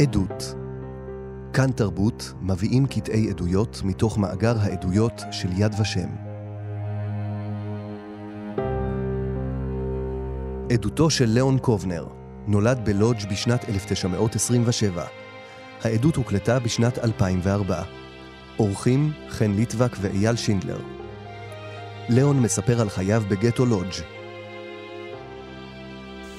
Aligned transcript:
עדות. 0.00 0.54
כאן 1.52 1.72
תרבות 1.72 2.32
מביאים 2.40 2.86
קטעי 2.86 3.30
עדויות 3.30 3.80
מתוך 3.84 4.18
מאגר 4.18 4.58
העדויות 4.60 5.22
של 5.30 5.48
יד 5.56 5.74
ושם. 5.80 6.08
עדותו 10.72 11.10
של 11.10 11.24
ליאון 11.24 11.58
קובנר 11.58 12.06
נולד 12.46 12.80
בלודג' 12.84 13.30
בשנת 13.30 13.68
1927. 13.68 15.04
העדות 15.82 16.16
הוקלטה 16.16 16.58
בשנת 16.58 16.98
2004. 16.98 17.82
אורחים 18.58 19.12
חן 19.28 19.50
ליטבק 19.50 19.96
ואייל 20.00 20.36
שינדלר. 20.36 20.80
ליאון 22.08 22.40
מספר 22.40 22.80
על 22.80 22.88
חייו 22.88 23.22
בגטו 23.28 23.66
לודג'. 23.66 24.21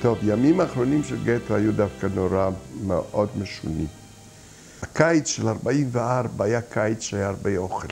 טוב, 0.03 0.17
ימים 0.23 0.59
האחרונים 0.59 1.03
של 1.03 1.15
גטו 1.23 1.55
היו 1.55 1.71
דווקא 1.71 2.07
נורא 2.15 2.49
מאוד 2.85 3.29
משונים. 3.41 3.87
הקיץ 4.81 5.27
של 5.27 5.47
44 5.47 6.45
היה 6.45 6.61
קיץ 6.61 7.01
שהיה 7.01 7.27
הרבה 7.27 7.57
אוכל, 7.57 7.87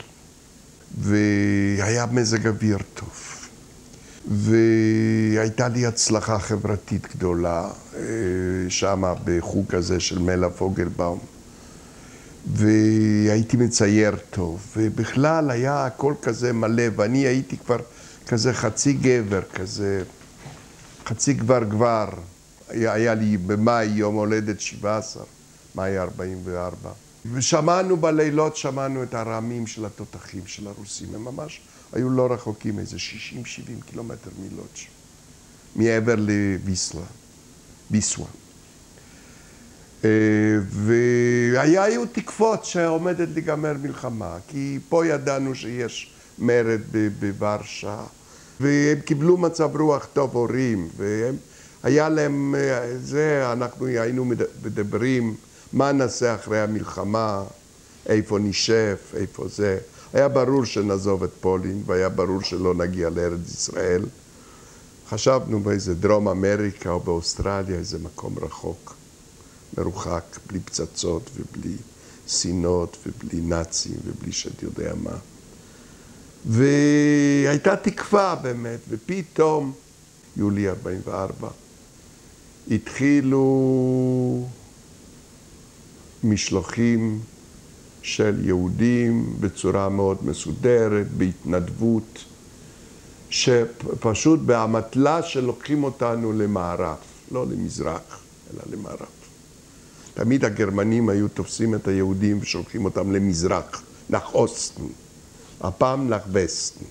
והיה 0.98 2.06
מזג 2.06 2.46
אוויר 2.46 2.78
טוב, 2.94 3.48
והייתה 4.28 5.68
לי 5.68 5.86
הצלחה 5.86 6.38
חברתית 6.38 7.16
גדולה 7.16 7.70
אה, 7.96 8.00
שמה 8.68 9.14
בחוג 9.24 9.74
הזה 9.74 10.00
של 10.00 10.18
מלה 10.18 10.50
פוגלבאום, 10.50 11.18
והייתי 12.54 13.56
מצייר 13.56 14.16
טוב, 14.30 14.66
ובכלל 14.76 15.50
היה 15.50 15.86
הכל 15.86 16.14
כזה 16.22 16.52
מלא, 16.52 16.84
ואני 16.96 17.18
הייתי 17.18 17.56
כבר 17.56 17.78
כזה 18.26 18.52
חצי 18.52 18.92
גבר, 18.92 19.42
כזה 19.54 20.02
חצי 21.06 21.32
גבר 21.32 21.64
גבר. 21.64 22.08
היה, 22.68 23.14
לי 23.14 23.36
במאי 23.36 23.84
יום 23.84 24.14
הולדת 24.14 24.60
17. 24.60 25.24
מאי 25.74 25.98
44. 25.98 26.90
ושמענו 27.32 27.96
בלילות, 27.96 28.56
שמענו 28.56 29.02
את 29.02 29.14
הרעמים 29.14 29.66
של 29.66 29.84
התותחים 29.84 30.46
של 30.46 30.66
הרוסים. 30.66 31.14
הם 31.14 31.24
ממש 31.24 31.60
היו 31.92 32.10
לא 32.10 32.32
רחוקים, 32.32 32.78
איזה 32.78 32.96
60-70 32.96 33.40
קילומטר 33.90 34.30
מלודג', 34.38 34.78
מעבר 35.76 36.14
לוויסלה, 36.18 37.06
ויסווה. 37.90 38.26
אה, 40.04 40.10
והיו 40.68 42.06
תקוות 42.06 42.64
שעומדת 42.64 43.28
להיגמר 43.34 43.72
מלחמה, 43.82 44.36
כי 44.48 44.78
פה 44.88 45.06
ידענו 45.06 45.54
שיש 45.54 46.12
מרד 46.38 46.80
בוורשה, 47.18 48.00
והם 48.62 49.00
קיבלו 49.00 49.36
מצב 49.36 49.76
רוח 49.76 50.06
טוב 50.12 50.36
הורים, 50.36 50.88
והיה 50.96 52.08
להם, 52.08 52.54
אה, 52.54 52.98
זה, 52.98 53.52
אנחנו 53.52 53.86
היינו 53.86 54.24
מדברים 54.64 55.34
מה 55.72 55.92
נעשה 55.92 56.34
אחרי 56.34 56.60
המלחמה, 56.60 57.44
איפה 58.06 58.38
נשב, 58.38 58.96
איפה 59.16 59.48
זה. 59.48 59.78
היה 60.12 60.28
ברור 60.28 60.64
שנעזוב 60.64 61.22
את 61.22 61.30
פולין, 61.40 61.82
והיה 61.86 62.08
ברור 62.08 62.42
שלא 62.42 62.74
נגיע 62.74 63.10
לארץ 63.10 63.50
ישראל. 63.50 64.02
חשבנו 65.08 65.60
באיזה 65.60 65.94
דרום 65.94 66.28
אמריקה 66.28 66.90
או 66.90 67.00
באוסטרליה, 67.00 67.76
איזה 67.78 67.98
מקום 67.98 68.34
רחוק, 68.42 68.94
מרוחק, 69.78 70.24
בלי 70.46 70.60
פצצות 70.60 71.30
ובלי 71.36 71.76
שנאות 72.26 72.96
ובלי 73.06 73.40
נאצים 73.40 73.96
ובלי 74.06 74.32
שאתה 74.32 74.64
יודע 74.64 74.92
מה. 75.02 75.31
והייתה 76.46 77.76
תקווה 77.76 78.34
באמת, 78.42 78.78
ופתאום, 78.88 79.72
יולי 80.36 80.68
44, 80.68 81.48
התחילו 82.70 84.46
משלוחים 86.24 87.20
של 88.02 88.40
יהודים 88.44 89.36
בצורה 89.40 89.88
מאוד 89.88 90.18
מסודרת, 90.22 91.06
בהתנדבות, 91.16 92.24
שפשוט 93.30 94.40
באמתלה 94.40 95.22
שלוקחים 95.22 95.84
אותנו 95.84 96.32
למערב, 96.32 96.96
לא 97.30 97.46
למזרח, 97.46 98.20
אלא 98.54 98.62
למערב. 98.72 99.06
תמיד 100.14 100.44
הגרמנים 100.44 101.08
היו 101.08 101.28
תופסים 101.28 101.74
את 101.74 101.88
היהודים 101.88 102.38
ושולחים 102.40 102.84
אותם 102.84 103.12
למזרח, 103.12 103.82
נח 104.10 104.34
אוסטן, 104.34 104.84
הפעם 105.62 106.08
נח 106.08 106.22
וסטן, 106.32 106.84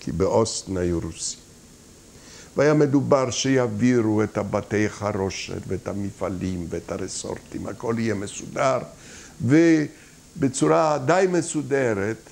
כי 0.00 0.12
באוסטן 0.12 0.76
היו 0.76 1.00
רוסים. 1.00 1.40
והיה 2.56 2.74
מדובר 2.74 3.30
שיעבירו 3.30 4.22
את 4.22 4.38
הבתי 4.38 4.88
חרושת 4.88 5.62
ואת 5.68 5.88
המפעלים 5.88 6.66
ואת 6.68 6.92
הרסורטים, 6.92 7.66
הכל 7.66 7.94
יהיה 7.98 8.14
מסודר, 8.14 8.78
ובצורה 9.42 10.98
די 11.06 11.26
מסודרת, 11.30 12.30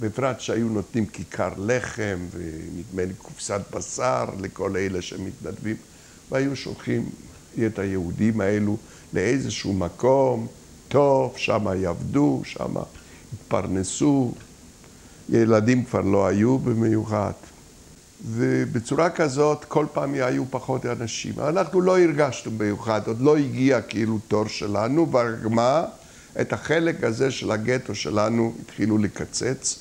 בפרט 0.00 0.40
שהיו 0.40 0.68
נותנים 0.68 1.06
כיכר 1.06 1.50
לחם 1.58 2.18
ונדמה 2.30 3.04
לי 3.04 3.14
קופסת 3.18 3.60
בשר 3.70 4.24
לכל 4.40 4.76
אלה 4.76 5.02
שמתנדבים, 5.02 5.76
והיו 6.30 6.56
שולחים 6.56 7.08
את 7.66 7.78
היהודים 7.78 8.40
האלו 8.40 8.76
לאיזשהו 9.12 9.72
מקום 9.72 10.46
טוב, 10.88 11.34
שם 11.36 11.66
יעבדו, 11.76 12.42
שם 12.44 12.74
יתפרנסו, 13.34 14.32
ילדים 15.28 15.84
כבר 15.84 16.00
לא 16.00 16.26
היו 16.26 16.58
במיוחד. 16.58 17.32
ובצורה 18.26 19.10
כזאת 19.10 19.64
כל 19.64 19.86
פעם 19.92 20.14
היו 20.14 20.44
פחות 20.50 20.86
אנשים. 20.86 21.32
אנחנו 21.38 21.80
לא 21.80 21.98
הרגשנו 21.98 22.52
מיוחד, 22.52 23.00
עוד 23.06 23.20
לא 23.20 23.36
הגיע 23.36 23.80
כאילו 23.80 24.18
תור 24.28 24.48
שלנו, 24.48 25.12
ומה? 25.42 25.84
את 26.40 26.52
החלק 26.52 27.04
הזה 27.04 27.30
של 27.30 27.50
הגטו 27.50 27.94
שלנו 27.94 28.52
התחילו 28.62 28.98
לקצץ, 28.98 29.78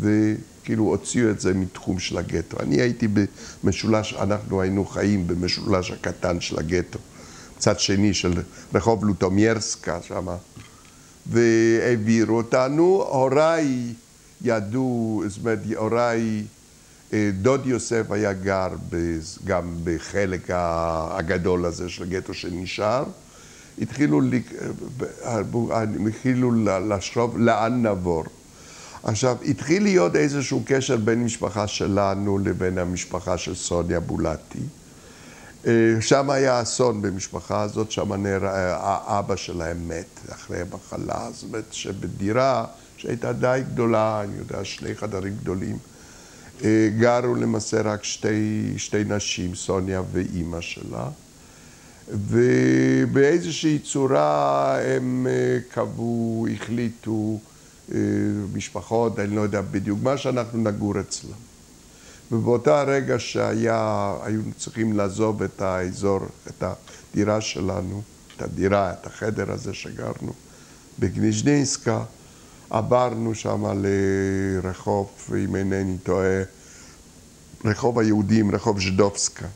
וכאילו 0.00 0.84
הוציאו 0.84 1.30
את 1.30 1.40
זה 1.40 1.54
מתחום 1.54 1.98
של 1.98 2.18
הגטו. 2.18 2.56
אני 2.60 2.80
הייתי 2.80 3.08
במשולש, 3.64 4.14
אנחנו 4.14 4.60
היינו 4.60 4.84
חיים 4.84 5.26
במשולש 5.26 5.90
הקטן 5.90 6.40
של 6.40 6.58
הגטו, 6.58 6.98
צד 7.58 7.80
שני 7.80 8.14
של 8.14 8.32
רחוב 8.74 9.04
לוטומיירסקה 9.04 10.02
שמה, 10.02 10.36
והעבירו 11.26 12.36
אותנו. 12.36 13.04
הוריי 13.08 13.92
ידעו, 14.42 15.22
זאת 15.26 15.38
אומרת, 15.38 15.58
הוריי... 15.76 16.44
אה, 17.12 17.30
דוד 17.42 17.66
יוסף 17.66 18.10
היה 18.10 18.32
גר 18.32 18.68
גם 19.44 19.76
בחלק 19.84 20.50
הגדול 20.50 21.64
הזה 21.64 21.88
של 21.88 22.02
הגטו 22.02 22.34
שנשאר. 22.34 23.04
התחילו, 23.78 24.20
אה, 25.24 25.84
התחילו 26.08 26.52
לחשוב 26.88 27.38
לאן 27.38 27.82
נעבור. 27.82 28.24
עכשיו, 29.02 29.36
התחיל 29.48 29.82
להיות 29.82 30.16
איזשהו 30.16 30.62
קשר 30.66 30.96
בין 30.96 31.24
משפחה 31.24 31.66
שלנו 31.66 32.38
לבין 32.38 32.78
המשפחה 32.78 33.38
של 33.38 33.54
סוניה 33.54 34.00
בולטי. 34.00 34.58
אה, 35.66 35.72
שם 36.00 36.30
היה 36.30 36.62
אסון 36.62 37.02
במשפחה 37.02 37.62
הזאת, 37.62 37.90
שם 37.90 38.26
האבא 38.42 39.36
שלהם 39.36 39.88
מת 39.88 40.20
אחרי 40.32 40.58
המחלה, 40.60 41.28
זאת 41.32 41.42
אומרת 41.42 41.64
שבדירה 41.70 42.64
שהייתה 43.06 43.32
די 43.32 43.60
גדולה, 43.72 44.22
אני 44.24 44.38
יודע, 44.38 44.64
שני 44.64 44.94
חדרים 44.94 45.36
גדולים. 45.40 45.78
אה, 46.64 46.88
גרו 46.98 47.34
למעשה 47.34 47.80
רק 47.82 48.04
שתי, 48.04 48.72
שתי 48.76 49.04
נשים, 49.04 49.54
סוניה 49.54 50.02
ואימא 50.12 50.60
שלה, 50.60 51.08
ובאיזושהי 52.08 53.78
צורה 53.78 54.78
הם 54.82 55.26
אה, 55.30 55.58
קבעו, 55.70 56.46
החליטו, 56.54 57.38
אה, 57.94 57.98
משפחות, 58.54 59.18
אני 59.18 59.36
לא 59.36 59.40
יודע 59.40 59.60
בדיוק 59.60 59.98
מה, 60.02 60.16
שאנחנו 60.16 60.58
נגור 60.62 61.00
אצלם. 61.00 61.38
ובאותה 62.32 62.82
רגע 62.82 63.18
שהיה, 63.18 64.14
היו 64.22 64.40
צריכים 64.58 64.92
לעזוב 64.92 65.42
את 65.42 65.62
האזור, 65.62 66.20
את 66.48 66.64
הדירה 66.64 67.40
שלנו, 67.40 68.02
את 68.36 68.42
הדירה, 68.42 68.92
את 68.92 69.06
החדר 69.06 69.52
הזה 69.52 69.74
שגרנו 69.74 70.32
בגניז'נינסקה, 70.98 72.02
עברנו 72.70 73.34
שם 73.34 73.64
לרחוב, 73.82 75.10
אם 75.44 75.56
אינני 75.56 75.98
טועה, 75.98 76.42
רחוב 77.64 77.98
היהודים, 77.98 78.54
רחוב 78.54 78.80
ז'דובסקה. 78.80 79.46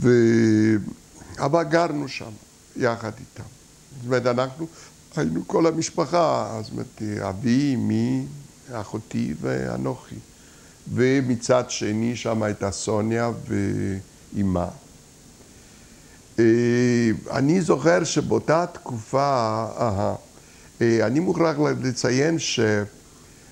ו... 0.00 0.08
אבל 1.38 1.62
גרנו 1.62 2.08
שם, 2.08 2.30
יחד 2.76 3.12
איתם. 3.20 3.48
זאת 3.96 4.06
אומרת, 4.06 4.26
אנחנו 4.26 4.66
היינו 5.16 5.42
כל 5.46 5.66
המשפחה, 5.66 6.60
זאת 6.62 6.72
אומרת, 6.72 7.02
אבי, 7.28 7.74
אמי, 7.74 8.26
אחותי 8.72 9.34
ואנוכי. 9.40 10.16
ומצד 10.92 11.70
שני 11.70 12.16
שם 12.16 12.42
הייתה 12.42 12.70
סוניה 12.70 13.30
ואימה. 13.48 14.68
אה, 16.38 17.10
אני 17.30 17.60
זוכר 17.60 18.04
שבאותה 18.04 18.66
תקופה, 18.72 19.18
אה, 19.78 19.88
אה, 19.98 20.14
אני 20.80 21.20
מוכרח 21.20 21.56
לציין 21.82 22.36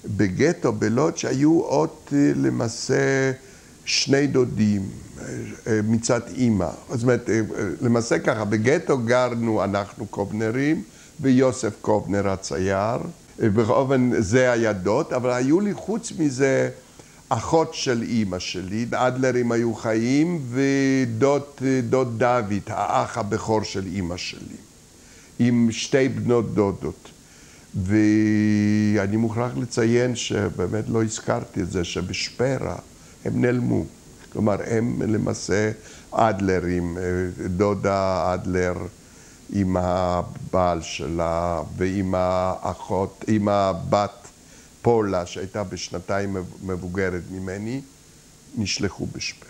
שבגטו, 0.06 0.72
בלודג', 0.72 1.26
היו 1.26 1.60
עוד 1.60 1.90
אה, 2.12 2.32
למעשה 2.36 3.32
שני 3.84 4.26
דודים. 4.26 4.88
אה, 5.66 5.80
מצד 5.84 6.20
אימא. 6.36 6.68
זאת 6.90 7.02
אומרת, 7.02 7.30
למעשה 7.80 8.18
ככה, 8.18 8.44
בגטו 8.44 8.98
גרנו 8.98 9.64
אנחנו 9.64 10.06
קובנרים 10.06 10.82
ויוסף 11.20 11.72
קובנר 11.80 12.28
הצייר. 12.28 12.98
באופן 13.38 14.10
זה 14.18 14.52
הידות, 14.52 15.12
אבל 15.12 15.30
היו 15.30 15.60
לי 15.60 15.74
חוץ 15.74 16.12
מזה 16.18 16.70
אחות 17.28 17.74
של 17.74 18.02
אימא 18.02 18.38
שלי, 18.38 18.86
אדלרים 18.92 19.52
היו 19.52 19.74
חיים, 19.74 20.40
ודוד 20.50 21.62
דוד, 21.88 22.52
האח 22.66 23.18
הבכור 23.18 23.62
של 23.62 23.86
אימא 23.86 24.16
שלי, 24.16 24.56
עם 25.38 25.68
שתי 25.70 26.08
בנות 26.08 26.54
דודות. 26.54 27.01
ואני 27.74 29.16
מוכרח 29.16 29.52
לציין 29.56 30.16
שבאמת 30.16 30.84
לא 30.88 31.02
הזכרתי 31.02 31.60
את 31.62 31.70
זה, 31.70 31.84
שבשפרה 31.84 32.76
הם 33.24 33.40
נעלמו. 33.40 33.84
כלומר, 34.32 34.56
הם 34.66 35.02
למעשה 35.02 35.70
אדלרים, 36.10 36.98
דודה 37.56 38.34
אדלר 38.34 38.74
עם 39.52 39.76
הבעל 39.76 40.82
שלה 40.82 41.62
ועם 41.76 42.14
האחות, 42.16 43.24
עם 43.28 43.48
הבת 43.48 44.28
פולה 44.82 45.26
שהייתה 45.26 45.64
בשנתיים 45.64 46.36
מבוגרת 46.62 47.22
ממני, 47.30 47.80
נשלחו 48.58 49.06
בשפר. 49.06 49.46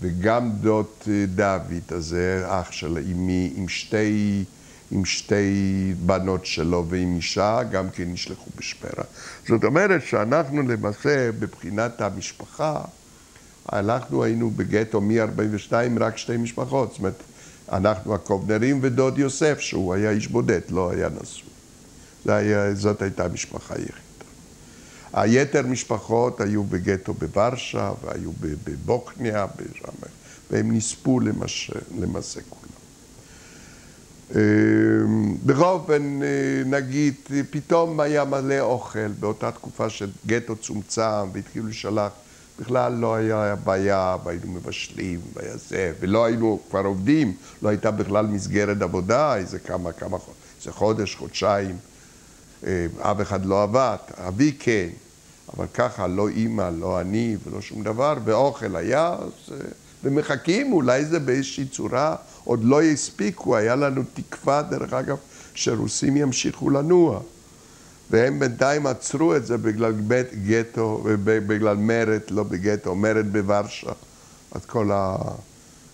וגם 0.00 0.50
דוד 0.60 0.86
דוד 1.34 1.82
הזה, 1.90 2.44
אח 2.46 2.72
של 2.72 2.98
אמי, 2.98 3.52
עם 3.56 3.68
שתי, 3.68 4.44
עם 4.94 5.04
שתי 5.04 5.94
בנות 6.06 6.46
שלו 6.46 6.86
ועם 6.88 7.16
אישה, 7.16 7.62
גם 7.62 7.90
כן 7.90 8.04
נשלחו 8.12 8.50
בשפרה. 8.56 9.04
זאת 9.48 9.64
אומרת 9.64 10.02
שאנחנו 10.06 10.62
למעשה, 10.62 11.32
בבחינת 11.32 12.00
המשפחה, 12.00 12.80
אנחנו 13.72 14.24
היינו 14.24 14.50
בגטו 14.50 15.00
מ-42 15.00 15.72
רק 16.00 16.16
שתי 16.16 16.36
משפחות. 16.36 16.90
זאת 16.90 16.98
אומרת, 16.98 17.22
אנחנו 17.72 18.14
הקובנרים 18.14 18.78
ודוד 18.82 19.18
יוסף, 19.18 19.60
שהוא 19.60 19.94
היה 19.94 20.10
איש 20.10 20.28
בודד, 20.28 20.60
לא 20.70 20.90
היה 20.90 21.08
נשוי. 21.22 21.48
זאת 22.74 23.02
הייתה 23.02 23.24
המשפחה 23.24 23.74
היחידה. 23.74 23.98
היתר 25.12 25.66
משפחות 25.66 26.40
היו 26.40 26.64
בגטו 26.64 27.14
בוורשה, 27.14 27.92
והיו 28.04 28.30
בבוקניה, 28.64 29.46
והם 30.50 30.76
נספו 30.76 31.20
למעשה 31.20 32.40
כולם. 32.48 32.63
אמ, 34.30 35.36
בכל 35.46 35.64
אופן, 35.64 36.20
אה, 36.22 36.28
נגיד, 36.66 37.14
פתאום 37.50 38.00
היה 38.00 38.24
מלא 38.24 38.60
אוכל 38.60 39.08
באותה 39.20 39.50
תקופה 39.50 39.90
שגטו 39.90 40.56
צומצם 40.56 41.28
והתחילו 41.32 41.66
לשלח 41.66 42.12
בכלל 42.60 42.92
לא 42.92 43.14
היה 43.14 43.54
בעיה, 43.64 44.16
והיינו 44.24 44.52
מבשלים, 44.52 45.20
והיה 45.34 45.56
זה, 45.68 45.92
ולא 46.00 46.24
היינו 46.24 46.60
כבר 46.70 46.84
עובדים, 46.84 47.34
לא 47.62 47.68
הייתה 47.68 47.90
בכלל 47.90 48.26
מסגרת 48.26 48.82
עבודה, 48.82 49.36
איזה 49.36 49.58
כמה, 49.58 49.92
כמה, 49.92 50.16
איזה 50.60 50.72
חודש, 50.72 51.14
חודשיים, 51.14 51.76
אף 52.98 53.20
אחד 53.22 53.46
לא 53.46 53.62
עבד, 53.62 53.96
אבי 54.26 54.52
כן, 54.58 54.88
אבל 55.56 55.66
ככה, 55.74 56.06
לא 56.06 56.28
אימא, 56.28 56.70
לא 56.78 57.00
אני 57.00 57.36
ולא 57.44 57.60
שום 57.60 57.82
דבר, 57.82 58.16
ואוכל 58.24 58.76
היה, 58.76 59.08
אז, 59.08 59.52
אה, 59.52 59.56
ומחכים, 60.04 60.72
אולי 60.72 61.04
זה 61.04 61.20
באיזושהי 61.20 61.66
צורה, 61.66 62.16
עוד 62.44 62.64
לא 62.64 62.82
הספיקו, 62.82 63.56
היה 63.56 63.76
לנו 63.76 64.02
תקווה, 64.14 64.62
דרך 64.62 64.92
אגב, 64.92 65.16
שרוסים 65.54 66.16
ימשיכו 66.16 66.70
לנוע. 66.70 67.20
והם 68.10 68.38
בינתיים 68.38 68.86
עצרו 68.86 69.36
את 69.36 69.46
זה 69.46 69.56
בגלל 69.56 69.92
גטו, 70.46 71.04
בגלל 71.24 71.76
מרד, 71.76 72.20
לא 72.30 72.42
בגטו, 72.42 72.94
מרד 72.94 73.32
בוורשה. 73.32 73.92
אז 74.52 74.64
כל, 74.66 74.90
ה, 74.92 75.16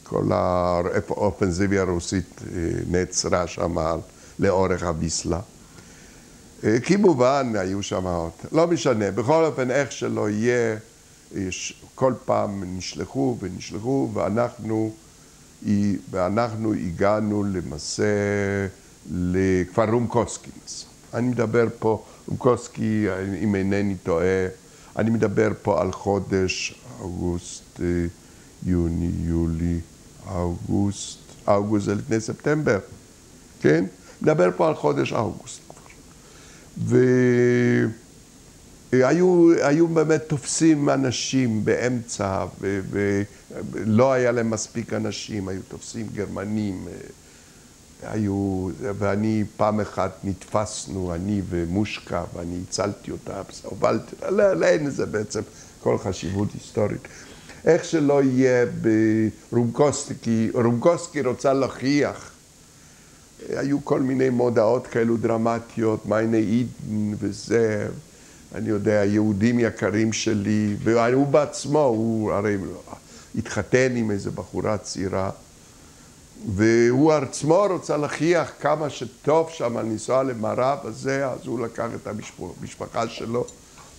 כל 0.04 0.24
האופנזיביה 0.32 1.82
הרוסית 1.82 2.40
אה, 2.42 2.58
נעצרה 2.90 3.46
שם 3.46 3.76
לאורך 4.38 4.82
הביסלה. 4.82 5.40
אה, 6.64 6.80
כמובן, 6.80 7.52
היו 7.54 7.82
שם, 7.82 8.28
לא 8.52 8.66
משנה, 8.66 9.10
בכל 9.10 9.44
אופן, 9.44 9.70
איך 9.70 9.92
שלא 9.92 10.30
יהיה, 10.30 10.76
כל 11.94 12.14
פעם 12.24 12.76
נשלחו 12.76 13.36
ונשלחו, 13.40 14.10
ואנחנו, 14.14 14.92
ואנחנו 16.10 16.72
הגענו 16.72 17.44
למעשה 17.44 18.04
לכפר 19.12 19.90
רומקוסקי. 19.90 20.50
אני 21.14 21.28
מדבר 21.28 21.66
פה, 21.78 22.04
רומקוסקי, 22.28 23.06
אם 23.42 23.54
אינני 23.54 23.94
טועה, 24.02 24.46
אני 24.96 25.10
מדבר 25.10 25.50
פה 25.62 25.80
על 25.80 25.92
חודש 25.92 26.74
אוגוסט, 27.00 27.80
יוני, 28.66 29.10
יולי, 29.24 29.80
אוגוסט, 30.30 31.18
אוגוסט 31.48 31.86
זה 31.86 31.94
לפני 31.94 32.20
ספטמבר, 32.20 32.78
כן? 33.60 33.84
מדבר 34.22 34.50
פה 34.56 34.68
על 34.68 34.74
חודש 34.74 35.12
אוגוסט 35.12 35.60
כבר. 35.68 35.80
והיו 38.92 39.88
באמת 39.88 40.22
תופסים 40.26 40.90
אנשים 40.90 41.64
באמצע, 41.64 42.46
ולא 42.60 44.12
היה 44.12 44.32
להם 44.32 44.50
מספיק 44.50 44.92
אנשים, 44.92 45.48
היו 45.48 45.60
תופסים 45.68 46.06
גרמנים. 46.14 46.88
היו, 48.02 48.68
ואני 48.80 49.44
פעם 49.56 49.80
אחת 49.80 50.10
נתפסנו, 50.24 51.14
אני 51.14 51.42
ומושקה, 51.48 52.24
ואני 52.34 52.60
הצלתי 52.68 53.10
אותה, 53.10 53.42
הובלתי, 53.62 54.16
לא, 54.30 54.52
לא, 54.52 54.66
אין 54.66 54.86
לזה 54.86 55.06
בעצם 55.06 55.40
כל 55.80 55.98
חשיבות 55.98 56.48
היסטורית. 56.54 57.08
איך 57.64 57.84
שלא 57.84 58.22
יהיה 58.22 58.66
ברומקוסקי, 59.50 60.50
רומקוסקי 60.54 61.22
רוצה 61.22 61.52
להוכיח, 61.52 62.30
היו 63.48 63.84
כל 63.84 64.00
מיני 64.00 64.30
מודעות 64.30 64.86
כאלו 64.86 65.16
דרמטיות, 65.16 66.06
מיינה 66.06 66.36
אידן 66.36 67.14
וזה, 67.18 67.88
אני 68.54 68.68
יודע, 68.68 69.04
יהודים 69.04 69.58
יקרים 69.58 70.12
שלי, 70.12 70.76
והוא 70.82 71.26
בעצמו, 71.26 71.82
הוא 71.82 72.32
הרי 72.32 72.56
התחתן 73.34 73.96
עם 73.96 74.10
איזו 74.10 74.32
בחורה 74.32 74.78
צעירה. 74.78 75.30
והוא 76.54 77.12
עצמו 77.12 77.66
רוצה 77.70 77.96
להוכיח 77.96 78.52
כמה 78.60 78.90
שטוב 78.90 79.50
שם 79.50 79.78
לנסוע 79.78 80.22
למערב 80.22 80.78
הזה, 80.84 81.26
אז 81.26 81.46
הוא 81.46 81.60
לקח 81.60 81.88
את 82.02 82.06
המשפחה 82.06 83.08
שלו 83.08 83.46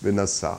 ונסע. 0.04 0.54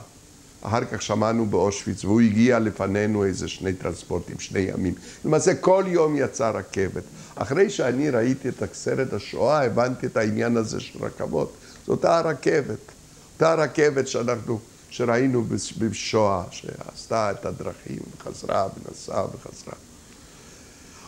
אחר 0.61 0.85
כך 0.85 1.01
שמענו 1.01 1.45
באושוויץ, 1.45 2.05
והוא 2.05 2.21
הגיע 2.21 2.59
לפנינו 2.59 3.25
איזה 3.25 3.47
שני 3.47 3.73
טרנספורטים, 3.73 4.39
שני 4.39 4.59
ימים. 4.59 4.93
למעשה 5.25 5.55
כל 5.55 5.83
יום 5.87 6.15
יצא 6.17 6.49
רכבת. 6.49 7.03
אחרי 7.35 7.69
שאני 7.69 8.09
ראיתי 8.09 8.49
את 8.49 8.63
סרט 8.73 9.13
השואה, 9.13 9.65
הבנתי 9.65 10.05
את 10.05 10.17
העניין 10.17 10.57
הזה 10.57 10.79
של 10.79 10.99
רכבות. 11.05 11.53
זו 11.85 11.91
אותה 11.91 12.17
הרכבת. 12.17 12.92
אותה 13.33 13.51
הרכבת 13.51 14.07
שאנחנו, 14.07 14.59
שראינו 14.89 15.45
בשואה, 15.77 16.43
שעשתה 16.51 17.31
את 17.31 17.45
הדרכים, 17.45 17.99
וחזרה 18.17 18.67
ונסעה 18.67 19.25
וחזרה. 19.25 19.73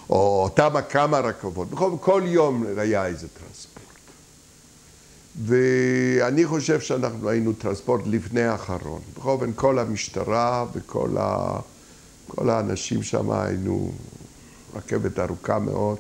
או 0.10 0.44
אותם 0.44 0.74
כמה 0.89 1.20
רכבות, 1.20 1.70
בכל 1.70 1.91
כל 2.01 2.22
יום 2.25 2.65
היה 2.77 3.05
איזה 3.05 3.27
טרנספורט. 3.27 3.86
ואני 5.46 6.46
חושב 6.46 6.79
שאנחנו 6.79 7.29
היינו 7.29 7.53
טרנספורט 7.53 8.01
לפני 8.05 8.44
האחרון. 8.44 9.01
בכל 9.17 9.29
אופן, 9.29 9.51
כל 9.55 9.79
המשטרה 9.79 10.65
וכל 10.74 11.10
ה... 11.20 11.60
כל 12.27 12.50
האנשים 12.50 13.03
שם 13.03 13.32
היינו 13.32 13.91
רכבת 14.75 15.20
ארוכה 15.20 15.60
מאוד. 15.60 15.98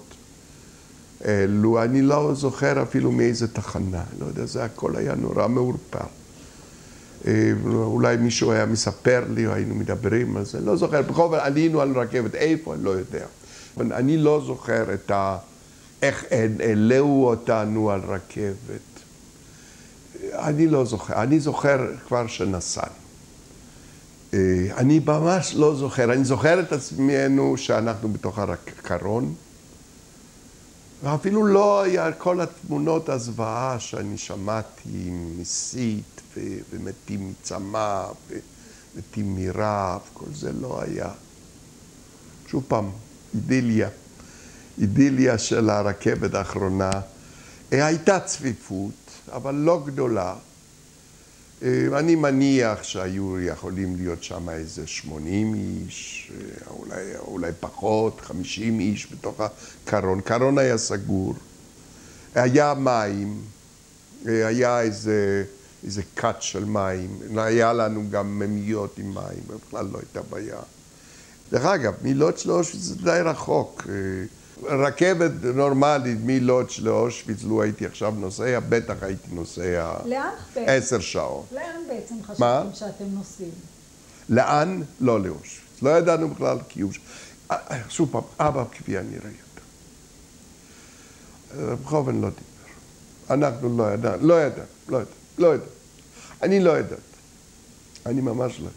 לו 1.47 1.83
אני 1.83 2.01
לא 2.01 2.31
זוכר 2.35 2.83
אפילו 2.83 3.11
מאיזה 3.11 3.47
תחנה, 3.47 4.03
לא 4.19 4.25
יודע, 4.25 4.45
זה 4.45 4.63
הכל 4.63 4.95
היה 4.95 5.15
נורא 5.15 5.47
מעורפל. 5.47 5.99
אולי 7.65 8.17
מישהו 8.17 8.51
היה 8.51 8.65
מספר 8.65 9.23
לי, 9.29 9.47
או 9.47 9.53
היינו 9.53 9.75
מדברים 9.75 10.37
על 10.37 10.45
זה, 10.45 10.61
לא 10.61 10.75
זוכר. 10.75 11.01
בכל 11.01 11.21
אופן, 11.21 11.37
עלינו 11.39 11.81
על 11.81 11.97
רכבת, 11.97 12.35
איפה, 12.35 12.73
אני 12.73 12.83
לא 12.83 12.89
יודע. 12.89 13.25
אבל 13.77 13.93
אני 13.93 14.17
לא 14.17 14.43
זוכר 14.45 14.93
את 14.93 15.11
ה... 15.11 15.37
איך 16.01 16.25
העלו 16.31 17.23
אותנו 17.27 17.91
על 17.91 18.01
רכבת. 18.07 18.95
אני 20.33 20.67
לא 20.67 20.85
זוכר, 20.85 21.23
אני 21.23 21.39
זוכר 21.39 21.87
כבר 22.07 22.27
שנסענו. 22.27 23.05
אה, 24.33 24.39
אני 24.77 24.99
ממש 25.05 25.55
לא 25.55 25.75
זוכר, 25.75 26.13
אני 26.13 26.23
זוכר 26.23 26.59
את 26.59 26.71
עצמנו 26.71 27.57
שאנחנו 27.57 28.09
בתוך 28.13 28.39
הקרון, 28.39 29.33
ואפילו 31.05 31.45
לא 31.45 31.81
היה 31.81 32.11
כל 32.11 32.41
התמונות 32.41 33.09
הזוועה 33.09 33.79
שאני 33.79 34.17
שמעתי, 34.17 35.09
מסית 35.39 36.21
ו- 36.37 36.57
ומתים 36.69 37.29
מצמא 37.29 38.05
ומתים 38.95 39.35
מרעב, 39.35 40.01
כל 40.13 40.25
זה 40.33 40.51
לא 40.61 40.81
היה. 40.81 41.09
שוב 42.47 42.63
פעם, 42.67 42.89
אידיליה, 43.35 43.89
אידיליה 44.81 45.37
של 45.37 45.69
הרכבת 45.69 46.33
האחרונה. 46.33 46.91
הייתה 47.71 48.19
צפיפות, 48.19 48.93
אבל 49.31 49.55
לא 49.55 49.81
גדולה. 49.85 50.35
אה, 51.63 51.99
אני 51.99 52.15
מניח 52.15 52.83
שהיו 52.83 53.41
יכולים 53.41 53.95
להיות 53.95 54.23
שם 54.23 54.49
איזה 54.49 54.87
80 54.87 55.53
איש, 55.55 56.31
אה, 56.31 56.69
אולי, 56.69 57.17
אולי 57.17 57.51
פחות, 57.59 58.21
50 58.21 58.79
איש 58.79 59.07
בתוך 59.11 59.41
הקרון. 59.41 60.21
קרון 60.21 60.57
היה 60.57 60.77
סגור, 60.77 61.35
היה 62.35 62.73
מים, 62.73 63.41
אה, 64.27 64.47
היה 64.47 64.81
איזה, 64.81 65.43
איזה 65.83 66.01
כת 66.15 66.35
של 66.39 66.65
מים, 66.65 67.19
היה 67.37 67.73
לנו 67.73 68.03
גם 68.09 68.39
ממיות 68.39 68.97
עם 68.97 69.13
מים, 69.13 69.59
בכלל 69.67 69.85
לא 69.91 69.97
הייתה 69.97 70.21
בעיה. 70.21 70.59
דרך 71.51 71.65
אגב, 71.65 71.93
מלודש 72.01 72.45
לאושוויץ 72.45 72.83
זה 72.83 72.95
די 72.95 73.19
רחוק. 73.23 73.87
רכבת 74.63 75.31
נורמלית 75.55 76.17
מלודש 76.23 76.79
לאושוויץ, 76.79 77.43
לו 77.43 77.61
הייתי 77.61 77.85
עכשיו 77.85 78.11
נוסע, 78.11 78.59
בטח 78.69 78.95
הייתי 79.01 79.27
נוסע 79.31 79.93
עשר 80.55 80.99
שעות. 80.99 81.45
לאן 81.51 81.81
בעצם 81.87 82.15
חשבתם 82.23 82.67
שאתם 82.73 83.05
נוסעים? 83.05 83.51
לאן? 84.29 84.81
לא 84.99 85.21
לאושוויץ. 85.21 85.81
לא 85.81 85.89
ידענו 85.89 86.29
בכלל 86.29 86.57
קיום. 86.67 86.91
אה, 87.51 87.57
אה, 87.71 87.81
שוב 87.89 88.09
פעם, 88.11 88.21
אבא 88.39 88.63
כפי 88.71 88.97
אני 88.99 89.17
ראיתי. 89.17 89.45
רב 91.85 92.09
לא 92.09 92.13
דיבר. 92.13 92.29
אנחנו 93.29 93.77
לא 93.77 93.93
ידענו, 93.93 94.27
לא 94.27 94.41
ידענו, 94.41 94.67
לא 94.87 94.97
ידענו, 94.97 95.05
לא 95.37 95.55
ידענו. 95.55 95.71
אני 96.43 96.59
לא 96.59 96.77
ידעתי. 96.77 97.01
אני 98.05 98.21
ממש 98.21 98.59
לא 98.59 98.65
ידעתי. 98.65 98.75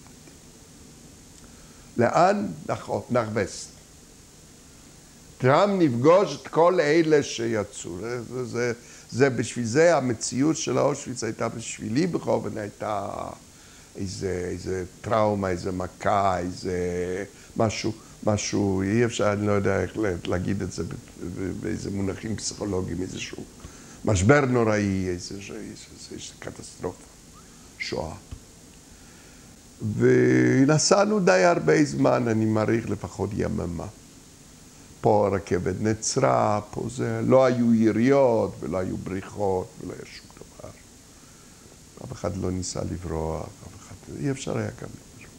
לאן? 1.97 2.47
נחבסט. 3.11 3.78
שם 5.43 5.77
נפגוש 5.79 6.39
את 6.43 6.49
כל 6.49 6.81
אלה 6.81 7.23
שיצאו. 7.23 7.99
זה, 8.01 8.45
זה, 8.45 8.73
זה, 9.11 9.31
בשביל 9.31 9.65
זה 9.65 9.97
המציאות 9.97 10.57
של 10.57 10.79
אושוויץ 10.79 11.25
הייתה 11.25 11.49
בשבילי 11.49 12.07
בכוון, 12.07 12.59
הייתה 12.59 13.09
איזה, 13.97 14.49
איזה 14.51 14.85
טראומה, 15.01 15.51
איזה 15.51 15.73
מכה, 15.73 16.39
איזה 16.39 16.75
משהו, 17.57 17.93
משהו, 18.25 18.83
אי 18.83 19.05
אפשר, 19.05 19.33
אני 19.33 19.47
לא 19.47 19.53
יודע 19.53 19.83
איך 19.83 19.93
להגיד 20.25 20.63
את 20.63 20.73
זה 20.73 20.83
באיזה 21.61 21.91
מונחים 21.91 22.37
פסיכולוגיים, 22.37 23.03
איזשהו 23.03 23.45
משבר 24.05 24.45
נוראי, 24.45 25.09
איזה, 25.09 25.35
איזה, 25.35 25.55
איזה, 25.55 25.85
איזה 26.13 26.33
קטסטרופה, 26.39 27.05
שואה. 27.79 28.15
ונסענו 29.99 31.21
די 31.21 31.45
הרבה 31.45 31.85
זמן, 31.85 32.29
אני 32.29 32.45
מעריך 32.45 32.91
לפחות 32.91 33.31
יממה. 33.37 33.87
פה 35.09 35.29
הרכבת 35.33 35.75
נעצרה, 35.81 36.61
פה 36.71 36.85
זה, 36.91 37.21
לא 37.27 37.45
היו 37.45 37.75
יריות 37.75 38.55
ולא 38.61 38.79
היו 38.79 38.97
בריחות 38.97 39.67
ולא 39.81 39.93
היה 39.93 40.03
שום 40.05 40.27
דבר. 40.37 40.71
אף 42.05 42.13
אחד 42.13 42.37
לא 42.37 42.51
ניסה 42.51 42.81
לברוח, 42.93 43.43
אף 43.43 43.77
אחד, 43.81 43.95
אי 44.21 44.31
אפשר 44.31 44.59
היה 44.59 44.71
גם 44.83 44.89
לברוח. 44.89 45.31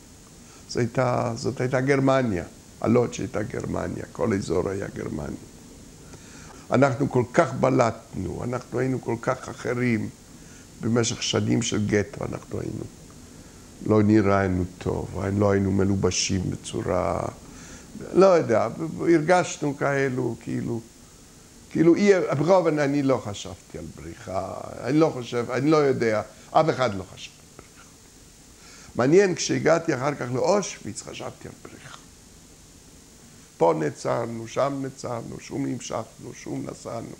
זאת 0.67 0.77
הייתה, 0.77 1.33
זאת 1.35 1.61
הייתה 1.61 1.81
גרמניה, 1.81 2.43
הלוט 2.81 3.13
שהייתה 3.13 3.43
גרמניה, 3.43 4.03
כל 4.11 4.33
אזור 4.33 4.69
היה 4.69 4.87
גרמניה. 4.95 5.45
אנחנו 6.71 7.09
כל 7.11 7.23
כך 7.33 7.53
בלטנו, 7.53 8.43
אנחנו 8.43 8.79
היינו 8.79 9.01
כל 9.01 9.15
כך 9.21 9.49
אחרים 9.49 10.09
במשך 10.81 11.23
שנים 11.23 11.61
של 11.61 11.87
גטו, 11.87 12.25
אנחנו 12.25 12.59
היינו, 12.59 12.83
לא 13.85 14.03
נראינו 14.03 14.63
טוב, 14.77 15.21
לא 15.37 15.51
היינו 15.51 15.71
מלובשים 15.71 16.41
בצורה... 16.49 17.21
לא 18.13 18.25
יודע, 18.25 18.67
הרגשנו 18.99 19.77
כאלו, 19.77 20.35
כאילו, 20.43 20.81
כאילו, 21.69 21.95
ברוב 22.37 22.67
אני 22.67 23.03
לא 23.03 23.21
חשבתי 23.25 23.77
על 23.77 23.85
בריחה, 23.95 24.53
אני 24.83 24.99
לא 24.99 25.11
חושב, 25.13 25.51
אני 25.51 25.69
לא 25.69 25.77
יודע, 25.77 26.21
אף 26.51 26.69
אחד 26.69 26.95
לא 26.95 27.03
חשב 27.13 27.31
על 27.57 27.63
בריחה. 27.65 27.89
מעניין, 28.95 29.35
כשהגעתי 29.35 29.95
אחר 29.95 30.15
כך 30.15 30.27
לאושוויץ, 30.33 31.01
חשבתי 31.01 31.47
על 31.47 31.53
בריחה. 31.63 31.97
פה 33.57 33.73
נעצרנו, 33.79 34.47
שם 34.47 34.79
נעצרנו, 34.81 35.39
שום 35.39 35.65
המשכנו, 35.65 36.33
שום 36.33 36.65
נסענו. 36.69 37.15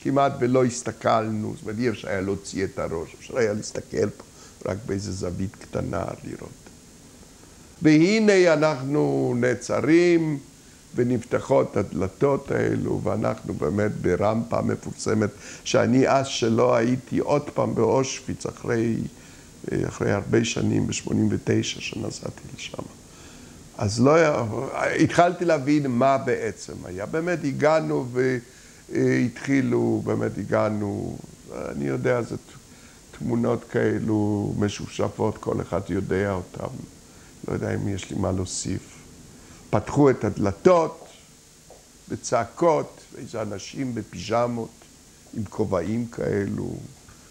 כמעט 0.00 0.32
ולא 0.40 0.64
הסתכלנו, 0.64 1.54
זאת 1.54 1.62
אומרת, 1.62 1.78
אי 1.78 1.88
אפשר 1.88 2.08
היה 2.08 2.20
להוציא 2.20 2.64
את 2.64 2.78
הראש, 2.78 3.14
אפשר 3.18 3.38
היה 3.38 3.52
להסתכל 3.52 4.10
פה 4.10 4.24
רק 4.64 4.76
באיזה 4.86 5.12
זווית 5.12 5.56
קטנה 5.56 6.04
לראות. 6.24 6.65
והנה 7.82 8.52
אנחנו 8.52 9.34
נעצרים 9.36 10.38
ונפתחות 10.94 11.76
הדלתות 11.76 12.50
האלו, 12.50 13.00
ואנחנו 13.04 13.54
באמת 13.54 13.92
ברמפה 13.92 14.62
מפורסמת, 14.62 15.30
שאני 15.64 16.08
אז 16.08 16.26
שלא 16.26 16.74
הייתי 16.74 17.18
עוד 17.18 17.50
פעם 17.50 17.74
באושוויץ 17.74 18.46
אחרי, 18.46 18.96
אחרי 19.88 20.12
הרבה 20.12 20.44
שנים, 20.44 20.86
ב-89 20.86 21.62
שנסעתי 21.64 22.40
לשם. 22.56 22.82
אז 23.78 24.00
לא 24.00 24.16
התחלתי 25.00 25.44
להבין 25.44 25.86
מה 25.86 26.18
בעצם 26.18 26.72
היה. 26.84 27.06
באמת 27.06 27.38
הגענו 27.44 28.06
והתחילו, 28.92 30.02
באמת 30.04 30.38
הגענו, 30.38 31.16
אני 31.54 31.84
יודע, 31.84 32.22
זה 32.22 32.36
תמונות 33.18 33.64
כאלו 33.70 34.52
משושפות, 34.58 35.38
כל 35.38 35.60
אחד 35.60 35.80
יודע 35.88 36.32
אותן. 36.32 36.74
לא 37.48 37.52
יודע 37.52 37.74
אם 37.74 37.88
יש 37.88 38.10
לי 38.10 38.18
מה 38.18 38.32
להוסיף. 38.32 38.96
פתחו 39.70 40.10
את 40.10 40.24
הדלתות 40.24 41.06
בצעקות, 42.08 43.00
איזה 43.18 43.42
אנשים 43.42 43.94
בפיג'מות 43.94 44.70
עם 45.34 45.44
כובעים 45.44 46.06
כאלו, 46.06 46.76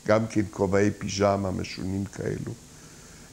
גם 0.08 0.28
כן 0.28 0.42
כובעי 0.52 0.92
פיג'מה 0.92 1.52
משונים 1.52 2.06
כאלו. 2.06 2.54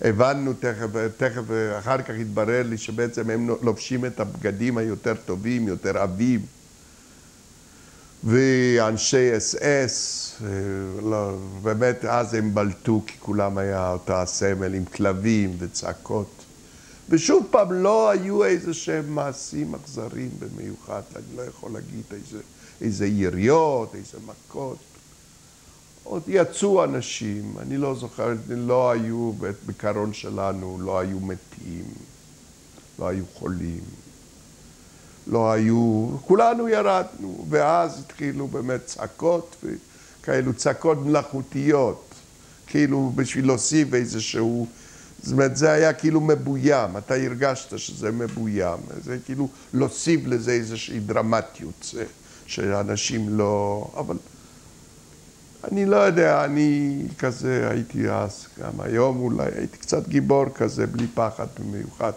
הבנו 0.01 0.53
תכף, 0.53 0.87
תכף, 1.17 1.43
אחר 1.79 2.03
כך 2.03 2.15
התברר 2.21 2.62
לי 2.62 2.79
שבעצם 2.79 3.31
הם 3.31 3.51
לובשים 3.62 4.05
את 4.05 4.21
הבגדים 4.21 4.79
היותר 4.79 5.15
טובים, 5.27 5.69
יותר 5.69 5.99
עבים. 5.99 6.41
ואנשי 8.25 9.37
אס 9.37 9.55
אס, 9.55 10.33
לא, 11.03 11.37
באמת 11.62 12.05
אז 12.05 12.35
הם 12.35 12.55
בלטו 12.55 13.03
כי 13.07 13.17
כולם 13.21 13.59
היה 13.59 13.91
אותה 13.91 14.27
סמל 14.27 14.75
עם 14.75 14.85
כלבים 14.85 15.57
וצעקות. 15.59 16.42
ושוב 17.12 17.47
פעם, 17.50 17.73
לא 17.73 18.11
היו 18.11 18.45
איזה 18.45 18.75
שהם 18.75 19.14
מעשים 19.14 19.75
אכזריים 19.75 20.31
במיוחד, 20.38 21.02
אני 21.16 21.37
לא 21.37 21.42
יכול 21.42 21.73
להגיד 21.73 22.04
איזה, 22.12 22.40
איזה 22.81 23.07
יריות, 23.07 23.95
איזה 23.95 24.19
מכות. 24.26 24.78
עוד 26.04 26.23
יצאו 26.26 26.85
אנשים, 26.85 27.54
אני 27.59 27.76
לא 27.76 27.95
זוכר, 27.95 28.33
לא 28.49 28.90
היו 28.90 29.33
בקרון 29.66 30.12
שלנו, 30.12 30.78
לא 30.81 30.99
היו 30.99 31.21
מתים, 31.21 31.85
לא 32.99 33.09
היו 33.09 33.25
חולים, 33.35 33.85
לא 35.26 35.52
היו, 35.52 36.09
כולנו 36.26 36.69
ירדנו, 36.69 37.47
ואז 37.49 38.00
התחילו 38.00 38.49
באמת 38.49 38.87
צעקות, 38.87 39.57
וכאלו 39.64 40.54
צעקות 40.54 40.99
מלאכותיות, 40.99 42.14
כאילו 42.66 43.12
בשביל 43.16 43.47
להוסיף 43.47 43.95
איזשהו 43.95 44.66
זאת 45.23 45.33
אומרת, 45.33 45.57
זה 45.57 45.73
היה 45.73 45.93
כאילו 45.93 46.21
מבוים, 46.21 46.97
אתה 46.97 47.14
הרגשת 47.14 47.79
שזה 47.79 48.11
מבוים, 48.11 48.79
זה 49.05 49.19
כאילו 49.25 49.49
להוסיף 49.75 50.21
לזה 50.26 50.52
איזושהי 50.52 51.00
דרמטיות, 51.00 51.95
שאנשים 52.47 53.38
לא... 53.38 53.91
אבל 53.97 54.17
אני 55.71 55.87
לא 55.87 55.97
יודע, 55.97 56.45
אני 56.45 57.02
כזה 57.19 57.69
הייתי 57.71 58.11
אז, 58.11 58.47
גם 58.61 58.81
היום 58.81 59.21
אולי 59.21 59.49
הייתי 59.57 59.79
קצת 59.79 60.09
גיבור 60.09 60.45
כזה, 60.55 60.87
בלי 60.87 61.07
פחד 61.14 61.47
במיוחד. 61.61 62.12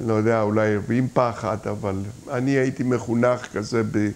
אני 0.00 0.08
לא 0.08 0.14
יודע, 0.14 0.42
אולי 0.42 0.76
עם 0.90 1.08
פחד, 1.12 1.56
אבל 1.70 1.96
אני 2.30 2.50
הייתי 2.50 2.82
מחונך 2.82 3.46
כזה 3.52 3.82
ב, 3.92 4.08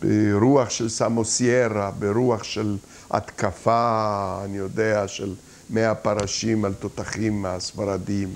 ברוח 0.00 0.70
של 0.70 0.88
סמוסיירה, 0.88 1.90
ברוח 1.98 2.42
של 2.42 2.76
התקפה, 3.10 4.40
אני 4.44 4.56
יודע, 4.56 5.08
של... 5.08 5.34
מאה 5.70 5.94
פרשים 5.94 6.64
על 6.64 6.74
תותחים 6.74 7.46
הספרדיים. 7.46 8.32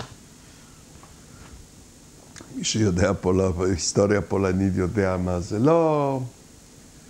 מי 2.55 2.63
שיודע 2.63 3.11
פה, 3.21 3.51
היסטוריה 3.65 4.21
פולנית 4.21 4.73
יודע 4.75 5.17
מה 5.17 5.39
זה. 5.39 5.59
לא, 5.59 6.21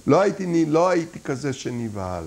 לא 0.08 0.22
הייתי, 0.22 0.66
לא 0.66 0.90
הייתי 0.90 1.20
כזה 1.20 1.54
שנבהל. 1.54 2.24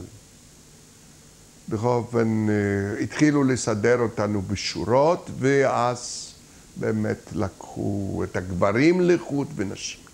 בכל 1.69 1.87
אופן, 1.87 2.47
אה, 2.49 3.03
התחילו 3.03 3.45
לסדר 3.45 4.01
אותנו 4.01 4.43
בשורות, 4.43 5.31
ואז 5.39 6.33
באמת 6.77 7.19
לקחו 7.35 8.23
את 8.25 8.37
הגברים 8.37 9.01
לחוט 9.01 9.49
ונשים 9.57 10.01
לחוט. 10.01 10.13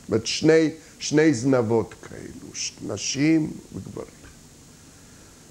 זאת 0.00 0.08
אומרת, 0.08 0.26
שני, 0.26 0.70
שני 0.98 1.34
זנבות 1.34 1.94
כאלו, 2.02 2.52
נשים 2.94 3.50
וגברים. 3.74 4.21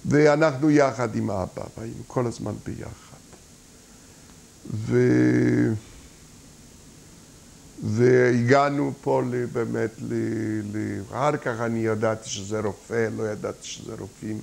ואנחנו 0.05 0.69
יחד 0.69 1.15
עם 1.15 1.31
אבא, 1.31 1.63
והיינו 1.77 2.03
כל 2.07 2.27
הזמן 2.27 2.53
ביחד. 2.65 3.17
ו... 4.73 4.97
והגענו 7.83 8.93
פה 9.01 9.21
באמת, 9.53 9.91
ל... 10.01 10.13
ל... 10.73 11.01
אחר 11.09 11.37
כך 11.37 11.61
אני 11.61 11.79
ידעתי 11.79 12.29
שזה 12.29 12.59
רופא, 12.59 13.09
לא 13.17 13.23
ידעתי 13.23 13.67
שזה 13.67 13.91
רופאים 13.99 14.39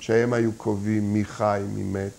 שהם 0.00 0.32
היו 0.32 0.52
קובעים 0.52 1.12
מי 1.12 1.24
חי, 1.24 1.62
מי 1.74 1.82
מת. 1.82 2.12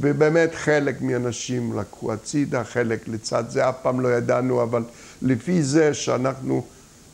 ובאמת 0.00 0.50
חלק 0.54 1.02
מהאנשים 1.02 1.78
לקחו 1.78 2.12
הצידה, 2.12 2.64
חלק 2.64 3.08
לצד 3.08 3.44
זה, 3.48 3.68
אף 3.68 3.74
פעם 3.82 4.00
לא 4.00 4.08
ידענו, 4.16 4.62
אבל 4.62 4.82
לפי 5.22 5.62
זה 5.62 5.94
שאנחנו, 5.94 6.64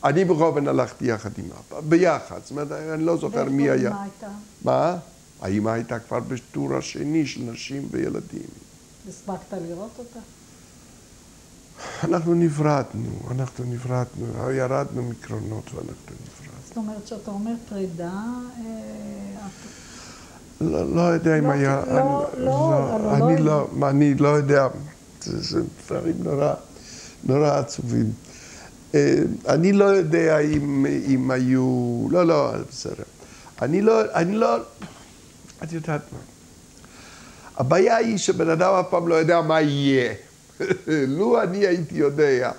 אני 0.03 0.29
אופן 0.29 0.67
הלכתי 0.67 1.05
יחד 1.05 1.29
עם 1.37 1.45
אבא, 1.45 1.81
ביחד, 1.81 2.39
זאת 2.41 2.51
אומרת, 2.51 2.71
אני 2.71 3.03
לא 3.03 3.17
זוכר 3.17 3.43
מי 3.43 3.69
היה. 3.69 3.73
ואיפה 3.73 3.89
אמא 3.89 4.01
הייתה? 4.01 4.27
מה? 4.63 4.97
האמא 5.41 5.69
הייתה 5.69 5.99
כבר 5.99 6.19
בטור 6.19 6.75
השני 6.75 7.25
של 7.25 7.41
נשים 7.41 7.87
וילדים. 7.91 8.47
הספקת 9.09 9.53
לראות 9.67 9.91
אותה? 9.99 10.19
אנחנו 12.03 12.33
נפרדנו, 12.33 13.09
אנחנו 13.31 13.65
נפרדנו, 13.65 14.51
ירדנו 14.51 15.03
מקרונות 15.03 15.63
ואנחנו 15.73 16.15
נפרדנו. 16.23 16.61
זאת 16.67 16.77
אומרת, 16.77 17.07
שאתה 17.07 17.31
אומר 17.31 17.51
פרידה, 17.69 18.13
אה, 18.57 19.47
לא, 20.61 20.95
לא 20.95 21.01
יודע 21.01 21.39
אם 21.39 21.43
לא, 21.43 21.51
היה... 21.51 21.83
לא, 21.87 22.27
אני, 22.33 22.45
לא, 22.45 22.95
אבל 22.95 23.23
אני 23.23 23.37
לא 23.37 23.67
לא, 23.79 23.89
אני 23.89 24.15
לא 24.15 24.27
יודע, 24.27 24.67
זה, 25.21 25.61
דברים 25.85 26.15
נורא, 26.23 26.53
נורא 27.23 27.49
עצובים. 27.49 28.11
אה, 28.95 29.15
אני 29.47 29.73
לא 29.73 29.85
יודע 29.85 30.39
אם, 30.39 30.85
אם 31.07 31.31
היו... 31.31 32.07
לא, 32.11 32.27
לא, 32.27 32.51
בסדר. 32.69 33.03
אני 33.61 33.81
לא, 33.81 34.01
אני 34.13 34.35
לא... 34.35 34.57
את 35.63 35.73
יודעת 35.73 36.01
מה? 36.11 36.19
הבעיה 37.57 37.95
היא 37.95 38.17
שבן 38.17 38.49
אדם 38.49 38.73
אף 38.73 38.85
פעם 38.89 39.07
לא 39.07 39.15
יודע 39.15 39.41
מה 39.41 39.61
יהיה. 39.61 40.13
לו 41.17 41.41
אני 41.41 41.57
הייתי 41.57 41.95
יודע 41.95 42.51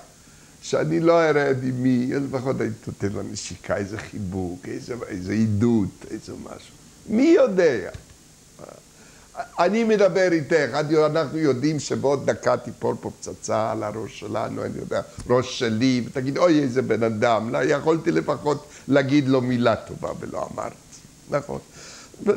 שאני 0.61 0.99
לא 0.99 1.21
ארד 1.21 1.63
עם 1.63 1.83
מי, 1.83 2.11
אז 2.15 2.23
לפחות 2.23 2.61
הייתי 2.61 2.75
נותן 2.87 3.09
לו 3.13 3.21
נשיקה, 3.21 3.77
איזה 3.77 3.97
חיבוק, 3.97 4.65
איזה, 4.67 4.95
איזה 5.07 5.33
עידות, 5.33 6.05
איזה 6.11 6.33
משהו. 6.43 6.73
מי 7.09 7.23
יודע? 7.23 7.89
אני 9.59 9.83
מדבר 9.83 10.31
איתך, 10.31 10.69
אנחנו 11.05 11.37
יודעים 11.37 11.79
שבעוד 11.79 12.29
דקה 12.29 12.57
תיפול 12.57 12.95
פה 13.01 13.11
פצצה 13.19 13.71
על 13.71 13.83
הראש 13.83 14.19
שלנו, 14.19 14.65
אני 14.65 14.77
יודע, 14.79 15.01
ראש 15.29 15.59
שלי, 15.59 16.03
ותגיד, 16.05 16.37
אוי, 16.37 16.61
איזה 16.61 16.81
בן 16.81 17.03
אדם, 17.03 17.49
לא, 17.49 17.57
יכולתי 17.63 18.11
לפחות 18.11 18.67
להגיד 18.87 19.27
לו 19.27 19.41
מילה 19.41 19.75
טובה 19.75 20.09
ולא 20.19 20.47
אמרתי, 20.53 20.75
נכון. 21.29 21.59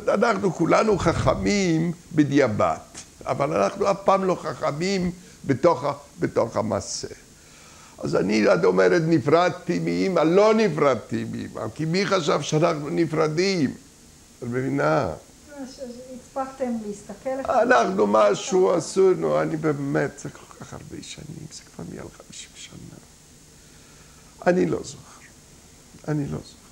אנחנו 0.07 0.53
כולנו 0.53 0.97
חכמים 0.97 1.91
בדיעבד, 2.15 2.77
אבל 3.25 3.53
אנחנו 3.53 3.91
אף 3.91 3.97
פעם 4.03 4.23
לא 4.23 4.37
חכמים 4.41 5.11
בתוך, 5.45 5.85
בתוך 6.19 6.57
המעשה. 6.57 7.07
אז 7.97 8.15
אני, 8.15 8.53
את 8.53 8.65
אומרת, 8.65 9.01
נפרדתי 9.07 9.79
מאמא, 9.79 10.19
לא 10.19 10.53
נפרדתי 10.53 11.25
מאמא, 11.31 11.67
כי 11.75 11.85
מי 11.85 12.05
חשב 12.05 12.41
שאנחנו 12.41 12.89
נפרדים? 12.89 13.73
את 14.39 14.43
מבינה? 14.43 15.09
הספקתם 16.35 16.73
להסתכל? 16.87 17.51
אנחנו 17.51 18.07
משהו 18.07 18.71
עשינו, 18.71 19.41
אני 19.41 19.57
באמת, 19.57 20.19
זה 20.19 20.29
כל 20.29 20.55
כך 20.59 20.73
הרבה 20.73 20.95
שנים, 21.01 21.47
זה 21.51 21.61
כבר 21.63 21.83
מעל 21.95 22.07
50 22.27 22.49
שנה. 22.55 22.97
אני 24.47 24.65
לא 24.65 24.79
זוכר. 24.83 25.21
אני 26.07 26.25
לא 26.25 26.37
זוכר. 26.37 26.63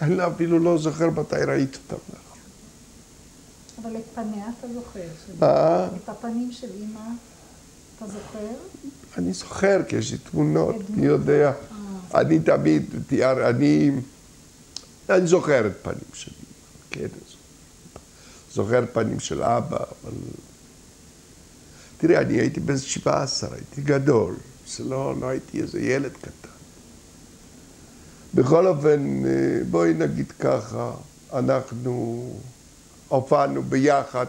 אני 0.00 0.26
אפילו 0.34 0.58
לא 0.58 0.78
זוכר 0.78 1.10
מתי 1.10 1.36
ראיתי 1.36 1.78
אותם. 1.90 2.02
אבל 3.82 3.96
את 3.96 4.02
פניה 4.14 4.46
אתה 4.58 4.66
זוכר. 4.74 5.00
מה? 5.40 5.88
את 6.04 6.08
הפנים 6.08 6.52
של 6.52 6.68
אימא 6.74 7.00
אתה 7.96 8.06
זוכר? 8.06 8.54
אני 9.18 9.32
זוכר, 9.32 9.80
כי 9.88 9.96
יש 9.96 10.12
לי 10.12 10.18
תמונות, 10.18 10.76
אני 10.94 11.06
יודע. 11.06 11.52
אני 12.14 12.38
תמיד, 12.38 12.94
אני, 13.22 13.90
אני 15.10 15.26
זוכר 15.26 15.66
את 15.66 15.72
פנים 15.82 15.98
של 16.12 16.30
אימא, 16.30 17.08
כן, 17.10 17.18
זוכר 18.54 18.84
פנים 18.92 19.20
של 19.20 19.42
אבא, 19.42 19.76
אבל... 19.76 20.12
תראה, 21.98 22.20
אני 22.20 22.34
הייתי 22.34 22.60
בן 22.60 22.78
17, 22.78 23.50
הייתי 23.52 23.80
גדול, 23.80 24.34
זה 24.66 24.84
לא, 24.84 25.14
לא 25.20 25.28
הייתי 25.28 25.60
איזה 25.60 25.80
ילד 25.80 26.12
קטן. 26.20 26.48
בכל 28.34 28.66
אופן, 28.66 29.22
בואי 29.70 29.94
נגיד 29.94 30.32
ככה, 30.38 30.90
אנחנו 31.32 32.24
הופענו 33.08 33.62
ביחד, 33.62 34.26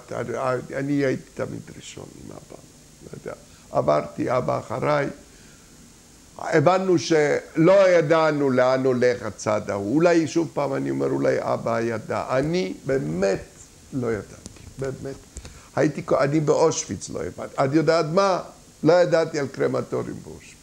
אני 0.75 0.93
הייתי 0.93 1.29
תמיד 1.33 1.62
ראשון 1.75 2.05
עם 2.23 2.31
אבא, 2.31 2.57
לא 3.03 3.19
יודע. 3.19 3.33
עברתי, 3.71 4.38
אבא 4.38 4.59
אחריי. 4.59 5.07
הבנו 6.38 6.99
שלא 6.99 7.89
ידענו 7.89 8.49
לאן 8.49 8.86
הולך 8.86 9.23
הצד 9.23 9.69
ההוא. 9.69 9.95
אולי, 9.95 10.27
שוב 10.27 10.49
פעם, 10.53 10.73
אני 10.73 10.89
אומר, 10.89 11.09
אולי 11.09 11.36
אבא 11.39 11.81
ידע. 11.81 12.25
אני 12.29 12.73
באמת 12.86 13.52
לא 13.93 14.13
ידעתי, 14.13 14.62
באמת. 14.79 15.15
הייתי, 15.75 16.03
אני 16.19 16.39
באושוויץ 16.39 17.10
לא 17.10 17.23
הבנתי. 17.23 17.56
את 17.65 17.69
יודעת 17.73 18.06
מה? 18.13 18.41
לא 18.84 18.93
ידעתי 18.93 19.39
על 19.39 19.47
קרמטורים 19.47 20.15
באושוויץ. 20.23 20.53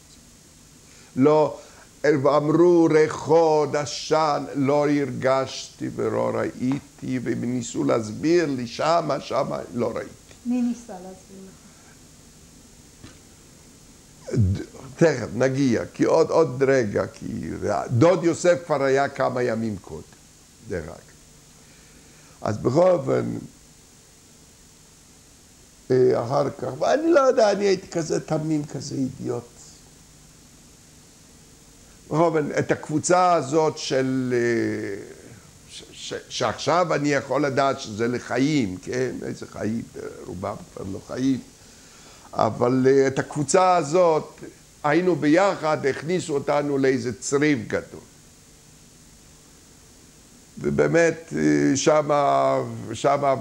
לא, 1.16 1.58
אמרו 2.06 2.88
ריחות, 2.90 3.74
עשן, 3.74 4.44
לא 4.54 4.88
הרגשתי 4.88 5.88
ולא 5.96 6.30
ראיתי, 6.34 7.18
והם 7.22 7.44
ניסו 7.44 7.84
להסביר 7.84 8.46
לי 8.46 8.66
שמה, 8.66 9.20
שמה, 9.20 9.58
לא 9.74 9.92
ראיתי. 9.96 10.10
מי 10.46 10.62
ניסה 10.62 10.92
להסביר 10.92 11.38
לך? 11.46 11.60
תכף, 14.96 15.28
נגיע, 15.34 15.82
כי 15.94 16.04
עוד, 16.04 16.30
עוד 16.30 16.62
רגע, 16.62 17.06
כי 17.06 17.50
דוד 17.90 18.24
יוסף 18.24 18.58
כבר 18.66 18.82
היה 18.82 19.08
כמה 19.08 19.42
ימים 19.42 19.76
קודם, 19.76 20.02
דרך 20.68 20.84
אגב. 20.84 21.09
אז 22.42 22.58
בכל 22.58 22.90
אופן, 22.90 23.38
אחר 26.14 26.50
כך, 26.50 26.68
ואני 26.78 27.10
לא 27.12 27.20
יודע, 27.20 27.52
אני 27.52 27.64
הייתי 27.64 27.88
כזה 27.88 28.20
תמים, 28.20 28.64
כזה 28.64 28.94
אידיוט. 28.94 29.44
בכל 32.06 32.16
אופן, 32.16 32.48
את 32.58 32.70
הקבוצה 32.70 33.32
הזאת 33.32 33.78
של... 33.78 34.34
ש, 35.70 35.84
ש, 35.92 36.14
שעכשיו 36.28 36.94
אני 36.94 37.08
יכול 37.08 37.46
לדעת 37.46 37.80
שזה 37.80 38.08
לחיים, 38.08 38.76
כן? 38.82 39.10
איזה 39.22 39.46
חיים, 39.46 39.82
רובם 40.26 40.54
כבר 40.74 40.84
לא 40.92 41.00
חיים. 41.06 41.40
אבל 42.32 42.86
את 43.06 43.18
הקבוצה 43.18 43.76
הזאת, 43.76 44.40
היינו 44.84 45.16
ביחד, 45.16 45.86
הכניסו 45.86 46.34
אותנו 46.34 46.78
לאיזה 46.78 47.20
צריף 47.20 47.58
גדול. 47.66 48.09
ובאמת, 50.58 51.32
שמה, 51.74 52.56
שמה, 52.92 53.34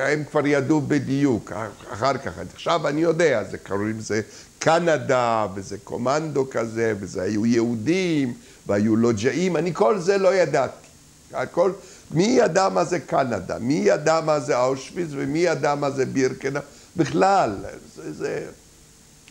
הם 0.00 0.24
כבר 0.30 0.46
ידעו 0.46 0.80
בדיוק, 0.80 1.52
אחר 1.92 2.18
כך, 2.18 2.32
עכשיו 2.54 2.88
אני 2.88 3.00
יודע, 3.00 3.44
זה 3.50 3.58
קוראים 3.58 3.98
לזה 3.98 4.20
קנדה, 4.58 5.46
וזה 5.54 5.76
קומנדו 5.84 6.50
כזה, 6.50 6.94
וזה 7.00 7.22
היו 7.22 7.46
יהודים, 7.46 8.34
והיו 8.66 8.96
לוג'אים, 8.96 9.56
אני 9.56 9.74
כל 9.74 9.98
זה 9.98 10.18
לא 10.18 10.34
ידעתי. 10.34 10.86
הכל, 11.32 11.72
מי 12.10 12.24
ידע 12.24 12.68
מה 12.68 12.84
זה 12.84 12.98
קנדה, 12.98 13.58
מי 13.58 13.82
ידע 13.84 14.20
מה 14.20 14.40
זה 14.40 14.58
אושוויץ, 14.58 15.08
ומי 15.10 15.38
ידע 15.38 15.74
מה 15.74 15.90
זה 15.90 16.06
בירקנה, 16.06 16.60
בכלל, 16.96 17.56
זה, 17.94 18.12
זה, 18.12 18.44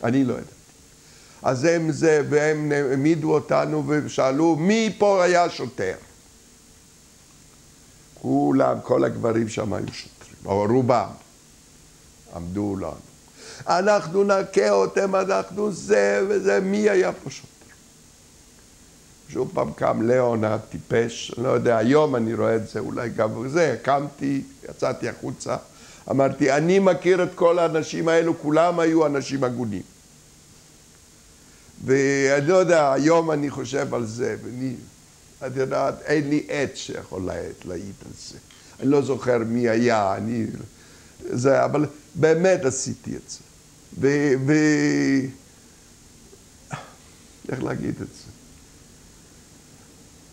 אני 0.04 0.26
לא 0.26 0.34
ידעתי. 0.34 0.52
אז 1.44 1.66
הם 1.66 1.92
זה, 1.92 2.22
והם 2.30 2.72
העמידו 2.72 3.34
אותנו 3.34 3.84
ושאלו, 3.88 4.56
מי 4.56 4.96
פה 4.98 5.24
היה 5.24 5.50
שוטר? 5.50 5.96
כולם, 8.22 8.78
כל 8.84 9.04
הגברים 9.04 9.50
שם 9.50 9.74
היו 9.74 9.94
שוטרים, 9.94 10.36
או 10.46 10.66
רובם, 10.70 11.10
עמדו 12.36 12.76
לנו. 12.76 12.92
אנחנו 13.68 14.24
נכה 14.24 14.70
אותם, 14.70 15.16
אנחנו 15.16 15.72
זה 15.72 16.26
וזה, 16.30 16.60
מי 16.60 16.90
היה 16.90 17.12
פה 17.12 17.30
שוטר? 17.30 17.48
שוב 19.30 19.52
פעם 19.54 19.72
קם 19.74 20.02
ליאון 20.02 20.44
הטיפש, 20.44 21.34
אני 21.38 21.44
לא 21.44 21.50
יודע, 21.50 21.78
היום 21.78 22.16
אני 22.16 22.34
רואה 22.34 22.56
את 22.56 22.68
זה, 22.68 22.80
אולי 22.80 23.10
גם 23.10 23.48
זה, 23.48 23.78
קמתי, 23.82 24.42
יצאתי 24.70 25.10
החוצה, 25.10 25.56
אמרתי, 26.12 26.52
אני 26.52 26.80
מכיר 26.80 27.24
את 27.24 27.30
כל 27.36 27.60
האנשים 27.60 28.08
האלו, 28.08 28.40
כולם 28.40 28.80
היו 28.80 29.06
אנשים 29.06 29.44
הגונים. 29.44 29.82
ואני 31.86 32.48
לא 32.48 32.56
יודע, 32.56 32.94
היום 32.94 33.32
אני 33.32 33.50
חושב 33.50 33.94
על 33.94 34.06
זה, 34.06 34.36
ואני, 34.44 34.76
את 35.48 35.56
יודעת, 35.56 36.02
אין 36.02 36.30
לי 36.30 36.48
עט 36.50 36.76
שיכול 36.76 37.30
להעיד 37.66 37.96
על 38.06 38.12
זה. 38.28 38.38
אני 38.80 38.90
לא 38.90 39.02
זוכר 39.02 39.38
מי 39.38 39.70
היה, 39.70 40.16
אני... 40.18 40.46
זה, 41.30 41.66
אבל 41.66 41.86
באמת 42.16 42.66
עשיתי 42.66 43.16
את 43.16 43.30
זה. 43.30 43.40
ו... 44.00 44.08
ו... 44.48 44.54
איך 47.52 47.64
להגיד 47.64 47.96
את 48.02 48.08
זה? 48.08 48.32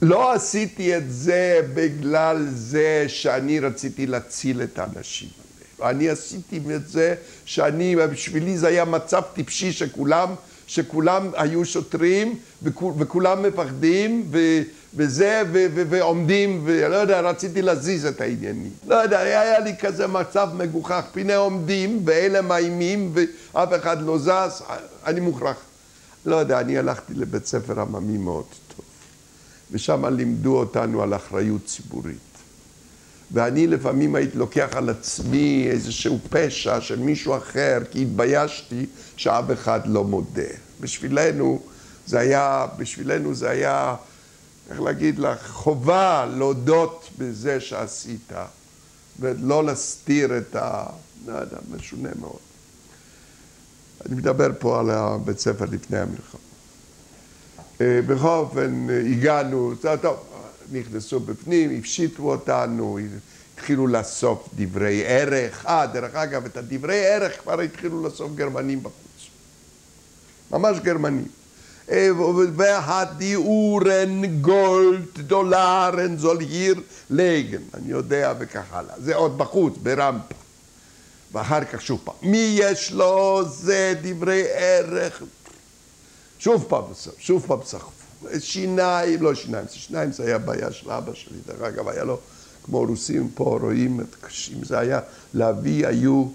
לא 0.02 0.32
עשיתי 0.32 0.96
את 0.96 1.12
זה 1.12 1.60
בגלל 1.74 2.46
זה 2.50 3.04
שאני 3.08 3.60
רציתי 3.60 4.06
להציל 4.06 4.62
את 4.62 4.78
האנשים 4.78 5.28
האלה. 5.78 5.90
אני 5.90 6.08
עשיתי 6.08 6.60
את 6.76 6.88
זה 6.88 7.14
שאני, 7.44 7.96
בשבילי 7.96 8.58
זה 8.58 8.68
היה 8.68 8.84
מצב 8.84 9.22
טיפשי 9.34 9.72
שכולם, 9.72 10.34
שכולם 10.68 11.30
היו 11.36 11.64
שוטרים 11.64 12.38
וכולם 12.98 13.42
מפחדים 13.42 14.26
ו, 14.30 14.38
וזה, 14.94 15.42
ו- 15.52 15.66
ו- 15.74 15.82
ועומדים, 15.90 16.62
ולא 16.64 16.96
יודע, 16.96 17.20
רציתי 17.20 17.62
להזיז 17.62 18.06
את 18.06 18.20
העניינים. 18.20 18.70
לא 18.86 18.94
יודע, 18.94 19.18
היה 19.18 19.58
לי 19.58 19.76
כזה 19.80 20.06
מצב 20.06 20.48
מגוחך, 20.54 21.04
פני 21.12 21.34
עומדים, 21.34 22.02
ואלה 22.04 22.42
מאיימים, 22.42 23.12
ואף 23.14 23.68
אחד 23.76 24.02
לא 24.02 24.18
זז, 24.18 24.62
אני 25.06 25.20
מוכרח. 25.20 25.56
לא 26.26 26.36
יודע, 26.36 26.60
אני 26.60 26.78
הלכתי 26.78 27.14
לבית 27.14 27.46
ספר 27.46 27.80
עממי 27.80 28.18
מאוד 28.18 28.44
טוב, 28.76 28.84
ושם 29.70 30.04
לימדו 30.06 30.58
אותנו 30.58 31.02
על 31.02 31.14
אחריות 31.14 31.66
ציבורית. 31.66 32.27
ואני 33.32 33.66
לפעמים 33.66 34.14
הייתי 34.14 34.38
לוקח 34.38 34.68
על 34.72 34.88
עצמי 34.88 35.68
איזשהו 35.70 36.18
פשע 36.30 36.80
של 36.80 36.98
מישהו 36.98 37.36
אחר, 37.36 37.78
כי 37.90 38.02
התביישתי 38.02 38.86
שאף 39.16 39.44
אחד 39.52 39.80
לא 39.86 40.04
מודה. 40.04 40.42
בשבילנו 40.80 41.62
זה 42.06 42.18
היה, 42.18 42.66
בשבילנו 42.76 43.34
זה 43.34 43.50
היה, 43.50 43.96
איך 44.70 44.80
להגיד 44.80 45.18
לך, 45.18 45.50
חובה 45.50 46.26
להודות 46.36 47.10
בזה 47.18 47.60
שעשית, 47.60 48.32
ולא 49.20 49.64
להסתיר 49.64 50.38
את 50.38 50.56
ה... 50.56 50.86
לא 51.26 51.32
יודע, 51.32 51.56
משונה 51.76 52.08
מאוד. 52.20 52.38
אני 54.06 54.14
מדבר 54.14 54.48
פה 54.58 54.80
על 54.80 54.90
הבית 54.90 55.38
ספר 55.38 55.64
לפני 55.64 55.98
המלחמה. 55.98 56.40
אה, 57.80 58.00
בכל 58.06 58.28
אופן, 58.28 58.86
הגענו, 59.12 59.72
טוב, 60.02 60.16
נכנסו 60.72 61.20
בפנים, 61.20 61.78
הפשיטו 61.78 62.22
אותנו, 62.22 62.98
התחילו 63.54 63.86
לאסוף 63.86 64.48
דברי 64.54 65.06
ערך. 65.06 65.66
אה, 65.66 65.86
דרך 65.86 66.14
אגב, 66.14 66.44
את 66.44 66.56
הדברי 66.56 67.06
ערך 67.06 67.40
כבר 67.42 67.60
התחילו 67.60 68.02
לאסוף 68.02 68.34
גרמנים 68.34 68.82
בחוץ. 68.82 69.28
ממש 70.50 70.78
גרמנים. 70.78 71.28
והדיאורן 72.56 74.26
גולד 74.40 75.20
דולרן 75.20 76.16
זול 76.16 76.40
היר 76.40 76.80
לגן, 77.10 77.62
אני 77.74 77.90
יודע 77.90 78.34
וכך 78.38 78.64
הלאה. 78.70 78.94
זה 78.98 79.14
עוד 79.14 79.38
בחוץ, 79.38 79.74
ברמפה. 79.82 80.34
ואחר 81.32 81.64
כך 81.64 81.82
שוב 81.82 82.00
פעם, 82.04 82.14
מי 82.22 82.56
יש 82.58 82.92
לו 82.92 83.42
זה 83.48 83.94
דברי 84.02 84.44
ערך? 84.52 85.22
שוב 86.38 86.64
פעם, 86.68 86.84
שוב 87.18 87.44
פעם 87.46 87.58
סחפו. 87.64 87.97
שיניים, 88.40 89.22
לא 89.22 89.34
שיניים, 89.34 89.66
שיניים 89.70 90.12
זה 90.12 90.24
היה 90.24 90.38
בעיה 90.38 90.72
של 90.72 90.90
אבא 90.90 91.14
שלי, 91.14 91.38
דרך 91.46 91.62
אגב, 91.62 91.88
היה 91.88 92.04
לו, 92.04 92.18
כמו 92.64 92.84
רוסים 92.84 93.30
פה 93.34 93.58
רואים 93.62 94.00
את 94.00 94.14
קשים, 94.20 94.64
זה 94.64 94.78
היה, 94.78 95.00
לאבי 95.34 95.86
היו 95.86 96.28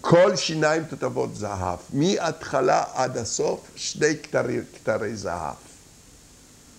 כל 0.00 0.36
שיניים 0.36 0.84
תותבות 0.84 1.36
זהב, 1.36 1.78
מההתחלה 1.92 2.84
עד 2.94 3.16
הסוף, 3.16 3.60
שני 3.76 4.18
כתרי, 4.22 4.58
כתרי 4.74 5.16
זהב. 5.16 5.54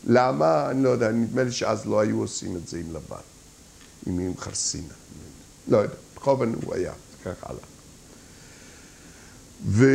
למה? 0.08 0.70
אני 0.70 0.84
לא 0.84 0.90
יודע, 0.90 1.12
נדמה 1.12 1.44
לי 1.44 1.52
שאז 1.52 1.86
לא 1.86 2.00
היו 2.00 2.20
עושים 2.20 2.56
את 2.56 2.68
זה 2.68 2.78
עם 2.78 2.90
לבן, 2.90 3.16
עם, 4.08 4.20
עם 4.20 4.38
חרסינה. 4.38 4.94
לא 5.68 5.78
יודע, 5.78 5.96
בכל 6.16 6.36
הוא 6.64 6.76
היה, 6.76 6.94
כך 7.26 7.44
הלאה. 7.44 7.64
ו... 9.68 9.86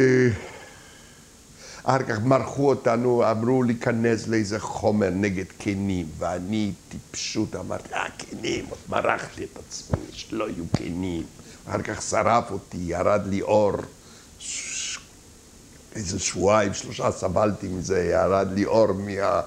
אחר 1.88 2.02
כך 2.02 2.18
מרחו 2.20 2.68
אותנו, 2.68 3.30
אמרו 3.30 3.62
להיכנס 3.62 4.28
לאיזה 4.28 4.58
חומר 4.60 5.10
נגד 5.10 5.44
כנים, 5.58 6.06
ואני 6.18 6.72
טיפשות 6.88 7.56
אמרתי, 7.56 7.94
אה, 7.94 8.04
כנים, 8.18 8.64
מרחתי 8.88 9.44
את 9.44 9.58
עצמי, 9.58 9.98
שלא 10.12 10.48
יהיו 10.48 10.64
כנים. 10.76 11.22
אחר 11.68 11.82
כך 11.82 12.02
שרף 12.02 12.50
אותי, 12.50 12.76
ירד 12.80 13.22
לי 13.26 13.42
אור. 13.42 13.72
ש... 14.38 14.98
איזה 15.94 16.18
שבועיים, 16.18 16.74
שלושה 16.74 17.12
סבלתי 17.12 17.68
מזה, 17.68 18.04
ירד 18.04 18.48
לי 18.54 18.64
אור 18.64 18.92
מה... 18.92 19.40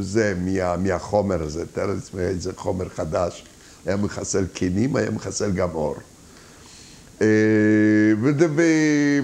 זה, 0.00 0.34
מה... 0.36 0.76
מהחומר 0.76 1.42
הזה. 1.42 1.66
תאר 1.66 1.86
לעצמי 1.86 2.22
איזה 2.22 2.52
חומר 2.56 2.88
חדש. 2.88 3.44
היה 3.86 3.96
מחסל 3.96 4.44
כנים, 4.54 4.96
היה 4.96 5.10
מחסל 5.10 5.52
גם 5.52 5.70
אור. 5.74 5.96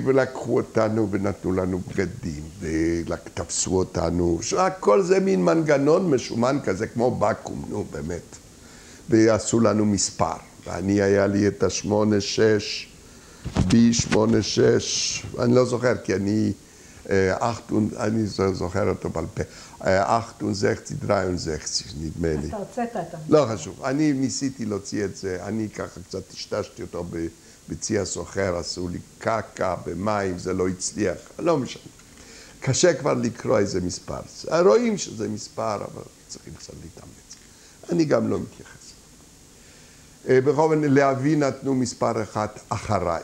ולקחו 0.04 0.56
אותנו 0.56 1.08
ונתנו 1.10 1.52
לנו 1.52 1.80
בגדים, 1.88 2.42
ותפסו 2.60 3.78
אותנו, 3.78 4.40
כל 4.80 5.02
זה 5.02 5.20
מין 5.20 5.44
מנגנון 5.44 6.10
משומן 6.10 6.58
כזה, 6.64 6.86
כמו 6.86 7.10
בקו"ם, 7.10 7.62
נו 7.68 7.84
באמת. 7.90 8.36
ועשו 9.08 9.60
לנו 9.60 9.86
מספר, 9.86 10.36
ואני 10.66 11.02
היה 11.02 11.26
לי 11.26 11.48
את 11.48 11.62
השמונה 11.62 12.20
שש, 12.20 12.88
בי 13.68 13.92
שמונה 13.92 14.42
שש, 14.42 15.22
אני 15.38 15.54
לא 15.54 15.64
זוכר 15.64 15.96
כי 16.04 16.14
אני, 16.14 16.52
אכטון, 17.30 17.88
אני 17.98 18.26
זוכר 18.52 18.88
אותו 18.88 19.08
בעל 19.08 19.24
פה, 19.34 19.42
אכטון 20.18 20.54
זכצי, 20.54 20.94
דריון 20.94 21.36
זכצי, 21.38 21.84
נדמה 22.00 22.28
לי. 22.42 22.48
אתה 22.48 22.56
הוצאת 22.56 22.88
את 22.90 22.96
המספר. 22.96 23.18
לא 23.28 23.46
חשוב, 23.52 23.84
אני 23.84 24.12
ניסיתי 24.12 24.64
להוציא 24.64 25.04
את 25.04 25.16
זה, 25.16 25.38
אני 25.42 25.68
ככה 25.68 26.00
קצת 26.08 26.28
טשטשתי 26.28 26.82
אותו 26.82 27.04
ב... 27.10 27.26
בצי 27.70 27.98
הסוחר, 27.98 28.56
עשו 28.56 28.88
לי 28.88 28.98
קקה 29.18 29.76
במים, 29.86 30.38
זה 30.38 30.52
לא 30.52 30.68
הצליח, 30.68 31.18
לא 31.38 31.58
משנה. 31.58 31.82
קשה 32.60 32.94
כבר 32.94 33.14
לקרוא 33.14 33.58
איזה 33.58 33.80
מספר. 33.80 34.20
רואים 34.64 34.98
שזה 34.98 35.28
מספר, 35.28 35.74
אבל 35.76 36.02
צריכים 36.28 36.54
קצת 36.54 36.72
להתאמץ. 36.82 37.36
אני 37.92 38.04
גם 38.04 38.28
לא 38.28 38.38
מתייחס. 38.40 38.92
בכל 40.26 40.62
אופן, 40.62 40.80
לאבי 40.80 41.36
נתנו 41.36 41.74
מספר 41.74 42.22
אחד 42.22 42.48
אחריי. 42.68 43.22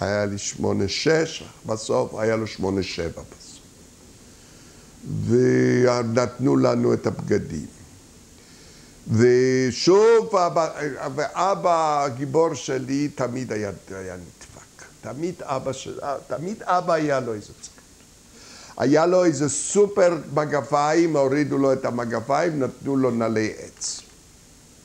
היה 0.00 0.26
לי 0.26 0.38
שמונה 0.38 0.88
שש, 0.88 1.44
בסוף 1.66 2.14
היה 2.14 2.36
לו 2.36 2.46
שמונה 2.46 2.82
שבע 2.82 3.22
בסוף. 3.22 3.60
ונתנו 5.26 6.56
לנו 6.56 6.94
את 6.94 7.06
הבגדים. 7.06 7.66
ושוב, 9.12 10.36
אבא, 10.36 10.70
ואבא 11.14 12.04
הגיבור 12.04 12.54
שלי 12.54 13.08
תמיד 13.08 13.52
היה, 13.52 13.70
היה 13.90 14.14
נדפק. 14.14 14.84
תמיד 15.00 15.34
אבא, 15.42 15.72
של, 15.72 15.98
תמיד 16.26 16.62
אבא 16.62 16.92
היה 16.92 17.20
לו 17.20 17.34
איזה 17.34 17.52
צחק. 17.60 17.74
היה 18.76 19.06
לו 19.06 19.24
איזה 19.24 19.48
סופר 19.48 20.16
מגפיים, 20.34 21.16
הורידו 21.16 21.58
לו 21.58 21.72
את 21.72 21.84
המגפיים, 21.84 22.62
נתנו 22.62 22.96
לו 22.96 23.10
נעלי 23.10 23.52
עץ. 23.58 24.00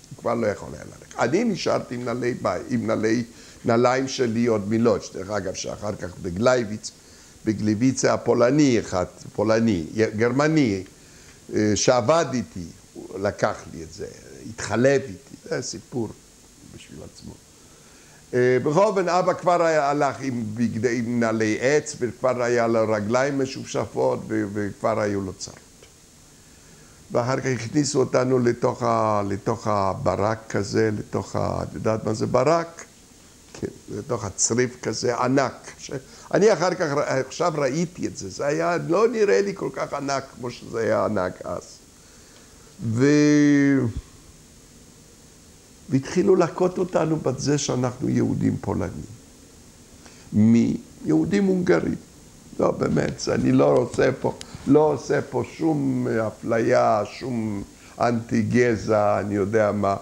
הוא 0.09 0.17
כבר 0.17 0.33
לא 0.33 0.47
יכול 0.47 0.69
היה 0.73 0.83
ללכת. 0.83 1.19
אני 1.19 1.43
נשארתי 1.43 1.95
עם 1.95 2.05
נעלי, 2.05 2.33
עם 2.69 2.87
נעלי, 2.87 3.23
נעליים 3.65 4.07
שלי 4.07 4.45
עוד 4.45 4.69
מלודש, 4.69 5.11
דרך 5.13 5.29
אגב, 5.29 5.53
שאחר 5.53 5.95
כך 5.95 6.17
בגלייביץ, 6.21 6.91
בגליביצה 7.45 8.13
הפולני 8.13 8.79
אחד, 8.79 9.05
פולני, 9.35 9.85
גרמני, 10.15 10.83
שעבד 11.75 12.25
איתי, 12.33 12.65
הוא 13.07 13.19
לקח 13.19 13.55
לי 13.73 13.83
את 13.83 13.93
זה, 13.93 14.07
התחלף 14.49 15.01
איתי, 15.01 15.35
זה 15.43 15.61
סיפור 15.61 16.09
בשביל 16.75 16.99
עצמו. 17.13 17.33
בכל 18.33 18.83
אופן, 18.85 19.09
אבא 19.09 19.33
כבר 19.33 19.63
היה, 19.63 19.89
הלך 19.89 20.15
עם 20.21 20.43
בגדי, 20.55 20.99
עם 20.99 21.19
נעלי 21.19 21.57
עץ, 21.61 21.95
וכבר 21.99 22.43
היה 22.43 22.67
לו 22.67 22.79
רגליים 22.93 23.39
משופשפות, 23.39 24.19
וכבר 24.27 24.99
היו 24.99 25.21
לו 25.21 25.33
צרות. 25.33 25.57
ואחר 27.11 27.39
כך 27.39 27.45
הכניסו 27.45 27.99
אותנו 27.99 28.39
לתוך, 28.39 28.83
ה, 28.83 29.21
לתוך 29.29 29.67
הברק 29.67 30.39
כזה, 30.49 30.89
לתוך 30.97 31.35
ה... 31.35 31.63
את 31.63 31.73
יודעת 31.73 32.03
מה 32.03 32.13
זה 32.13 32.25
ברק? 32.25 32.85
כן, 33.53 33.67
לתוך 33.89 34.25
הצריף 34.25 34.81
כזה 34.81 35.17
ענק. 35.17 35.71
ש... 35.77 35.91
אני 36.33 36.53
אחר 36.53 36.73
כך, 36.73 36.97
עכשיו 37.27 37.53
ראיתי 37.57 38.07
את 38.07 38.17
זה, 38.17 38.29
זה 38.29 38.45
היה, 38.45 38.77
לא 38.87 39.07
נראה 39.07 39.41
לי 39.41 39.51
כל 39.55 39.69
כך 39.73 39.93
ענק 39.93 40.23
כמו 40.35 40.51
שזה 40.51 40.79
היה 40.79 41.05
ענק 41.05 41.41
אז. 41.43 41.78
ו... 42.83 43.05
והתחילו 45.89 46.35
להכות 46.35 46.77
אותנו 46.77 47.15
בזה 47.15 47.57
שאנחנו 47.57 48.09
יהודים 48.09 48.57
פולנים. 48.61 49.19
מי? 50.33 50.77
יהודים 51.05 51.45
הונגרים. 51.45 51.95
לא, 52.59 52.71
באמת, 52.71 53.21
אני 53.33 53.51
לא 53.51 53.65
רוצה 53.65 54.09
פה, 54.21 54.33
לא 54.67 54.79
עושה 54.79 55.21
פה 55.21 55.43
שום 55.57 56.07
אפליה, 56.27 57.01
שום 57.05 57.63
אנטי 57.99 58.41
גזע, 58.41 59.19
אני 59.19 59.35
יודע 59.35 59.71
מה. 59.71 59.95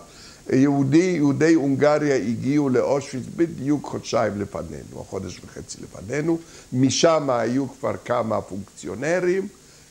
יהודי, 0.54 0.98
יהודי 0.98 1.54
הונגריה 1.54 2.16
הגיעו 2.16 2.70
לאושוויץ 2.70 3.26
בדיוק 3.36 3.86
חודשיים 3.86 4.42
לפנינו, 4.42 4.96
או 4.96 5.04
חודש 5.04 5.40
וחצי 5.46 5.78
לפנינו. 5.84 6.38
משם 6.74 7.30
היו 7.30 7.66
כבר 7.80 7.94
כמה 8.06 8.42
פונקציונרים. 8.42 9.48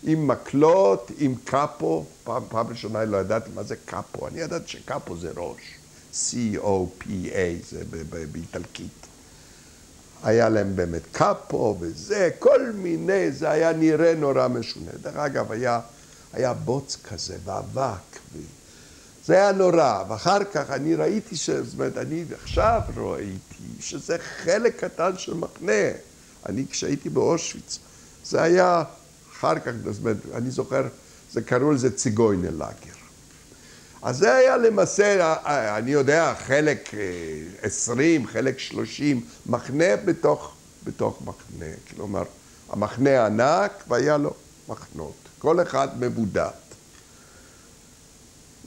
עם 0.06 0.28
מקלות, 0.28 1.10
עם 1.18 1.34
קאפו, 1.44 2.04
פעם, 2.24 2.42
פעם 2.48 2.68
ראשונה 2.68 3.04
לא 3.04 3.16
ידעתי 3.16 3.50
מה 3.54 3.62
זה 3.62 3.76
קאפו, 3.76 4.28
אני 4.28 4.40
ידעתי 4.40 4.68
שקאפו 4.68 5.16
זה 5.16 5.30
ראש, 5.36 5.60
C-O-P-A, 6.14 7.70
זה 7.70 7.82
באיטלקית. 8.32 9.06
היה 10.22 10.48
להם 10.48 10.76
באמת 10.76 11.02
קאפו 11.12 11.76
וזה, 11.80 12.30
כל 12.38 12.72
מיני, 12.74 13.32
זה 13.32 13.50
היה 13.50 13.72
נראה 13.72 14.14
נורא 14.14 14.48
משונה. 14.48 14.90
דרך 15.02 15.16
אגב, 15.16 15.52
היה, 15.52 15.80
היה 16.32 16.54
בוץ 16.54 16.96
כזה 17.04 17.36
ואבק, 17.44 18.18
ו... 18.32 18.38
זה 19.24 19.34
היה 19.34 19.52
נורא. 19.52 20.04
ואחר 20.08 20.44
כך 20.44 20.70
אני 20.70 20.94
ראיתי 20.94 21.36
ש... 21.36 21.50
זאת 21.50 21.74
אומרת, 21.74 21.96
אני 21.96 22.24
עכשיו 22.42 22.80
ראיתי 22.96 23.64
שזה 23.80 24.16
חלק 24.18 24.84
קטן 24.84 25.18
של 25.18 25.34
מחנה. 25.34 25.88
אני 26.48 26.64
כשהייתי 26.70 27.08
באושוויץ, 27.08 27.78
זה 28.24 28.42
היה... 28.42 28.84
אחר 29.38 29.58
כך, 29.58 29.72
זאת 29.84 30.00
אומרת, 30.00 30.16
אני 30.34 30.50
זוכר 30.50 30.82
זה 31.32 31.42
קראו 31.42 31.72
לזה 31.72 31.96
ציגוינה 31.96 32.50
לאגר. 32.50 32.96
אז 34.02 34.16
זה 34.16 34.34
היה 34.34 34.56
למעשה, 34.56 35.34
אני 35.78 35.90
יודע, 35.90 36.34
חלק 36.46 36.90
עשרים, 37.62 38.26
חלק 38.26 38.58
שלושים, 38.58 39.20
מחנה 39.46 39.96
בתוך, 40.04 40.54
בתוך 40.84 41.22
מחנה. 41.22 41.72
כלומר, 41.94 42.22
המחנה 42.70 43.26
ענק 43.26 43.84
והיה 43.88 44.16
לו 44.16 44.34
מחנות, 44.68 45.14
כל 45.38 45.62
אחד 45.62 45.88
מבודד. 46.00 46.50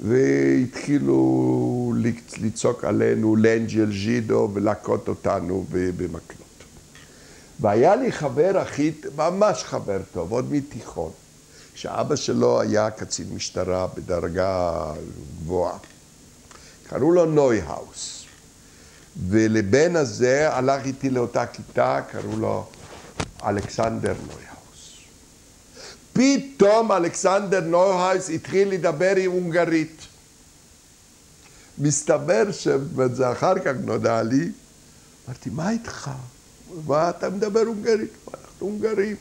והתחילו 0.03 1.93
לצעוק 2.41 2.84
עלינו 2.84 3.36
לנג'ל 3.36 3.91
ז'ידו 3.91 4.49
ולהכות 4.53 5.08
אותנו 5.08 5.65
במקלות. 5.69 6.49
והיה 7.60 7.95
לי 7.95 8.12
חבר 8.12 8.58
הכי, 8.58 8.91
ממש 9.15 9.63
חבר 9.63 10.00
טוב, 10.13 10.32
עוד 10.32 10.52
מתיכון, 10.52 11.12
שאבא 11.76 12.15
שלו 12.15 12.62
היה 12.62 12.89
קצין 12.89 13.34
משטרה 13.34 13.88
בדרגה 13.88 14.93
גבוהה. 15.41 15.78
קראו 16.89 17.12
לו 17.12 17.26
נויהאוס. 17.26 18.26
ולבן 19.30 19.95
הזה 19.95 20.54
הלך 20.54 20.86
איתי 20.86 21.10
לאותה 21.10 21.45
כיתה, 21.45 22.02
קראו 22.12 22.38
לו 22.38 22.65
אלכסנדר 23.43 24.13
נויהאוס. 24.28 24.98
פתאום 26.13 26.91
אלכסנדר 26.91 27.60
נויהאוס 27.60 28.30
התחיל 28.30 28.69
לדבר 28.69 29.15
עם 29.15 29.32
הונגרית. 29.32 30.02
מסתבר 31.78 32.52
שזה 32.52 33.32
אחר 33.32 33.60
כך 33.60 33.72
נודע 33.84 34.24
לי, 34.24 34.52
אמרתי, 35.28 35.50
מה 35.50 35.69
איתך? 35.69 36.12
מה 36.88 37.10
אתה 37.10 37.29
מדבר 37.29 37.60
הונגרית? 37.60 38.12
אנחנו 38.27 38.67
הונגרים. 38.67 39.15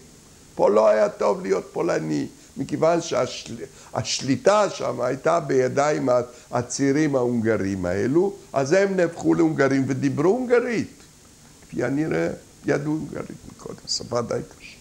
פה 0.54 0.70
לא 0.70 0.88
היה 0.88 1.08
טוב 1.08 1.42
להיות 1.42 1.68
פולני, 1.72 2.26
מכיוון 2.56 3.00
שהשליטה 3.00 4.70
שם 4.70 5.00
הייתה 5.00 5.40
בידיים 5.40 6.08
הצעירים 6.50 7.16
ההונגרים 7.16 7.86
האלו, 7.86 8.36
אז 8.52 8.72
הם 8.72 8.96
נהפכו 8.96 9.34
להונגרים 9.34 9.84
ודיברו 9.88 10.30
הונגרית. 10.30 10.92
כפי 11.62 11.84
הנראה, 11.84 12.28
ידעו 12.66 12.92
הונגרית 12.92 13.38
מקודם, 13.52 13.78
שפה 13.88 14.22
די 14.22 14.34
קשה. 14.58 14.76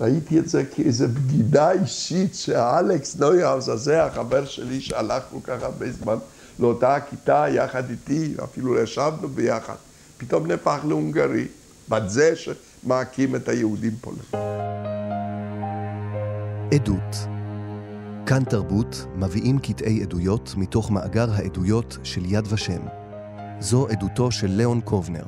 ראיתי 0.00 0.38
את 0.38 0.48
זה 0.48 0.64
כאיזו 0.64 1.06
בגידה 1.08 1.72
אישית 1.72 2.34
שהאלכס 2.34 3.16
נויהאוס 3.16 3.68
הזה, 3.68 4.04
החבר 4.04 4.44
שלי 4.44 4.80
שהלכנו 4.80 5.42
ככה 5.42 5.66
הרבה 5.66 5.92
זמן 5.92 6.16
לאותה 6.58 6.94
הכיתה 6.94 7.46
יחד 7.48 7.90
איתי, 7.90 8.34
אפילו 8.44 8.78
ישבנו 8.78 9.28
ביחד. 9.28 9.74
פתאום 10.20 10.46
נהפך 10.46 10.78
להונגרי, 10.88 11.48
בת 11.88 12.02
זה 12.10 12.34
שמעקים 12.36 13.36
את 13.36 13.48
היהודים 13.48 13.92
פה. 14.00 14.12
עדות 16.74 17.16
כאן 18.26 18.44
תרבות 18.44 19.04
מביאים 19.16 19.58
קטעי 19.58 20.02
עדויות 20.02 20.54
מתוך 20.56 20.90
מאגר 20.90 21.30
העדויות 21.30 21.98
של 22.02 22.24
יד 22.24 22.52
ושם. 22.52 22.80
זו 23.60 23.88
עדותו 23.88 24.30
של 24.30 24.46
ליאון 24.46 24.80
קובנר. 24.80 25.24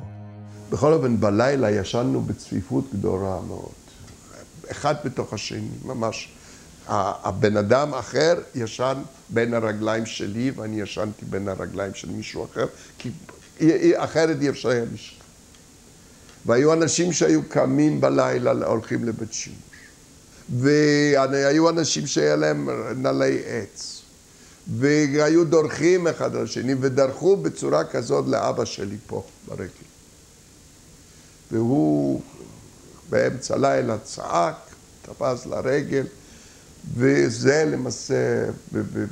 בכל 0.69 0.93
אופן, 0.93 1.19
בלילה 1.19 1.71
ישנו 1.71 2.21
בצפיפות 2.21 2.85
גדולה 2.93 3.39
מאוד. 3.47 3.71
אחד 4.71 4.95
בתוך 5.05 5.33
השני, 5.33 5.69
ממש. 5.85 6.29
הבן 6.87 7.57
אדם 7.57 7.93
אחר 7.93 8.39
ישן 8.55 8.97
בין 9.29 9.53
הרגליים 9.53 10.05
שלי 10.05 10.51
ואני 10.55 10.81
ישנתי 10.81 11.25
בין 11.25 11.47
הרגליים 11.47 11.93
של 11.93 12.09
מישהו 12.09 12.45
אחר, 12.45 12.65
כי 12.97 13.11
אחרת 13.95 14.41
אי 14.41 14.49
אפשר 14.49 14.69
היה 14.69 14.85
לשכב. 14.93 15.23
והיו 16.45 16.73
אנשים 16.73 17.13
שהיו 17.13 17.43
קמים 17.49 18.01
בלילה, 18.01 18.51
הולכים 18.51 19.03
לבית 19.03 19.33
שימוש. 19.33 19.59
והיו 20.59 21.69
אנשים 21.69 22.07
שהיה 22.07 22.35
להם 22.35 22.69
נעלי 22.95 23.41
עץ. 23.45 24.01
והיו 24.77 25.45
דורכים 25.45 26.07
אחד 26.07 26.35
על 26.35 26.43
השני, 26.43 26.75
ודרכו 26.79 27.37
בצורה 27.37 27.83
כזאת 27.83 28.25
לאבא 28.27 28.65
שלי 28.65 28.97
פה, 29.07 29.23
ברגל. 29.47 29.67
והוא 31.51 32.21
באמצע 33.09 33.57
לילה 33.57 33.97
צעק, 33.97 34.55
תפס 35.01 35.45
לרגל, 35.45 36.07
וזה 36.95 37.65
למעשה 37.71 38.45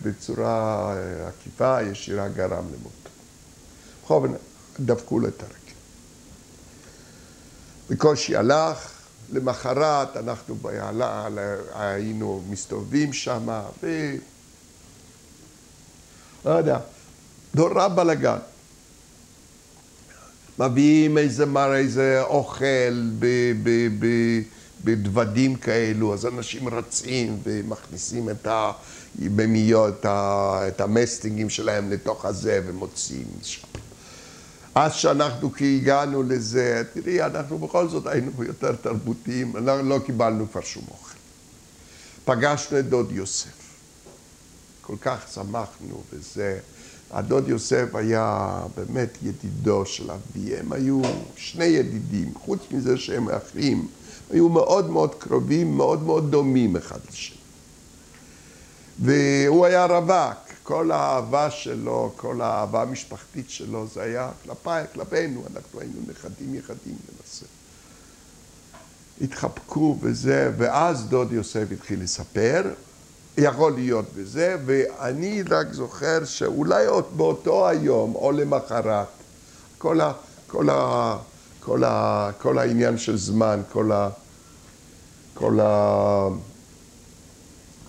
בצורה 0.04 0.96
עקיפה, 1.28 1.82
ישירה 1.82 2.28
גרם 2.28 2.66
למותו. 2.74 3.01
בכל 4.04 4.14
אופן, 4.14 4.34
דפקו 4.80 5.20
לו 5.20 5.28
את 5.28 5.44
הרגל. 5.44 5.56
בקושי 7.90 8.36
הלך, 8.36 8.92
למחרת 9.32 10.18
אנחנו 10.18 10.56
בעלה, 10.56 11.28
היינו 11.74 12.44
מסתובבים 12.50 13.14
שם, 13.14 13.62
ו... 13.84 14.16
לא 16.46 16.52
יודע, 16.52 16.80
נורא 17.54 17.88
בלאגן. 17.88 18.38
מביאים 20.60 21.18
איזה 21.18 21.46
מר, 21.46 21.76
איזה 21.76 22.22
אוכל 22.24 23.10
ב, 23.20 23.26
ב, 23.64 23.88
ב, 24.00 24.06
בדוודים 24.84 25.56
כאלו, 25.56 26.14
אז 26.14 26.26
אנשים 26.26 26.70
רצים 26.70 27.40
ומכניסים 27.44 28.30
את 28.30 28.48
הבמיות, 28.48 30.06
את 30.06 30.82
המסטינגים 30.82 31.50
שלהם 31.50 31.92
לתוך 31.92 32.26
הזה 32.26 32.62
ומוציאים 32.66 33.28
משם. 33.42 33.68
אז 34.76 34.94
שאנחנו 34.94 35.54
כי 35.54 35.78
הגענו 35.82 36.24
לזה, 36.24 36.84
תראי, 36.94 37.22
אנחנו 37.22 37.58
בכל 37.58 37.88
זאת 37.88 38.08
היינו 38.08 38.44
יותר 38.44 38.76
תרבותיים, 38.76 39.58
אנחנו 39.58 39.90
לא 39.90 40.00
קיבלנו 40.06 40.52
כבר 40.52 40.62
שום 40.62 40.84
אוכל. 40.92 41.18
פגשנו 42.26 42.80
את 42.80 42.90
דוד 42.90 43.12
יוסף. 43.12 43.62
כל 44.82 44.96
כך 45.02 45.28
שמחנו 45.34 46.04
וזה. 46.14 46.60
הדוד 47.12 47.48
יוסף 47.50 47.96
היה 47.96 48.60
באמת 48.76 49.18
ידידו 49.24 49.86
של 49.86 50.12
אבי, 50.12 50.56
הם 50.58 50.74
היו 50.74 51.02
שני 51.36 51.66
ידידים, 51.66 52.34
חוץ 52.46 52.60
מזה 52.72 52.98
שהם 52.98 53.30
אחים, 53.30 53.88
היו 54.30 54.50
מאוד 54.50 54.90
מאוד 54.90 55.16
קרובים, 55.16 55.78
מאוד 55.78 56.04
מאוד 56.04 56.32
דומים 56.32 56.76
אחד 56.76 57.00
לשני. 57.10 57.38
והוא 59.00 59.66
היה 59.66 59.86
רווק, 59.86 60.51
כל 60.72 60.92
האהבה 60.92 61.52
שלו, 61.52 62.12
כל 62.16 62.42
האהבה 62.42 62.82
המשפחתית 62.82 63.50
שלו, 63.50 63.88
זה 63.94 64.02
היה 64.04 64.30
כלפיי, 64.44 64.86
כלפינו, 64.94 65.44
אנחנו 65.54 65.80
היינו 65.80 66.00
נכדים 66.08 66.56
יחדים 66.56 66.96
למעשה. 67.10 67.46
התחבקו 69.22 69.98
וזה, 70.02 70.52
ואז 70.58 71.06
דוד 71.06 71.32
יוסף 71.32 71.64
התחיל 71.72 72.04
לספר, 72.04 72.64
יכול 73.38 73.74
להיות 73.74 74.06
בזה, 74.16 74.58
ואני 74.66 75.44
רק 75.44 75.74
זוכר 75.74 76.26
שאולי 76.26 76.86
עוד 76.86 77.06
באותו 77.18 77.68
היום 77.68 78.16
או 78.16 78.32
למחרת, 78.32 79.08
כל, 79.78 80.02
ה, 80.02 80.14
כל, 80.48 80.70
ה, 80.70 81.18
כל, 81.60 81.84
ה, 81.84 82.30
כל 82.42 82.58
העניין 82.58 82.98
של 82.98 83.18
זמן, 83.18 83.62
כל 83.72 83.92
ה... 83.92 84.10
כל 85.34 85.60
ה... 85.60 86.28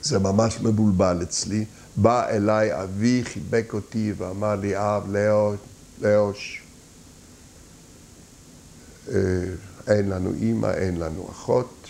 זה 0.03 0.19
ממש 0.19 0.61
מבולבל 0.61 1.19
אצלי. 1.23 1.65
בא 1.97 2.29
אליי 2.29 2.83
אבי, 2.83 3.25
חיבק 3.25 3.75
אותי 3.75 4.13
ואמר 4.17 4.57
לי, 4.57 4.77
אב, 4.77 5.13
לאו, 5.17 5.55
לאוש, 6.01 6.63
אה, 9.09 9.15
אין 9.87 10.09
לנו 10.09 10.33
אימא, 10.35 10.67
אין 10.67 10.97
לנו 10.97 11.29
אחות, 11.31 11.87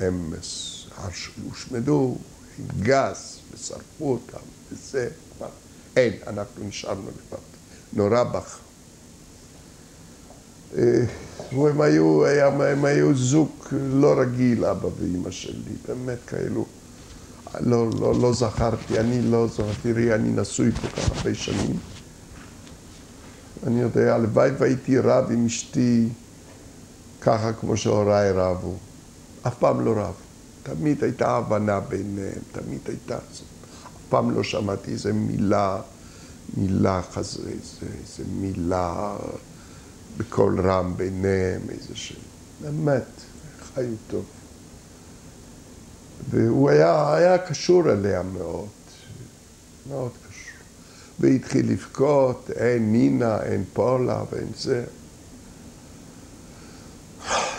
הם 0.00 0.32
הושמדו 1.44 2.18
גז 2.80 3.38
ושרפו 3.52 4.12
אותם 4.12 4.44
וזה, 4.72 5.08
אין, 5.96 6.12
אנחנו 6.26 6.64
נשארנו 6.64 7.08
לבד. 7.08 7.42
נורא 7.92 8.24
בך. 8.24 8.58
אה, 10.76 11.04
הם 11.52 11.80
היו, 11.80 12.26
הם 12.26 12.84
היו 12.84 13.14
זוג 13.14 13.50
לא 13.72 14.20
רגיל, 14.20 14.64
אבא 14.64 14.88
ואימא 14.98 15.30
שלי, 15.30 15.72
באמת 15.88 16.18
כאלו. 16.26 16.66
לא, 17.60 17.90
לא, 18.00 18.14
לא 18.20 18.32
זכרתי, 18.32 19.00
אני 19.00 19.22
לא 19.22 19.46
זכרתי, 19.46 19.72
תראי, 19.82 20.14
אני 20.14 20.30
נשוי 20.30 20.72
כל 20.72 20.88
כך 20.88 21.16
הרבה 21.16 21.34
שנים. 21.34 21.76
אני 23.66 23.80
יודע, 23.80 24.14
הלוואי 24.14 24.50
והייתי 24.58 24.98
רב 24.98 25.30
עם 25.30 25.46
אשתי 25.46 26.08
ככה 27.20 27.52
כמו 27.52 27.76
שהוריי 27.76 28.32
רבו. 28.32 28.74
אף 29.46 29.58
פעם 29.58 29.84
לא 29.84 29.92
רב. 29.96 30.14
תמיד 30.62 31.04
הייתה 31.04 31.36
הבנה 31.36 31.80
ביניהם, 31.80 32.42
תמיד 32.52 32.80
הייתה... 32.86 33.16
אף 33.16 34.02
פעם 34.08 34.30
לא 34.30 34.42
שמעתי 34.42 34.90
איזה 34.90 35.12
מילה, 35.12 35.80
מילה 36.56 37.02
חזרה, 37.12 37.50
איזה, 37.50 37.86
איזה 38.00 38.30
מילה 38.32 39.16
בקול 40.16 40.60
רם 40.60 40.96
ביניהם, 40.96 41.60
איזה 41.68 41.96
ש... 41.96 42.16
באמת, 42.60 43.04
חיו 43.74 43.94
טוב. 44.10 44.24
והוא 46.30 46.70
היה, 46.70 47.14
היה 47.14 47.38
קשור 47.38 47.92
אליה 47.92 48.22
מאוד, 48.22 48.68
מאוד 49.88 50.10
קשור. 50.28 50.60
והתחיל 51.20 51.72
לבכות, 51.72 52.50
אין 52.56 52.92
נינה, 52.92 53.42
אין 53.42 53.64
פולה 53.72 54.22
ואין 54.32 54.48
זה. 54.56 54.84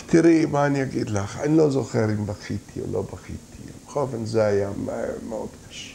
תראי, 0.05 0.45
מה 0.45 0.65
אני 0.65 0.83
אגיד 0.83 1.09
לך, 1.09 1.39
אני 1.39 1.57
לא 1.57 1.69
זוכר 1.69 2.05
אם 2.05 2.25
בכיתי 2.25 2.81
או 2.81 2.85
לא 2.91 3.01
בכיתי. 3.01 3.41
בכל 3.85 3.99
אופן 3.99 4.25
זה 4.25 4.45
היה 4.45 4.69
מאוד 5.29 5.49
קשה. 5.69 5.90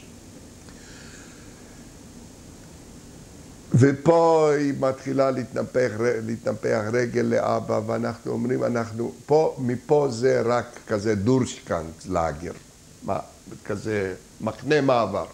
ופה 3.75 4.51
היא 4.59 4.73
מתחילה 4.81 5.31
להתנפח, 5.31 5.91
להתנפח 5.99 6.81
רגל 6.93 7.23
לאבא, 7.23 7.81
ואנחנו 7.87 8.33
אומרים, 8.33 8.65
אנחנו, 8.65 9.13
פה, 9.27 9.57
מפה 9.59 10.07
זה 10.11 10.43
רק 10.45 10.67
כזה 10.87 11.15
דורשקנט 11.15 12.07
לאגר, 12.09 12.53
מה, 13.03 13.19
כזה 13.65 14.15
מחנה 14.41 14.81
מעבר. 14.81 15.27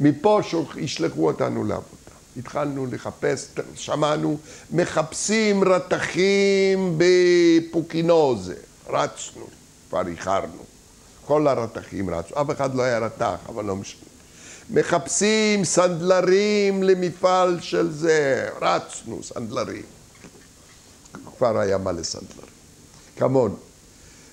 מפה 0.00 0.40
ישלחו 0.76 1.26
אותנו 1.26 1.64
לעבודה. 1.64 1.96
התחלנו 2.36 2.86
לחפש, 2.86 3.48
שמענו, 3.74 4.38
מחפשים 4.70 5.64
רתכים 5.64 6.98
בפוקינוזה, 6.98 8.54
רצנו, 8.88 9.46
כבר 9.88 10.06
איחרנו. 10.06 10.64
כל 11.26 11.48
הרתכים 11.48 12.10
רצו, 12.10 12.40
אף 12.40 12.50
אחד 12.50 12.74
לא 12.74 12.82
היה 12.82 12.98
רתח, 12.98 13.36
אבל 13.48 13.64
לא 13.64 13.76
משנה. 13.76 14.09
מחפשים 14.70 15.64
סנדלרים 15.64 16.82
למפעל 16.82 17.60
של 17.60 17.92
זה, 17.92 18.48
רצנו, 18.60 19.22
סנדלרים. 19.22 19.82
כבר 21.38 21.58
היה 21.58 21.78
מלא 21.78 22.02
סנדלרים. 22.02 22.50
כמונו. 23.16 23.56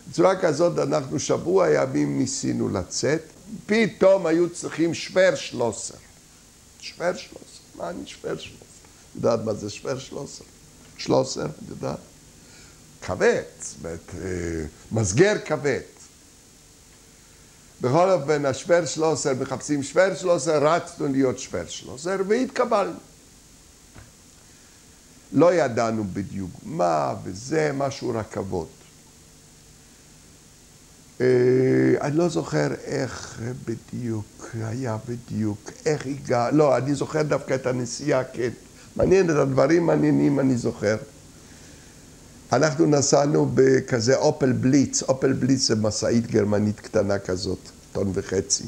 בצורה 0.09 0.41
כזאת 0.41 0.79
אנחנו 0.79 1.19
שבוע 1.19 1.69
ימים 1.69 2.19
ניסינו 2.19 2.69
לצאת, 2.69 3.21
פתאום 3.65 4.25
היו 4.25 4.49
צריכים 4.49 4.93
שוור 4.93 5.35
שלוסר. 5.35 5.95
שוור 6.79 7.13
שלוסר, 7.13 7.61
מה 7.75 7.89
אני 7.89 8.05
שוור 8.05 8.35
שלוסר? 8.37 8.65
יודעת 9.15 9.39
מה 9.45 9.53
זה 9.53 9.69
שוור 9.69 9.99
שלוסר? 9.99 10.43
שלוסר, 10.97 11.45
את 11.45 11.69
יודעת? 11.69 11.99
כבד, 13.01 13.41
זאת 13.61 13.75
אומרת, 13.79 14.11
מסגר 14.91 15.33
כבד. 15.45 15.79
בכל 17.81 18.09
אופן, 18.09 18.45
השוור 18.45 18.85
שלוסר, 18.85 19.33
מחפשים 19.39 19.83
שוור 19.83 20.15
שלוסר, 20.15 20.67
רצנו 20.67 21.07
להיות 21.07 21.39
שוור 21.39 21.65
שלוסר, 21.67 22.15
והתקבלנו. 22.27 22.99
לא 25.33 25.53
ידענו 25.53 26.03
בדיוק 26.13 26.51
מה 26.63 27.15
וזה, 27.23 27.71
משהו 27.73 28.11
רכבות. 28.15 28.69
אה, 31.21 31.25
אני 32.01 32.17
לא 32.17 32.29
זוכר 32.29 32.73
איך 32.85 33.41
בדיוק 33.65 34.55
היה 34.63 34.97
בדיוק, 35.07 35.71
איך 35.85 36.05
הגע... 36.05 36.51
לא, 36.51 36.77
אני 36.77 36.95
זוכר 36.95 37.21
דווקא 37.21 37.53
את 37.53 37.65
הנסיעה, 37.65 38.23
כן. 38.23 38.49
מעניין, 38.95 39.29
את 39.29 39.35
הדברים 39.35 39.85
מעניינים 39.85 40.39
אני 40.39 40.57
זוכר. 40.57 40.97
אנחנו 42.51 42.85
נסענו 42.85 43.51
בכזה 43.53 44.15
אופל 44.15 44.51
בליץ, 44.51 45.03
אופל 45.03 45.33
בליץ 45.33 45.67
זה 45.67 45.75
משאית 45.75 46.27
גרמנית 46.27 46.79
קטנה 46.79 47.19
כזאת, 47.19 47.59
טון 47.91 48.11
וחצי. 48.13 48.63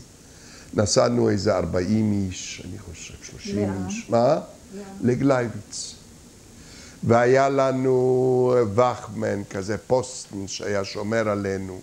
נסענו 0.73 1.29
איזה 1.29 1.57
40 1.57 2.11
איש, 2.11 2.61
אני 2.65 2.79
חושב, 2.79 3.13
30 3.21 3.87
איש. 3.87 4.09
מה? 4.09 4.39
לגלייביץ. 5.01 5.95
והיה 7.03 7.49
לנו 7.49 8.55
וחמן, 8.75 9.43
כזה 9.49 9.77
פוסטן 9.77 10.47
שהיה 10.47 10.83
שומר 10.83 11.29
עלינו. 11.29 11.79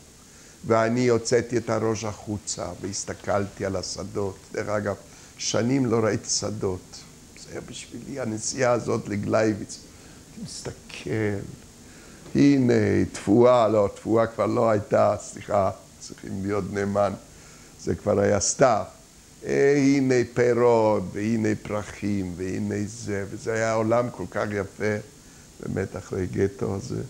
ואני 0.66 1.08
הוצאתי 1.08 1.56
את 1.56 1.70
הראש 1.70 2.04
החוצה 2.04 2.66
והסתכלתי 2.80 3.64
על 3.64 3.76
השדות. 3.76 4.36
דרך 4.52 4.68
אגב, 4.68 4.94
שנים 5.38 5.86
לא 5.86 5.96
ראיתי 5.96 6.28
שדות. 6.28 6.96
זה 7.42 7.52
היה 7.52 7.60
בשבילי 7.60 8.20
הנסיעה 8.20 8.72
הזאת 8.72 9.08
לגלייביץ. 9.08 9.78
אני 10.34 10.44
מסתכל, 10.44 11.10
הנה 12.36 13.04
תפואה, 13.12 13.68
לא, 13.68 13.88
תפואה 13.94 14.26
כבר 14.26 14.46
לא 14.46 14.70
הייתה, 14.70 15.16
סליחה, 15.20 15.70
צריכים 16.00 16.42
להיות 16.42 16.64
נאמן, 16.72 17.12
זה 17.80 17.94
כבר 17.94 18.20
היה 18.20 18.40
סתיו. 18.40 18.84
אה, 19.46 19.74
הנה 19.76 20.14
פירות, 20.34 21.02
והנה 21.12 21.48
פרחים, 21.62 22.32
והנה 22.36 22.74
זה, 22.86 23.24
וזה 23.30 23.52
היה 23.52 23.72
עולם 23.72 24.10
כל 24.10 24.24
כך 24.30 24.46
יפה, 24.50 24.94
באמת 25.60 25.96
אחרי 25.96 26.26
גטו 26.26 26.74
הזה. 26.74 27.02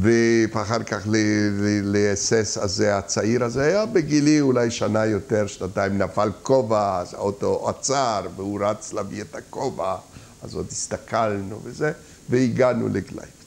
ואחר 0.00 0.82
כך 0.82 1.06
לאסס 1.82 2.58
הזה, 2.60 2.98
הצעיר 2.98 3.44
הזה, 3.44 3.64
היה 3.64 3.86
בגילי 3.86 4.40
אולי 4.40 4.70
שנה 4.70 5.06
יותר, 5.06 5.46
שנתיים, 5.46 5.98
נפל 5.98 6.30
כובע, 6.42 7.00
אז 7.00 7.14
האוטו 7.14 7.68
עצר, 7.68 8.26
והוא 8.36 8.60
רץ 8.64 8.92
להביא 8.92 9.22
את 9.22 9.34
הכובע, 9.34 9.96
אז 10.42 10.54
עוד 10.54 10.66
הסתכלנו 10.70 11.60
וזה, 11.64 11.92
והגענו 12.28 12.88
לגלייבץ 12.88 13.20
הזה. 13.20 13.39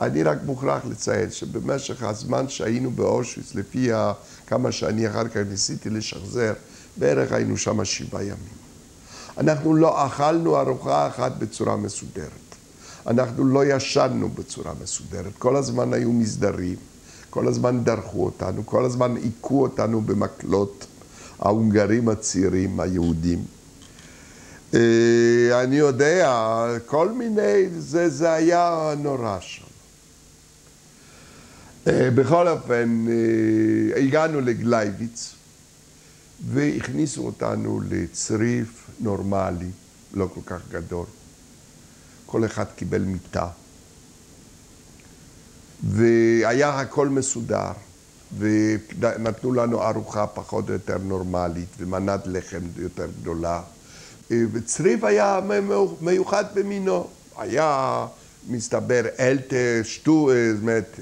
אני 0.00 0.22
רק 0.22 0.38
מוכרח 0.44 0.84
לציין 0.84 1.30
שבמשך 1.30 2.02
הזמן 2.02 2.48
שהיינו 2.48 2.90
באושוויץ, 2.90 3.54
לפי 3.54 3.88
כמה 4.46 4.72
שאני 4.72 5.08
אחר 5.08 5.28
כך 5.28 5.36
ניסיתי 5.36 5.90
לשחזר, 5.90 6.52
בערך 6.96 7.32
היינו 7.32 7.56
שם 7.56 7.84
שבעה 7.84 8.22
ימים. 8.22 8.56
אנחנו 9.38 9.74
לא 9.74 10.06
אכלנו 10.06 10.60
ארוחה 10.60 11.06
אחת 11.06 11.32
בצורה 11.38 11.76
מסודרת. 11.76 12.30
אנחנו 13.06 13.44
לא 13.44 13.64
ישנו 13.64 14.28
בצורה 14.28 14.72
מסודרת. 14.82 15.32
כל 15.38 15.56
הזמן 15.56 15.92
היו 15.92 16.12
מסדרים, 16.12 16.76
כל 17.30 17.48
הזמן 17.48 17.84
דרכו 17.84 18.24
אותנו, 18.24 18.66
כל 18.66 18.84
הזמן 18.84 19.16
היכו 19.16 19.62
אותנו 19.62 20.00
במקלות, 20.00 20.86
ההונגרים 21.38 22.08
הצעירים, 22.08 22.80
היהודים. 22.80 23.55
אה, 24.74 25.62
אני 25.62 25.76
יודע, 25.76 26.66
כל 26.86 27.12
מיני, 27.12 27.68
זה, 27.78 28.08
זה 28.08 28.32
היה 28.32 28.94
נורא 28.98 29.38
שם. 29.40 29.64
אה, 31.86 32.10
בכל 32.14 32.48
אופן, 32.48 33.04
אה, 33.08 34.00
הגענו 34.02 34.40
לגלייביץ 34.40 35.34
והכניסו 36.50 37.26
אותנו 37.26 37.80
לצריף 37.88 38.86
נורמלי, 39.00 39.70
לא 40.14 40.28
כל 40.34 40.40
כך 40.46 40.60
גדול. 40.70 41.06
כל 42.26 42.44
אחד 42.44 42.64
קיבל 42.76 43.02
מיטה. 43.02 43.48
והיה 45.90 46.80
הכל 46.80 47.08
מסודר, 47.08 47.72
ונתנו 48.38 49.52
לנו 49.52 49.82
ארוחה 49.82 50.26
פחות 50.26 50.68
או 50.68 50.72
יותר 50.72 50.98
נורמלית, 50.98 51.68
ומנת 51.78 52.20
לחם 52.26 52.60
יותר 52.76 53.06
גדולה. 53.20 53.62
וצריף 54.30 55.04
היה 55.04 55.40
מיוחד 56.00 56.44
במינו. 56.54 57.06
היה, 57.38 58.06
מסתבר, 58.48 59.02
אלטה, 59.20 59.56
שטו, 59.84 60.30
זאת 60.52 60.60
אומרת, 60.62 61.00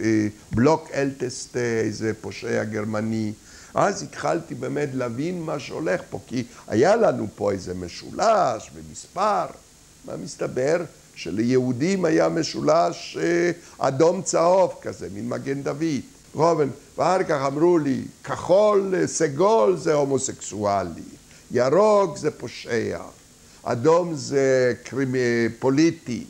בלוק 0.53 0.89
אלטסטה, 0.95 1.59
איזה 1.59 2.13
פושע 2.21 2.65
גרמני. 2.65 3.33
אז 3.75 4.03
התחלתי 4.03 4.55
באמת 4.55 4.89
להבין 4.95 5.43
מה 5.43 5.59
שהולך 5.59 6.01
פה, 6.11 6.21
כי 6.27 6.45
היה 6.69 6.97
לנו 6.97 7.27
פה 7.37 7.53
איזה 7.53 7.75
משולש 7.75 8.71
ומספר. 8.75 9.47
מה 10.05 10.17
מסתבר? 10.17 10.85
שליהודים 11.15 12.05
היה 12.05 12.29
משולש 12.29 13.19
אה, 13.21 13.51
אדום 13.79 14.23
צהוב 14.23 14.75
כזה, 14.83 15.09
מין 15.15 15.29
מגן 15.29 15.63
דוד. 15.63 16.01
רובן, 16.35 16.69
ואחר 16.99 17.23
כך 17.23 17.41
אמרו 17.47 17.79
לי, 17.79 18.03
כחול, 18.25 18.95
אה, 18.95 19.07
סגול 19.07 19.77
זה 19.77 19.95
הומוסקסואלי, 19.95 21.03
ירוק 21.55 22.17
זה 22.17 22.31
פושע, 22.31 22.99
אדום 23.63 24.15
זה 24.15 24.75
קרימי, 24.85 25.49
פוליטי. 25.59 26.25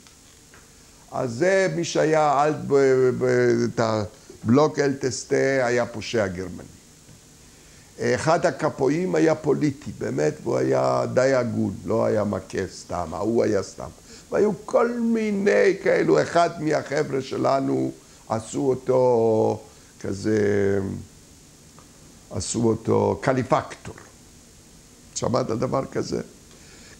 אז 1.13 1.31
זה 1.31 1.69
מי 1.77 1.85
שהיה 1.85 2.43
על 2.43 2.55
את 3.65 3.81
הבלוק 3.81 4.79
אלטסטה 4.79 5.37
היה 5.67 5.87
פושע 5.87 6.27
גרמני. 6.27 6.75
אחד 8.01 8.47
הקפואים 8.47 9.15
היה 9.15 9.35
פוליטי, 9.35 9.91
באמת, 9.99 10.35
והוא 10.43 10.57
היה 10.57 11.03
די 11.15 11.35
הגון, 11.35 11.75
לא 11.85 12.05
היה 12.05 12.25
מכה 12.25 12.67
סתם, 12.73 13.09
ההוא 13.13 13.45
היה 13.45 13.63
סתם. 13.63 13.89
והיו 14.31 14.51
כל 14.65 14.99
מיני 15.01 15.77
כאלו, 15.83 16.23
אחד 16.23 16.63
מהחבר'ה 16.63 17.23
שלנו 17.23 17.93
עשו 18.29 18.61
אותו 18.61 19.61
כזה, 20.01 20.79
עשו 22.31 22.63
אותו 22.63 23.19
קליפקטור. 23.23 23.95
שמעת 25.15 25.47
דבר 25.47 25.85
כזה? 25.85 26.21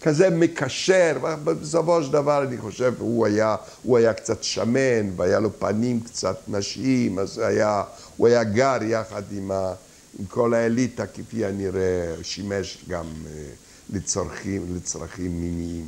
כזה 0.03 0.31
מקשר, 0.31 1.19
בסופו 1.45 2.03
של 2.03 2.13
דבר 2.13 2.43
אני 2.43 2.59
חושב, 2.59 2.95
הוא 2.99 3.27
היה, 3.27 3.57
הוא 3.83 3.99
היה 3.99 4.13
קצת 4.13 4.43
שמן, 4.43 5.11
והיה 5.17 5.41
לו 5.41 5.51
פנים 5.59 6.01
קצת 6.01 6.37
נשיים, 6.49 7.19
אז 7.19 7.39
היה, 7.39 7.83
הוא 8.17 8.27
היה 8.27 8.45
גר 8.45 8.83
יחד 8.83 9.23
עם 9.33 9.51
ה... 9.51 9.75
עם 10.19 10.27
כל 10.27 10.55
האליטה, 10.55 11.07
כפי 11.07 11.45
הנראה, 11.45 12.15
שימש 12.23 12.85
גם 12.89 13.07
אה, 13.27 13.47
לצרכים, 13.91 14.77
לצרכים 14.77 15.41
מיניים. 15.41 15.87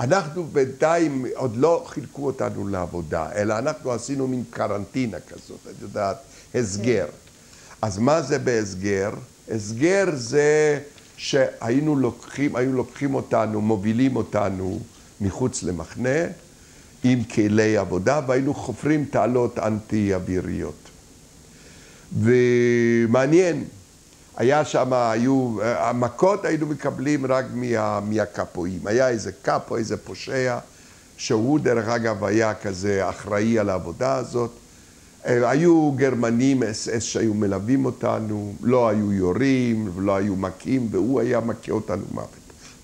אנחנו 0.00 0.44
בינתיים, 0.44 1.26
עוד 1.34 1.56
לא 1.56 1.84
חילקו 1.88 2.26
אותנו 2.26 2.68
לעבודה, 2.68 3.32
אלא 3.34 3.58
אנחנו 3.58 3.92
עשינו 3.92 4.28
מין 4.28 4.44
קרנטינה 4.50 5.20
כזאת, 5.20 5.58
את 5.70 5.82
יודעת, 5.82 6.16
הסגר. 6.54 7.06
אז 7.82 7.98
מה 7.98 8.22
זה 8.22 8.38
בהסגר? 8.38 9.10
הסגר 9.50 10.04
זה 10.14 10.80
שהיינו 11.16 11.96
לוקחים, 11.96 12.56
היו 12.56 12.72
לוקחים 12.72 13.14
אותנו, 13.14 13.60
מובילים 13.60 14.16
אותנו 14.16 14.78
מחוץ 15.20 15.62
למחנה, 15.62 16.18
עם 17.04 17.24
כלי 17.24 17.76
עבודה, 17.76 18.20
והיינו 18.26 18.54
חופרים 18.54 19.04
תעלות 19.04 19.58
אנטי-אוויריות. 19.58 20.90
ומעניין, 22.20 23.64
היה 24.36 24.64
שם, 24.64 24.92
היו, 24.92 25.56
המכות 25.62 26.44
היינו 26.44 26.66
מקבלים 26.66 27.26
רק 27.26 27.44
מה, 27.54 28.00
מהקפואים. 28.00 28.86
היה 28.86 29.08
איזה 29.08 29.32
קפו, 29.42 29.76
איזה 29.76 29.96
פושע, 29.96 30.58
שהוא 31.16 31.60
דרך 31.60 31.88
אגב 31.88 32.24
היה 32.24 32.54
כזה 32.54 33.08
אחראי 33.08 33.58
על 33.58 33.68
העבודה 33.68 34.16
הזאת. 34.16 34.50
היו 35.24 35.92
גרמנים 35.92 36.62
אס 36.62 36.88
אס 36.88 37.02
שהיו 37.02 37.34
מלווים 37.34 37.84
אותנו, 37.84 38.54
לא 38.62 38.88
היו 38.88 39.12
יורים 39.12 39.90
ולא 39.94 40.16
היו 40.16 40.36
מכים, 40.36 40.88
והוא 40.90 41.20
היה 41.20 41.40
מכה 41.40 41.72
אותנו 41.72 42.04
מוות. 42.12 42.28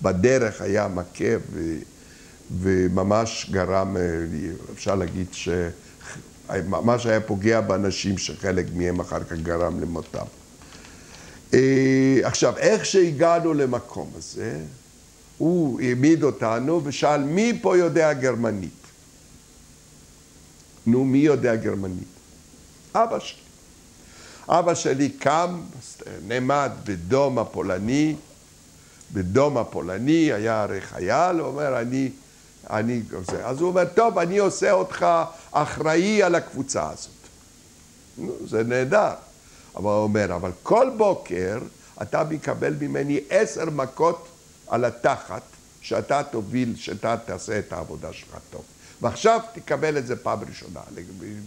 בדרך 0.01 0.61
היה 0.61 0.87
מכה 0.87 1.35
ו... 1.51 1.77
וממש 2.59 3.49
גרם, 3.51 3.97
אפשר 4.73 4.95
להגיד 4.95 5.25
שממש 5.31 7.05
היה 7.05 7.21
פוגע 7.21 7.61
באנשים 7.61 8.17
שחלק 8.17 8.65
מהם 8.75 8.99
אחר 8.99 9.23
כך 9.23 9.37
גרם 9.37 9.79
למותם. 9.81 10.25
אה, 11.53 12.19
עכשיו, 12.23 12.57
איך 12.57 12.85
שהגענו 12.85 13.53
למקום 13.53 14.11
הזה, 14.17 14.59
הוא 15.37 15.81
העמיד 15.81 16.23
אותנו 16.23 16.81
ושאל 16.83 17.23
מי 17.23 17.59
פה 17.61 17.77
יודע 17.77 18.13
גרמנית? 18.13 18.71
נו, 20.85 21.05
מי 21.05 21.17
יודע 21.17 21.55
גרמנית? 21.55 22.10
אבא 22.95 23.19
שלי. 23.19 23.39
אבא 24.49 24.73
שלי 24.73 25.09
קם, 25.09 25.61
נעמד 26.27 26.71
בדום 26.83 27.39
הפולני, 27.39 28.15
בדום 29.13 29.57
הפולני, 29.57 30.33
היה 30.33 30.61
הרי 30.61 30.81
חייל, 30.81 31.39
הוא 31.39 31.47
אומר, 31.47 31.81
אני, 31.81 32.09
אני, 32.69 33.01
זה. 33.31 33.45
אז 33.47 33.61
הוא 33.61 33.69
אומר, 33.69 33.85
טוב, 33.85 34.17
אני 34.17 34.37
עושה 34.37 34.71
אותך 34.71 35.05
אחראי 35.51 36.23
על 36.23 36.35
הקבוצה 36.35 36.89
הזאת. 36.89 37.11
נו, 38.17 38.33
זה 38.47 38.63
נהדר. 38.63 39.13
אבל 39.75 39.85
הוא 39.85 40.03
אומר, 40.03 40.35
אבל 40.35 40.51
כל 40.63 40.89
בוקר 40.97 41.59
אתה 42.01 42.23
מקבל 42.23 42.73
ממני 42.79 43.19
עשר 43.29 43.65
מכות 43.65 44.27
על 44.67 44.85
התחת, 44.85 45.41
שאתה 45.81 46.23
תוביל, 46.23 46.75
שאתה 46.75 47.15
תעשה 47.25 47.59
את 47.59 47.73
העבודה 47.73 48.13
שלך 48.13 48.37
טוב. 48.49 48.63
ועכשיו 49.01 49.39
תקבל 49.53 49.97
את 49.97 50.07
זה 50.07 50.15
פעם 50.15 50.39
ראשונה. 50.49 50.79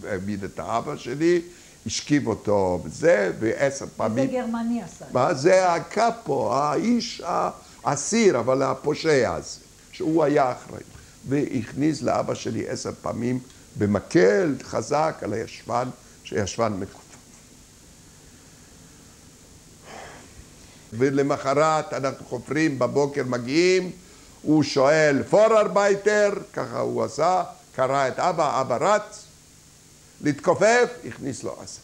העמיד 0.08 0.44
את 0.44 0.58
האבא 0.58 0.96
שלי, 0.96 1.42
השכיב 1.86 2.26
אותו 2.26 2.80
בזה, 2.84 3.32
ועשר 3.40 3.86
פעמים... 3.96 4.26
זה 4.26 4.32
גרמני 4.32 4.82
עשה. 4.82 5.04
מה? 5.12 5.34
זה 5.34 5.72
הקאפו, 5.72 6.54
האיש 6.54 7.22
האסיר, 7.84 8.38
אבל 8.38 8.62
הפושע 8.62 9.34
הזה, 9.34 9.60
שהוא 9.92 10.24
היה 10.24 10.52
אחראי. 10.52 10.82
והכניס 11.28 12.02
לאבא 12.02 12.34
שלי 12.34 12.68
עשר 12.68 12.90
פעמים 13.02 13.38
במקל 13.78 14.54
חזק 14.62 15.18
על 15.22 15.32
הישבן, 15.32 15.88
שישבן 16.24 16.72
מקופח. 16.72 17.04
ולמחרת 20.92 21.92
אנחנו 21.92 22.26
חופרים, 22.26 22.78
בבוקר 22.78 23.24
מגיעים, 23.24 23.90
הוא 24.44 24.62
שואל 24.62 25.22
Vorarbeiter, 25.30 26.30
ככה 26.52 26.78
הוא 26.78 27.04
עשה, 27.04 27.42
קרא 27.76 28.08
את 28.08 28.18
אבא, 28.18 28.60
אבא 28.60 28.76
רץ, 28.80 29.24
להתכופף, 30.20 30.88
הכניס 31.08 31.42
לו 31.42 31.56
אספ. 31.64 31.80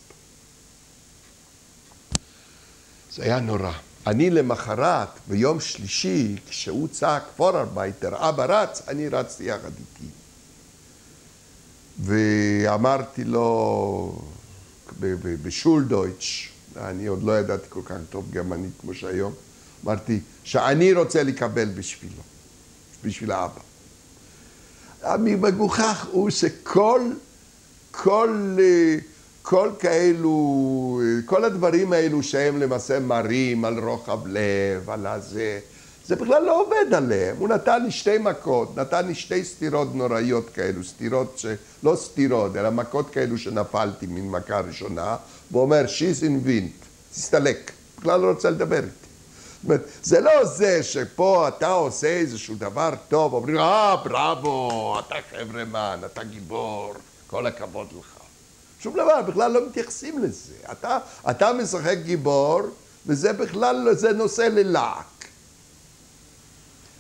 זה 3.13 3.23
היה 3.23 3.41
נורא. 3.41 3.73
אני 4.07 4.31
למחרת, 4.31 5.09
ביום 5.29 5.61
שלישי, 5.61 6.37
כשהוא 6.49 6.89
צעק 6.89 7.23
Vorarbeiter, 7.37 8.28
אבא 8.29 8.45
רץ, 8.45 8.83
אני 8.89 9.09
רצתי 9.09 9.45
יחד 9.45 9.71
איתו. 9.78 10.11
ואמרתי 12.01 13.25
לו 13.25 14.23
ב 15.43 15.50
Schuldeutsch, 15.50 16.49
אני 16.77 17.07
עוד 17.07 17.23
לא 17.23 17.39
ידעתי 17.39 17.67
כל 17.69 17.81
כך 17.85 17.97
טוב 18.11 18.31
גרמנית 18.31 18.73
כמו 18.81 18.95
שהיום, 18.95 19.33
אמרתי 19.85 20.21
שאני 20.45 20.93
רוצה 20.93 21.23
לקבל 21.23 21.69
בשבילו, 21.69 22.23
בשביל 23.05 23.32
האבא. 23.32 23.61
המגוחך 25.03 26.07
הוא 26.11 26.30
שכל, 26.30 27.01
כל, 27.90 28.57
כל 29.42 29.70
כאלו, 29.78 31.01
כל 31.24 31.44
הדברים 31.44 31.92
האלו 31.92 32.22
שהם 32.22 32.61
למעשה 32.61 33.01
מראים 33.01 33.64
על 33.64 33.78
רוחב 33.78 34.26
לב, 34.26 34.90
על 34.90 35.07
הזה, 35.07 35.61
זה 36.07 36.16
בכלל 36.16 36.42
לא 36.42 36.61
עובד 36.61 36.94
עליהם. 36.94 37.36
הוא 37.38 37.48
נתן 37.48 37.84
לי 37.84 37.90
שתי 37.90 38.18
מכות, 38.18 38.76
נתן 38.76 39.07
לי 39.07 39.14
שתי 39.14 39.44
סטירות 39.44 39.94
נוראיות 39.94 40.51
כאלו, 40.55 40.84
סטירות 40.84 41.38
ש... 41.38 41.46
לא 41.82 41.96
סטירות, 41.96 42.57
אלא 42.57 42.70
מכות 42.70 43.11
כאלו 43.11 43.38
שנפלתי 43.38 44.07
מן 44.07 44.28
מכה 44.28 44.61
ראשונה, 44.61 45.16
והוא 45.51 45.62
אומר, 45.62 45.86
שיז 45.86 46.24
אין 46.24 46.40
וינט, 46.44 46.72
תסתלק, 47.12 47.72
בכלל 47.98 48.20
לא 48.20 48.30
רוצה 48.30 48.51
לדבר 48.51 48.76
איתי. 48.76 49.10
אומרת, 49.65 49.81
זה 50.03 50.21
לא 50.21 50.45
זה 50.45 50.83
שפה 50.83 51.49
אתה 51.49 51.69
עושה 51.69 52.07
איזשהו 52.07 52.55
דבר 52.59 52.91
טוב, 53.09 53.33
אומרים, 53.33 53.59
אה, 53.59 53.97
בראבו, 53.97 54.97
אתה 54.99 55.15
חברמן, 55.31 56.01
אתה 56.07 56.25
גיבור, 56.25 56.95
כל 57.27 57.47
הכבוד 57.47 57.87
לך. 57.99 58.17
שום 58.81 58.93
דבר, 58.93 59.23
בכלל 59.23 59.53
לא 59.53 59.67
מתייחסים 59.69 60.23
לזה. 60.23 60.53
אתה, 60.73 60.99
אתה 61.31 61.53
משחק 61.53 61.99
גיבור, 62.05 62.61
וזה 63.07 63.33
בכלל, 63.33 63.89
זה 63.93 64.13
נושא 64.13 64.43
ללעג. 64.43 65.05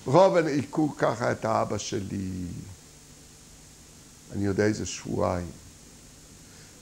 בכל 0.06 0.18
אופן, 0.18 0.46
היכו 0.46 0.96
ככה 0.98 1.32
את 1.32 1.44
האבא 1.44 1.78
שלי, 1.78 2.46
אני 4.32 4.44
יודע 4.44 4.64
איזה 4.64 4.86
שבועיים. 4.86 5.50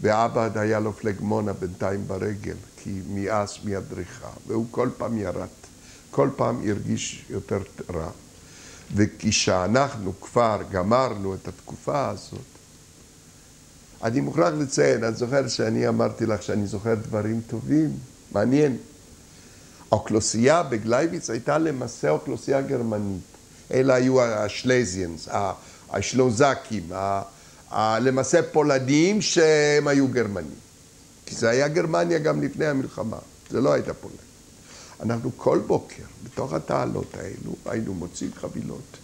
ואבא 0.00 0.48
היה 0.54 0.80
לו 0.80 0.92
פלגמונה 0.92 1.52
בינתיים 1.52 2.08
ברגל, 2.08 2.56
כי 2.76 3.00
מיאס 3.08 3.58
מהדריכה, 3.64 4.30
והוא 4.46 4.66
כל 4.70 4.88
פעם 4.96 5.18
ירד, 5.18 5.48
כל 6.10 6.28
פעם 6.36 6.68
הרגיש 6.68 7.24
יותר 7.30 7.58
רע. 7.94 8.10
וכשאנחנו 8.94 10.12
כבר 10.20 10.62
גמרנו 10.70 11.34
את 11.34 11.48
התקופה 11.48 12.08
הזאת, 12.08 12.40
אני 14.02 14.20
מוכרח 14.20 14.54
לציין, 14.58 15.04
אני 15.04 15.14
זוכר 15.14 15.48
שאני 15.48 15.88
אמרתי 15.88 16.26
לך 16.26 16.42
שאני 16.42 16.66
זוכר 16.66 16.94
דברים 16.94 17.40
טובים, 17.46 17.90
מעניין. 18.32 18.76
האוכלוסייה 19.90 20.62
בגלייביץ 20.62 21.30
הייתה 21.30 21.58
למעשה 21.58 22.10
אוכלוסייה 22.10 22.60
גרמנית. 22.60 23.22
אלה 23.72 23.94
היו 23.94 24.22
השלזיאנס, 24.22 25.28
השלוזקים, 25.90 26.90
למעשה 27.76 28.40
פולנים 28.52 29.22
שהם 29.22 29.88
היו 29.88 30.08
גרמנים. 30.08 30.58
כי 31.26 31.34
זה 31.34 31.48
היה 31.48 31.68
גרמניה 31.68 32.18
גם 32.18 32.42
לפני 32.42 32.66
המלחמה, 32.66 33.18
זה 33.50 33.60
לא 33.60 33.72
הייתה 33.72 33.94
פולניה. 33.94 34.27
אנחנו 35.02 35.30
כל 35.36 35.58
בוקר, 35.66 36.02
בתוך 36.24 36.52
התעלות 36.52 37.14
האלו, 37.14 37.54
היינו 37.66 37.94
מוצאים 37.94 38.30
חבילות 38.34 38.96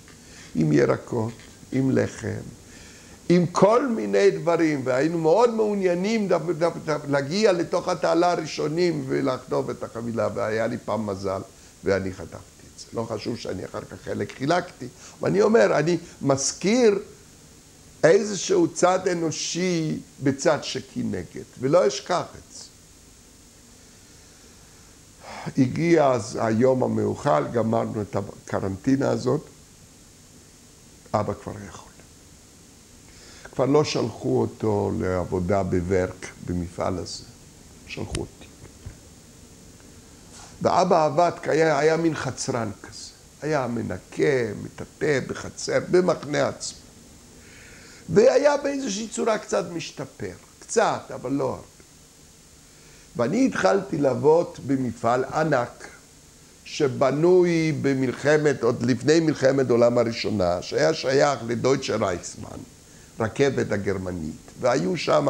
עם 0.54 0.72
ירקות, 0.72 1.32
עם 1.72 1.90
לחם, 1.90 2.42
עם 3.28 3.46
כל 3.46 3.88
מיני 3.88 4.30
דברים, 4.30 4.80
והיינו 4.84 5.18
מאוד 5.18 5.54
מעוניינים 5.54 6.28
דו, 6.28 6.38
דו, 6.38 6.70
דו, 6.84 6.94
להגיע 7.08 7.52
לתוך 7.52 7.88
התעלה 7.88 8.32
הראשונים 8.32 9.04
ולכתוב 9.08 9.70
את 9.70 9.82
החבילה, 9.82 10.28
והיה 10.34 10.66
לי 10.66 10.76
פעם 10.84 11.06
מזל, 11.06 11.40
ואני 11.84 12.12
חטפתי 12.12 12.66
את 12.74 12.78
זה. 12.78 12.86
לא 12.92 13.06
חשוב 13.10 13.36
שאני 13.36 13.64
אחר 13.64 13.80
כך 13.80 14.00
חלק 14.04 14.32
חילקתי, 14.32 14.86
אבל 15.20 15.42
אומר, 15.42 15.78
אני 15.78 15.98
מזכיר 16.22 16.98
איזשהו 18.04 18.68
צד 18.68 19.08
אנושי 19.08 19.98
בצד 20.22 20.58
שכנגד, 20.62 21.44
ולא 21.60 21.86
אשכח 21.86 22.24
את 22.38 22.53
זה. 22.53 22.53
הגיע 25.58 26.06
אז 26.06 26.38
היום 26.42 26.82
המאוחר, 26.82 27.46
גמרנו 27.52 28.02
את 28.02 28.16
הקרנטינה 28.16 29.10
הזאת, 29.10 29.46
אבא 31.14 31.32
כבר 31.34 31.52
יכול. 31.68 31.92
כבר 33.54 33.66
לא 33.66 33.84
שלחו 33.84 34.40
אותו 34.40 34.90
לעבודה 35.00 35.62
בוורק, 35.62 36.26
במפעל 36.46 36.98
הזה, 36.98 37.24
שלחו 37.86 38.20
אותי. 38.20 38.46
ואבא 40.62 41.04
עבד, 41.04 41.32
היה, 41.42 41.78
היה 41.78 41.96
מין 41.96 42.14
חצרן 42.14 42.70
כזה. 42.82 43.10
היה 43.42 43.66
מנקה, 43.66 44.52
מטאטא 44.62 45.20
בחצר, 45.26 45.78
במחנה 45.90 46.48
עצמו. 46.48 46.78
והיה 48.08 48.56
באיזושהי 48.56 49.08
צורה 49.08 49.38
קצת 49.38 49.64
משתפר. 49.72 50.34
קצת, 50.58 51.10
אבל 51.14 51.32
לא 51.32 51.48
הרבה. 51.48 51.73
ואני 53.16 53.46
התחלתי 53.46 53.98
לעבוד 53.98 54.46
במפעל 54.66 55.24
ענק, 55.24 55.88
שבנוי 56.64 57.72
במלחמת, 57.82 58.62
עוד 58.62 58.82
לפני 58.82 59.20
מלחמת 59.20 59.70
העולם 59.70 59.98
הראשונה, 59.98 60.62
שהיה 60.62 60.94
שייך 60.94 61.40
לדויטשה 61.46 61.96
רייכסמן. 61.96 62.58
רכבת 63.20 63.72
הגרמנית, 63.72 64.50
והיו 64.60 64.96
שם 64.96 65.26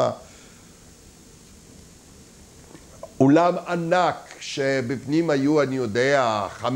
אולם 3.20 3.55
ענק 3.68 4.16
שבפנים 4.41 5.30
היו, 5.30 5.62
אני 5.62 5.76
יודע, 5.76 6.47
15-20 6.61 6.66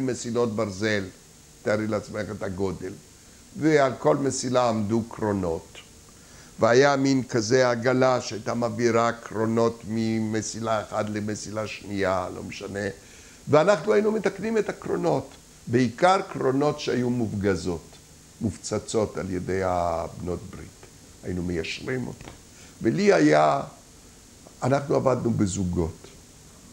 מסילות 0.00 0.56
ברזל, 0.56 1.04
תארי 1.62 1.86
לעצמך 1.86 2.30
את 2.36 2.42
הגודל, 2.42 2.92
ועל 3.56 3.92
כל 3.98 4.16
מסילה 4.16 4.68
עמדו 4.68 5.02
קרונות. 5.08 5.78
והיה 6.60 6.96
מין 6.96 7.22
כזה 7.22 7.70
עגלה 7.70 8.20
שהייתה 8.20 8.54
מעבירה 8.54 9.12
קרונות 9.12 9.82
ממסילה 9.88 10.82
אחת 10.82 11.06
למסילה 11.08 11.66
שנייה, 11.66 12.28
לא 12.34 12.42
משנה. 12.42 12.88
ואנחנו 13.48 13.92
היינו 13.92 14.12
מתקנים 14.12 14.58
את 14.58 14.68
הקרונות, 14.68 15.30
בעיקר 15.66 16.20
קרונות 16.32 16.80
שהיו 16.80 17.10
מופגזות, 17.10 17.84
מופצצות 18.40 19.16
על 19.16 19.30
ידי 19.30 19.60
הבנות 19.64 20.40
ברית. 20.50 20.68
היינו 21.24 21.42
מיישרים 21.42 22.06
אותן. 22.06 22.30
ולי 22.82 23.12
היה, 23.12 23.60
אנחנו 24.62 24.94
עבדנו 24.94 25.30
בזוגות. 25.30 26.06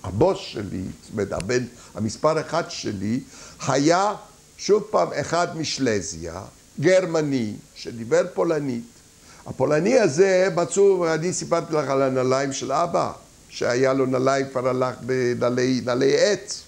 הבוס 0.03 0.37
שלי, 0.41 0.83
זאת 1.03 1.11
אומרת, 1.11 1.31
הבן, 1.33 1.63
המספר 1.95 2.41
אחד 2.41 2.63
שלי, 2.69 3.19
היה 3.67 4.13
שוב 4.57 4.83
פעם 4.91 5.07
אחד 5.13 5.57
משלזיה, 5.57 6.41
גרמני, 6.79 7.53
שדיבר 7.75 8.25
פולנית. 8.33 8.96
הפולני 9.47 9.99
הזה 9.99 10.47
מצאו, 10.55 11.13
אני 11.13 11.33
סיפרתי 11.33 11.73
לך 11.73 11.89
על 11.89 12.01
הנעליים 12.01 12.53
של 12.53 12.71
אבא, 12.71 13.11
שהיה 13.49 13.93
לו 13.93 14.05
נעליים, 14.05 14.45
כבר 14.49 14.67
הלך 14.67 14.95
בנעלי 15.05 16.17
עץ. 16.19 16.63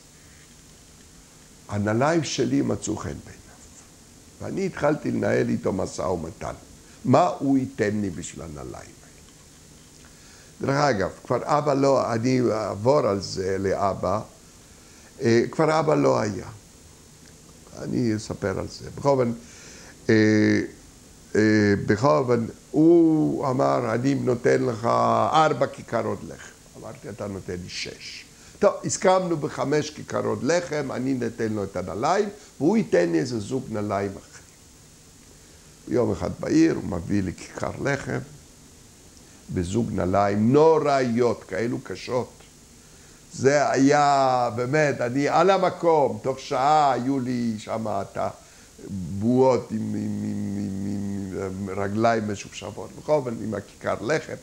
הנעליים 1.69 2.23
שלי 2.23 2.61
מצאו 2.61 2.97
חן 2.97 3.09
בעיניו. 3.09 3.39
ואני 4.41 4.65
התחלתי 4.65 5.11
לנהל 5.11 5.49
איתו 5.49 5.73
משא 5.73 6.01
ומתן. 6.01 6.53
מה 7.05 7.27
הוא 7.39 7.57
ייתן 7.57 8.01
לי 8.01 8.09
בשביל 8.09 8.41
הנעליים 8.41 8.73
האלה? 8.73 8.89
דרך 10.61 10.75
אגב, 10.75 11.09
כבר 11.23 11.39
אבא 11.43 11.73
לא, 11.73 12.13
אני 12.13 12.41
אעבור 12.51 12.99
על 12.99 13.21
זה 13.21 13.57
לאבא, 13.59 14.21
אה, 15.21 15.43
כבר 15.51 15.79
אבא 15.79 15.95
לא 15.95 16.19
היה. 16.19 16.47
אני 17.81 18.15
אספר 18.15 18.59
על 18.59 18.67
זה. 18.67 18.89
בכל 18.95 19.09
אופן, 19.09 19.31
אה, 20.09 20.15
אה, 21.35 21.73
בכל 21.85 22.07
אופן, 22.07 22.45
הוא 22.71 23.49
אמר, 23.49 23.93
אני 23.93 24.15
נותן 24.15 24.63
לך 24.63 24.85
ארבע 25.33 25.67
כיכרות 25.67 26.19
לחם. 26.27 26.51
אמרתי, 26.81 27.09
אתה 27.09 27.27
נותן 27.27 27.55
לי 27.63 27.69
שש. 27.69 28.25
טוב, 28.59 28.73
הסכמנו 28.85 29.37
בחמש 29.37 29.89
כיכרות 29.89 30.39
לחם, 30.43 30.91
אני 30.91 31.13
נותן 31.13 31.53
לו 31.53 31.63
את 31.63 31.75
הנעליים, 31.75 32.29
והוא 32.59 32.77
ייתן 32.77 33.11
לי 33.11 33.19
איזה 33.19 33.39
זוג 33.39 33.63
נעליים 33.69 34.11
אחר. 34.11 34.39
יום 35.87 36.11
אחד 36.11 36.29
בעיר 36.39 36.75
הוא 36.75 36.83
מביא 36.83 37.23
לי 37.23 37.33
כיכר 37.33 37.71
לחם 37.83 38.19
בזוג 39.53 39.89
נעליים 39.91 40.53
נוראיות, 40.53 41.43
כאלו 41.47 41.77
קשות. 41.83 42.29
זה 43.33 43.71
היה 43.71 44.49
באמת, 44.55 45.01
אני 45.01 45.27
על 45.27 45.49
המקום, 45.49 46.19
תוך 46.21 46.39
שעה 46.39 46.91
היו 46.91 47.19
לי 47.19 47.55
שם 47.57 47.87
את 47.87 48.17
הבועות 48.17 49.71
עם, 49.71 49.77
עם, 49.77 49.95
עם, 49.95 50.57
עם, 50.57 50.85
עם 50.85 51.08
רגליים 51.77 52.31
משופשפות, 52.31 52.89
בכל 52.99 53.11
אופן 53.11 53.35
עם 53.43 53.53
הכיכר 53.53 53.95
לחם. 54.01 54.33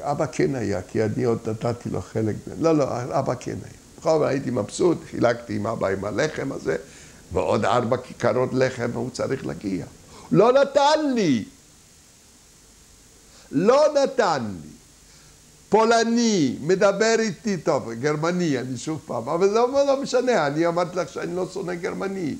אבא 0.00 0.26
כן 0.32 0.54
היה, 0.54 0.82
כי 0.82 1.04
אני 1.04 1.24
עוד 1.24 1.38
נתתי 1.48 1.90
לו 1.90 2.00
חלק, 2.00 2.34
לא, 2.60 2.76
לא, 2.76 2.84
אבא 3.18 3.34
כן 3.40 3.56
היה. 3.64 3.72
בכל 3.98 4.10
אופן 4.10 4.26
הייתי 4.26 4.50
מבסוט, 4.50 4.98
חילקתי 5.10 5.56
עם 5.56 5.66
אבא 5.66 5.88
עם 5.88 6.04
הלחם 6.04 6.52
הזה, 6.52 6.76
ועוד 7.32 7.64
ארבע 7.64 7.96
כיכרות 7.96 8.50
לחם, 8.52 8.90
והוא 8.92 9.10
צריך 9.10 9.46
להגיע. 9.46 9.86
לא 10.32 10.52
נתן 10.52 11.12
לי. 11.14 11.44
לא 13.50 13.84
נתן 14.02 14.44
לי. 14.62 14.68
פולני, 15.68 16.56
מדבר 16.60 17.14
איתי 17.18 17.56
טוב, 17.56 17.92
גרמני, 17.92 18.58
אני 18.58 18.76
שוב 18.76 19.00
פעם, 19.06 19.28
אבל 19.28 19.48
זה 19.48 19.54
לא 19.54 20.02
משנה, 20.02 20.46
אני 20.46 20.66
אמרתי 20.66 20.96
לך 20.96 21.08
שאני 21.08 21.36
לא 21.36 21.46
שונא 21.52 21.74
גרמנים. 21.74 22.36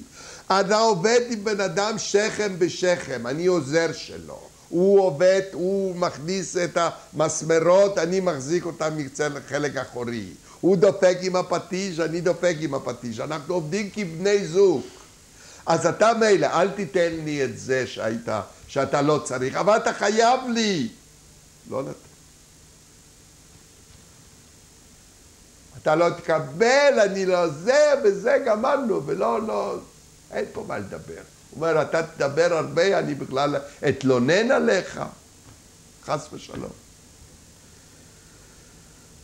אתה 0.46 0.78
עובד 0.78 1.20
עם 1.30 1.44
בן 1.44 1.60
אדם 1.60 1.98
שכם 1.98 2.58
בשכם, 2.58 3.26
אני 3.26 3.46
עוזר 3.46 3.92
שלו. 3.92 4.40
הוא 4.68 5.00
עובד, 5.00 5.42
הוא 5.52 5.96
מכניס 5.96 6.56
את 6.56 6.78
המסמרות, 6.80 7.98
אני 7.98 8.20
מחזיק 8.20 8.64
אותם 8.64 8.96
מקצה 8.96 9.28
לחלק 9.28 9.76
אחורי. 9.76 10.26
הוא 10.60 10.76
דופק 10.76 11.18
עם 11.20 11.36
הפטיש, 11.36 12.00
אני 12.00 12.20
דופק 12.20 12.56
עם 12.60 12.74
הפטיש. 12.74 13.20
אנחנו 13.20 13.54
עובדים 13.54 13.90
כבני 13.90 14.46
זוג. 14.46 14.82
אז 15.66 15.86
אתה 15.86 16.12
מילא, 16.20 16.46
אל 16.46 16.70
תיתן 16.70 17.12
לי 17.24 17.44
את 17.44 17.58
זה 17.58 17.86
שהיית, 17.86 18.28
שאתה 18.68 19.02
לא 19.02 19.20
צריך, 19.24 19.56
אבל 19.56 19.76
אתה 19.76 19.92
חייב 19.92 20.40
לי. 20.54 20.88
לא 21.70 21.82
נתן. 21.82 21.90
אתה 25.82 25.94
לא 25.94 26.10
תקבל, 26.10 27.00
אני 27.04 27.26
לא 27.26 27.48
זה, 27.48 27.94
וזה 28.04 28.42
גמרנו, 28.46 29.06
ולא, 29.06 29.46
לא, 29.46 29.76
אין 30.36 30.44
פה 30.52 30.64
מה 30.68 30.78
לדבר. 30.78 31.22
הוא 31.50 31.56
אומר, 31.56 31.82
אתה 31.82 32.02
תדבר 32.02 32.48
הרבה, 32.50 32.98
אני 32.98 33.14
בכלל 33.14 33.56
אתלונן 33.88 34.50
עליך. 34.50 35.00
חס 36.04 36.28
ושלום. 36.32 36.70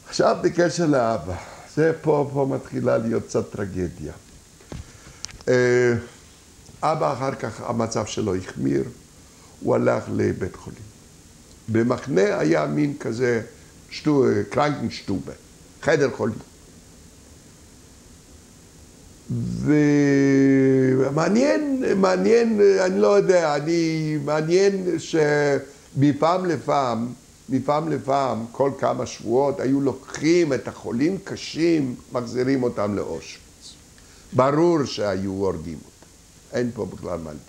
עכשיו 0.09 0.37
בקשר 0.43 0.87
לאבא, 0.87 1.37
זה 1.77 1.93
פה, 2.03 2.31
פה 2.33 2.47
מתחילה 2.51 2.99
להיות 2.99 3.23
קצת 3.27 3.53
טרגדיה. 3.53 4.13
אה, 5.49 5.93
אבא 6.83 7.13
אחר 7.13 7.35
כך 7.35 7.61
המצב 7.61 8.07
שלו 8.07 8.37
החמיר, 8.37 8.85
הוא 9.61 9.75
הלך 9.75 10.05
לבית 10.13 10.57
חולים. 10.57 10.83
במחנה 11.69 12.39
היה 12.39 12.67
מין 12.67 12.99
כזה 13.01 13.43
שטו, 13.91 14.25
קרנקנשטובה, 14.51 15.33
חדר 15.83 16.11
חולים. 16.17 16.52
ומעניין, 21.01 21.85
מעניין, 21.97 22.61
אני 22.81 23.01
לא 23.01 23.17
יודע, 23.17 23.57
אני, 23.57 24.19
מעניין 24.25 24.99
שמפעם 24.99 26.47
לפעם, 26.47 27.13
מפעם 27.49 27.89
לפעם, 27.89 28.45
כל 28.53 28.71
כמה 28.79 29.07
שבועות, 29.07 29.61
היו 29.61 29.81
לוקחים 29.81 30.53
את 30.53 30.69
החולים 30.69 31.19
קשים, 31.25 31.95
מחזירים 32.13 32.63
אותם 32.63 32.95
לאושוויץ. 32.95 33.75
ברור 34.33 34.85
שהיו 34.85 35.31
הורגים 35.31 35.79
אותם. 35.85 36.07
אין 36.53 36.71
פה 36.75 36.87
בכלל 36.87 37.19
מה 37.19 37.31
לדבר. 37.31 37.43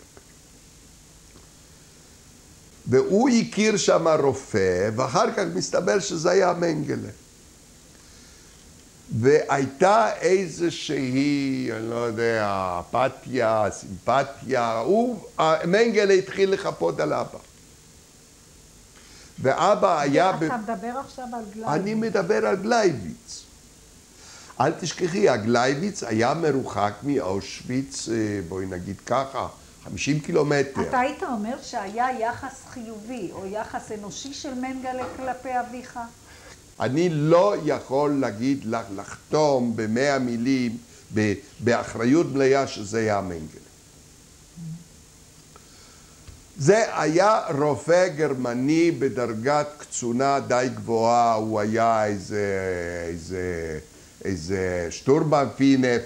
והוא 2.88 3.30
הכיר 3.30 3.78
שם 3.78 4.08
רופא, 4.20 4.90
ואחר 4.96 5.32
כך 5.32 5.44
מסתבר 5.56 6.00
שזה 6.00 6.32
היה 6.32 6.54
מנגלה. 6.54 7.10
והייתה 9.12 10.16
איזושהי, 10.16 11.70
אני 11.72 11.90
לא 11.90 11.96
יודע, 11.96 12.80
אמפתיה, 12.80 13.66
סימפתיה, 13.72 14.78
הוא, 14.78 15.24
מנגלה 15.66 16.14
התחיל 16.14 16.54
לחפות 16.54 17.00
על 17.00 17.14
אבא. 17.14 17.40
ואבא 19.40 20.00
היה... 20.00 20.30
אתה 20.30 20.58
מדבר 20.58 20.94
עכשיו 21.00 21.26
על 21.34 21.44
גלייביץ. 21.54 21.74
אני 21.74 21.94
מדבר 21.94 22.46
על 22.46 22.56
גלייביץ. 22.56 23.44
אל 24.62 24.72
תשכחי, 24.72 25.30
הגלייביץ 25.30 26.04
היה 26.04 26.34
מרוחק 26.34 26.94
מאושוויץ, 27.04 28.10
אה, 28.10 28.16
בואי 28.50 28.66
נגיד 28.66 28.96
ככה, 29.06 29.48
50 29.84 30.20
קילומטר. 30.20 30.82
אתה 30.82 31.00
היית 31.00 31.24
אומר 31.24 31.56
שהיה 31.62 32.08
יחס 32.20 32.62
חיובי 32.70 33.30
או 33.32 33.46
יחס 33.46 33.92
אנושי 33.92 34.34
של 34.34 34.54
מנגלה 34.54 35.04
כלפי 35.18 35.60
אביך? 35.60 36.00
אני 36.80 37.10
לא 37.10 37.56
יכול 37.66 38.20
להגיד 38.20 38.66
לך, 38.66 38.86
לחתום 38.96 39.74
במאה 39.76 40.20
מילים, 40.20 40.78
באחריות 41.60 42.28
מלאה 42.34 42.68
שזה 42.68 43.00
היה 43.00 43.22
מנגלה. 43.22 43.64
זה 46.58 47.00
היה 47.00 47.40
רופא 47.60 48.08
גרמני 48.08 48.92
בדרגת 48.92 49.68
קצונה 49.78 50.40
די 50.40 50.68
גבוהה, 50.76 51.34
הוא 51.34 51.60
היה 51.60 52.06
איזה, 52.06 52.60
איזה 53.08 53.80
איזה 54.26 54.88
שטורבן 54.90 55.46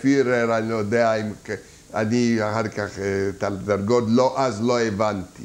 פירר, 0.02 0.58
אני 0.58 0.70
לא 0.70 0.76
יודע 0.76 1.16
אם... 1.16 1.34
אני 1.94 2.38
אחר 2.42 2.68
כך 2.68 3.00
אה, 3.00 3.30
את 3.30 3.44
הדרגות 3.44 4.04
לא, 4.08 4.36
אז 4.38 4.62
לא 4.62 4.82
הבנתי. 4.82 5.44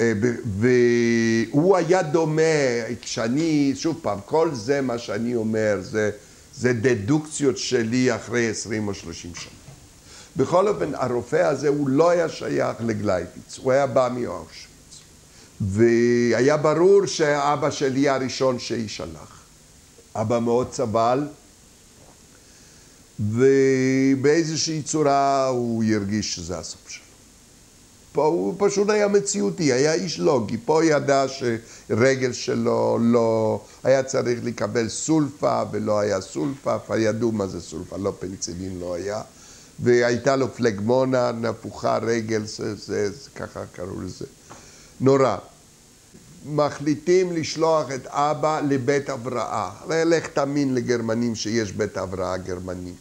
אה, 0.00 0.12
והוא 0.58 1.76
היה 1.76 2.02
דומה, 2.02 2.42
כשאני, 3.02 3.72
שוב 3.76 3.98
פעם, 4.02 4.18
כל 4.24 4.50
זה 4.54 4.80
מה 4.80 4.98
שאני 4.98 5.34
אומר, 5.34 5.78
זה, 5.82 6.10
זה 6.54 6.72
דדוקציות 6.72 7.58
שלי 7.58 8.14
אחרי 8.14 8.50
עשרים 8.50 8.88
או 8.88 8.94
שלושים 8.94 9.34
שנה. 9.34 9.52
בכל 10.36 10.68
אופן, 10.68 10.94
הרופא 10.94 11.36
הזה 11.36 11.68
הוא 11.68 11.88
לא 11.88 12.10
היה 12.10 12.28
שייך 12.28 12.76
לגלייביץ, 12.80 13.58
הוא 13.58 13.72
היה 13.72 13.86
בא 13.86 14.08
מאושוויץ. 14.14 14.70
והיה 15.60 16.56
ברור 16.56 17.06
שאבא 17.06 17.70
שלי 17.70 18.08
הראשון 18.08 18.58
שישלח. 18.58 19.40
אבא 20.14 20.38
מאוד 20.38 20.72
סבל, 20.72 21.26
ובאיזושהי 23.20 24.82
צורה 24.82 25.46
הוא 25.46 25.84
ירגיש 25.84 26.34
שזה 26.34 26.58
הסוף 26.58 26.88
שלו. 26.88 26.99
פה 28.12 28.26
הוא 28.26 28.54
פשוט 28.58 28.90
היה 28.90 29.08
מציאותי, 29.08 29.72
היה 29.72 29.94
איש 29.94 30.18
לוגי, 30.18 30.56
פה 30.64 30.84
ידע 30.84 31.24
שרגל 31.28 32.32
שלו 32.32 32.98
לא, 33.00 33.60
היה 33.84 34.02
צריך 34.02 34.38
לקבל 34.42 34.88
סולפה 34.88 35.62
ולא 35.70 36.00
היה 36.00 36.20
סולפה, 36.20 36.76
ידעו 36.98 37.32
מה 37.32 37.46
זה 37.46 37.60
סולפה, 37.60 37.96
לא 37.96 38.12
פניצילין 38.18 38.78
לא 38.80 38.94
היה, 38.94 39.22
והייתה 39.78 40.36
לו 40.36 40.54
פלגמונה, 40.54 41.32
נפוחה 41.32 41.98
רגל, 41.98 42.44
זה, 42.44 42.74
זה, 42.74 43.10
זה 43.10 43.30
ככה 43.34 43.60
קראו 43.72 44.00
לזה. 44.00 44.26
נורא. 45.00 45.36
מחליטים 46.46 47.32
לשלוח 47.32 47.90
את 47.94 48.06
אבא 48.06 48.60
לבית 48.68 49.08
הבראה. 49.08 49.70
לך 49.88 50.26
תאמין 50.26 50.74
לגרמנים 50.74 51.34
שיש 51.34 51.72
בית 51.72 51.96
הבראה 51.96 52.36
גרמני. 52.36 52.92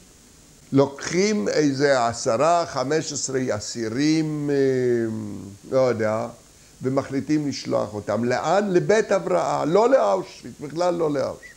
לוקחים 0.71 1.47
איזה 1.47 2.07
עשרה, 2.07 2.65
חמש 2.65 3.13
עשרה 3.13 3.39
אסירים, 3.49 4.49
אה, 4.49 4.55
לא 5.71 5.79
יודע, 5.79 6.27
ומחליטים 6.81 7.47
לשלוח 7.47 7.93
אותם. 7.93 8.23
לאן? 8.23 8.73
לבית 8.73 9.11
הבראה, 9.11 9.65
לא 9.65 9.89
לאושוויץ, 9.89 10.53
בכלל 10.61 10.93
לא 10.93 11.11
לאושוויץ. 11.11 11.49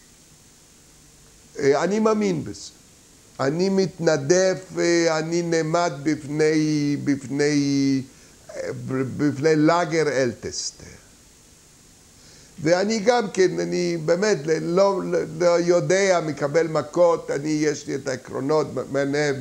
אה, 1.59 1.85
אני 1.85 1.99
מאמין 1.99 2.45
בזה. 2.45 2.71
אני 3.41 3.69
מתנדב, 3.69 4.57
אה, 4.79 5.19
אני 5.19 5.43
נעמד 5.43 5.93
בפני, 6.03 6.97
בפני, 7.05 8.03
בפני 9.17 9.57
לאגר 9.57 10.09
אלטסטר. 10.09 11.02
ואני 12.61 12.99
גם 12.99 13.31
כן, 13.31 13.61
אני 13.61 13.97
באמת 14.05 14.39
לא, 14.61 15.01
לא 15.39 15.61
יודע, 15.61 16.21
מקבל 16.27 16.67
מכות, 16.67 17.31
אני, 17.31 17.49
יש 17.49 17.87
לי 17.87 17.95
את 17.95 18.09
העקרונות, 18.09 18.67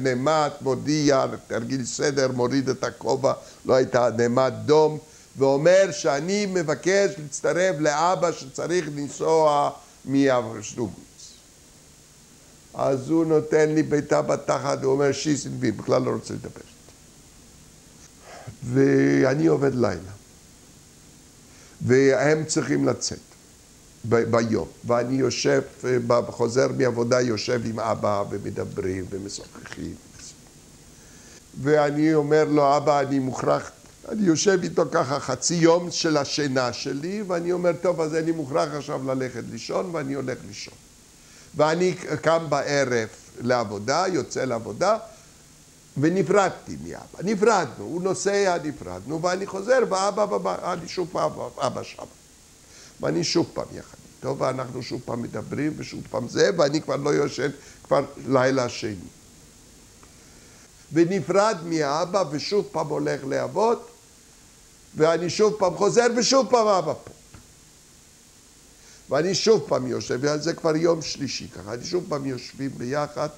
נעמד, 0.01 0.49
מודיע, 0.61 1.25
תרגיל 1.47 1.85
סדר, 1.85 2.31
מוריד 2.31 2.69
את 2.69 2.83
הכובע, 2.83 3.33
לא 3.65 3.73
הייתה 3.73 4.09
נעמד 4.17 4.53
דום, 4.65 4.97
ואומר 5.37 5.91
שאני 5.91 6.45
מבקש 6.45 7.11
להצטרף 7.17 7.75
לאבא 7.79 8.31
שצריך 8.31 8.89
לנסוע 8.95 9.69
מאברשטובניץ. 10.05 11.01
אז 12.73 13.09
הוא 13.09 13.25
נותן 13.25 13.69
לי 13.69 13.83
בעיטה 13.83 14.21
בתחת, 14.21 14.83
הוא 14.83 14.91
אומר 14.91 15.11
שיסין 15.11 15.59
בי, 15.59 15.71
בכלל 15.71 16.01
לא 16.01 16.11
רוצה 16.11 16.33
לדבר. 16.33 16.61
ואני 18.63 19.47
עובד 19.47 19.75
לילה. 19.75 20.20
והם 21.85 22.45
צריכים 22.45 22.87
לצאת 22.87 23.17
ב- 24.09 24.35
ביום. 24.35 24.67
ואני 24.85 25.15
יושב, 25.15 25.61
אה, 25.83 26.21
חוזר 26.27 26.67
מעבודה, 26.77 27.21
יושב 27.21 27.61
עם 27.65 27.79
אבא 27.79 28.23
ומדברים 28.29 29.05
ומשוחחים. 29.09 29.95
ואני 31.61 32.13
אומר 32.13 32.43
לו, 32.43 32.77
אבא, 32.77 32.99
אני 32.99 33.19
מוכרח, 33.19 33.71
אני 34.09 34.27
יושב 34.27 34.59
איתו 34.63 34.83
ככה 34.91 35.19
חצי 35.19 35.55
יום 35.55 35.91
של 35.91 36.17
השינה 36.17 36.73
שלי, 36.73 37.23
ואני 37.27 37.51
אומר, 37.51 37.71
טוב, 37.81 38.01
אז 38.01 38.15
אני 38.15 38.31
מוכרח 38.31 38.73
עכשיו 38.73 39.13
ללכת 39.13 39.43
לישון, 39.51 39.89
ואני 39.95 40.13
הולך 40.13 40.37
לישון. 40.47 40.73
ואני 41.55 41.93
קם 42.21 42.45
בערב 42.49 43.07
לעבודה, 43.41 44.05
יוצא 44.13 44.45
לעבודה, 44.45 44.97
ונפרדתי 46.01 46.77
מאבא. 46.83 47.23
נפרדנו, 47.23 47.83
הוא 47.83 48.01
נוסע, 48.01 48.57
נפרדנו, 48.63 49.21
ואני 49.21 49.45
חוזר, 49.47 49.79
ואבא, 49.89 50.23
אבא, 50.23 50.73
אני 50.73 50.87
שוב 50.87 51.07
פעם, 51.11 51.31
אבא 51.57 51.83
שם. 51.83 52.03
ואני 53.01 53.23
שוב 53.23 53.49
פעם 53.53 53.65
יחד 53.73 53.97
איתו, 54.17 54.39
ואנחנו 54.39 54.83
שוב 54.83 55.01
פעם 55.05 55.21
מדברים, 55.21 55.73
ושוב 55.77 56.01
פעם 56.09 56.27
זה, 56.27 56.49
ואני 56.57 56.81
כבר 56.81 56.95
לא 56.95 57.09
יושן, 57.09 57.49
כבר 57.83 58.05
לילה 58.27 58.69
שני. 58.69 58.95
ונפרד 60.93 61.57
מאבא, 61.65 62.23
ושוב 62.31 62.65
פעם 62.71 62.87
הולך 62.87 63.21
לעבוד, 63.27 63.79
ואני 64.95 65.29
שוב 65.29 65.53
פעם 65.59 65.77
חוזר, 65.77 66.07
ושוב 66.17 66.47
פעם 66.49 66.67
אבא 66.67 66.93
פה. 66.93 67.11
ואני 69.09 69.35
שוב 69.35 69.65
פעם 69.67 69.87
יושב, 69.87 70.19
ועל 70.21 70.41
זה 70.41 70.53
כבר 70.53 70.75
יום 70.75 71.01
שלישי 71.01 71.47
ככה, 71.47 71.73
אני 71.73 71.85
שוב 71.85 72.05
פעם 72.09 72.25
יושבים 72.25 72.71
ביחד. 72.77 73.29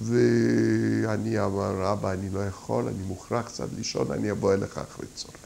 ואני 0.00 1.40
אמר, 1.44 1.92
אבא, 1.92 2.12
אני 2.12 2.28
לא 2.32 2.40
יכול, 2.40 2.84
אני 2.88 3.02
מוכרח 3.06 3.46
קצת 3.46 3.66
לישון, 3.76 4.12
אני 4.12 4.30
אבוא 4.30 4.54
אליך 4.54 4.78
אחרי 4.78 5.06
צהריים. 5.14 5.42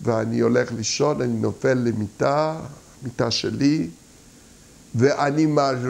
ואני 0.00 0.40
הולך 0.40 0.72
לישון, 0.72 1.22
אני 1.22 1.32
נופל 1.32 1.74
למיטה, 1.74 2.60
מיטה 3.02 3.30
שלי, 3.30 3.88
ואני 4.94 5.46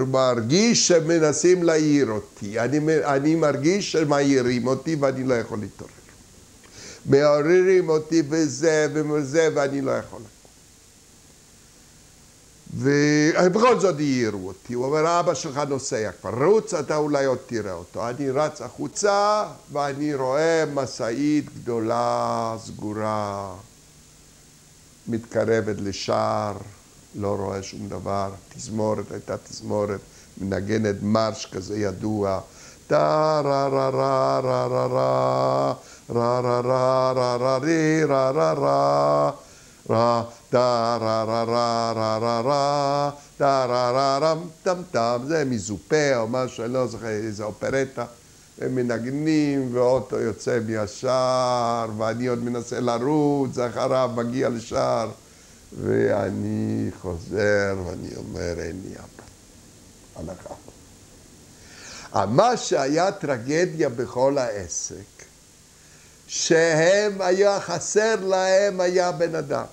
מרגיש 0.07 0.89
שמנסים 0.89 1.63
להעיר 1.63 2.11
אותי. 2.11 2.61
אני, 2.61 2.79
אני 3.05 3.35
מרגיש 3.35 3.93
שמעירים 3.93 4.67
אותי 4.67 4.95
ואני 4.95 5.25
לא 5.25 5.35
יכול 5.35 5.59
להתעורר. 5.59 5.93
מעוררים 7.07 7.89
אותי 7.89 8.23
וזה 8.29 8.87
וזה 8.95 9.49
ואני 9.55 9.81
לא 9.81 9.91
יכול. 9.91 10.23
ובכל 12.77 13.81
זאת 13.81 13.97
העירו 13.97 14.49
אותי, 14.49 14.75
הוא 14.75 14.85
אומר, 14.85 15.21
אבא 15.21 15.35
שלך 15.35 15.61
נוסע 15.69 16.11
כבר, 16.21 16.45
רוץ, 16.45 16.75
אתה 16.75 16.97
אולי 16.97 17.25
עוד 17.25 17.39
תראה 17.47 17.73
אותו. 17.73 18.09
אני 18.09 18.31
רץ 18.31 18.61
החוצה, 18.63 19.45
ואני 19.73 20.15
רואה 20.15 20.65
משאית 20.75 21.55
גדולה, 21.55 22.57
סגורה, 22.65 23.55
מתקרבת 25.09 25.77
לשער, 25.79 26.55
לא 27.15 27.37
רואה 27.39 27.63
שום 27.63 27.89
דבר. 27.89 28.31
תזמורת, 28.57 29.13
הייתה 29.13 29.37
תזמורת, 29.37 30.01
מנגנת 30.39 30.97
מרש 31.03 31.47
כזה 31.47 31.79
ידוע. 31.79 32.41
טה 32.87 33.41
רה 33.45 33.69
רה 33.69 33.89
רה 33.89 34.41
רה 34.41 34.67
רה 34.67 34.87
רה 34.87 35.75
רה 36.09 36.41
רה 36.41 36.61
רה 36.61 37.13
רה 37.13 37.37
רה 37.37 37.57
רי 37.57 38.05
רה 38.05 38.31
רה 38.31 38.53
רה 38.53 39.31
רה 39.91 40.23
טה 40.55 40.99
רה 41.01 41.25
רה 41.25 41.45
רה 41.45 41.93
רה 41.97 42.19
רה 42.19 42.41
רה 42.41 43.11
טה 43.37 43.65
רה 43.65 43.91
רה 43.91 44.19
רם 44.19 44.49
טם 44.63 44.83
טם 44.91 45.21
זה 45.29 45.45
מזופה 45.45 46.17
או 46.17 46.29
משהו, 46.29 46.65
אני 46.65 46.73
לא 46.73 46.87
זוכר 46.87 47.07
איזה 47.07 47.45
אופרטה 47.45 48.05
הם 48.61 48.75
מנגנים 48.75 49.77
ואוטו 49.77 50.21
יוצא 50.21 50.59
מהשער 50.67 51.91
ואני 51.99 52.27
עוד 52.27 52.45
מנסה 52.45 52.81
לרוץ 52.81 53.59
אחריו 53.59 54.11
מגיע 54.15 54.49
לשער 54.49 55.11
ואני 55.83 56.91
חוזר 57.01 57.77
ואני 57.87 58.17
אומר 58.17 58.61
אין 58.61 58.81
לי 58.85 58.95
אבא 58.97 59.25
הלכה 60.17 60.55
מה 62.27 62.57
שהיה 62.57 63.13
טרגדיה 63.13 63.89
בכל 63.89 64.39
העסק 64.39 65.25
שהם 66.27 67.21
היה 67.21 67.61
חסר 67.61 68.15
להם 68.25 68.81
היה 68.81 69.13
בן 69.13 69.35
אדם 69.35 69.65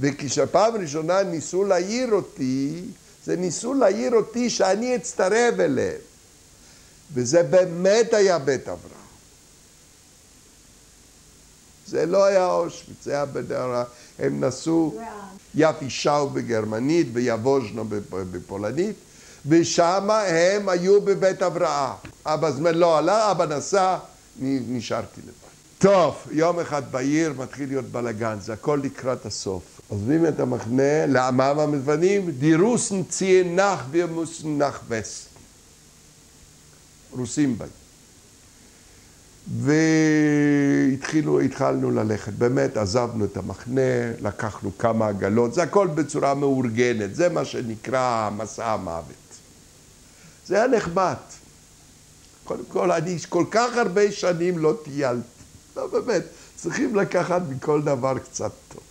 וכשפעם 0.00 0.76
ראשונה 0.76 1.22
ניסו 1.22 1.64
להעיר 1.64 2.12
אותי, 2.12 2.82
זה 3.24 3.36
ניסו 3.36 3.74
להעיר 3.74 4.14
אותי 4.14 4.50
שאני 4.50 4.96
אצטרף 4.96 5.60
אליהם. 5.60 6.00
וזה 7.14 7.42
באמת 7.42 8.14
היה 8.14 8.38
בית 8.38 8.68
אברהם. 8.68 9.00
זה 11.86 12.06
לא 12.06 12.24
היה 12.24 12.46
אושוויץ, 12.46 13.04
זה 13.04 13.12
היה 13.12 13.24
בדרה. 13.24 13.84
הם 14.18 14.44
נסעו 14.44 14.98
יפי 15.54 15.90
שאו 15.90 16.30
בגרמנית 16.30 17.06
ויבוז'נו 17.12 17.84
בפולנית, 18.10 18.96
ושם 19.46 20.10
הם 20.10 20.68
היו 20.68 21.00
בבית 21.00 21.42
הבראה. 21.42 21.94
אבא 22.26 22.50
זמן 22.50 22.74
לא 22.74 22.98
עלה, 22.98 23.30
אבא 23.30 23.46
נסע, 23.46 23.96
נשארתי 24.40 25.20
לבד. 25.20 25.39
טוב, 25.80 26.16
יום 26.30 26.60
אחד 26.60 26.82
בעיר 26.92 27.32
מתחיל 27.38 27.68
להיות 27.68 27.84
בלאגן, 27.84 28.36
זה 28.40 28.52
הכל 28.52 28.80
לקראת 28.84 29.26
הסוף. 29.26 29.80
עוזבים 29.88 30.26
את 30.26 30.40
המחנה, 30.40 31.06
למה 31.06 31.50
המזוונים? 31.50 32.30
די 32.30 32.54
רוסן 32.54 33.02
ציין 33.02 33.56
נח 33.56 33.84
ומוסן 33.90 34.58
נח 34.58 34.80
וסט. 34.88 35.28
רוסים 37.10 37.58
באים. 37.58 37.70
והתחילו, 39.60 41.40
התחלנו 41.40 41.90
ללכת, 41.90 42.32
באמת 42.32 42.76
עזבנו 42.76 43.24
את 43.24 43.36
המחנה, 43.36 44.12
לקחנו 44.20 44.70
כמה 44.78 45.08
עגלות, 45.08 45.54
זה 45.54 45.62
הכל 45.62 45.86
בצורה 45.86 46.34
מאורגנת, 46.34 47.14
זה 47.14 47.28
מה 47.28 47.44
שנקרא 47.44 48.30
מסע 48.36 48.72
המוות. 48.72 49.14
זה 50.46 50.56
היה 50.56 50.66
נחמד. 50.66 51.14
קודם 52.44 52.64
כל, 52.68 52.92
אני 52.92 53.18
כל 53.28 53.44
כך 53.50 53.76
הרבה 53.76 54.12
שנים 54.12 54.58
לא 54.58 54.74
טיילתי. 54.84 55.39
לא 55.76 55.86
באמת, 55.86 56.22
צריכים 56.56 56.96
לקחת 56.96 57.42
מכל 57.48 57.82
דבר 57.82 58.18
קצת 58.18 58.52
טוב. 58.68 58.82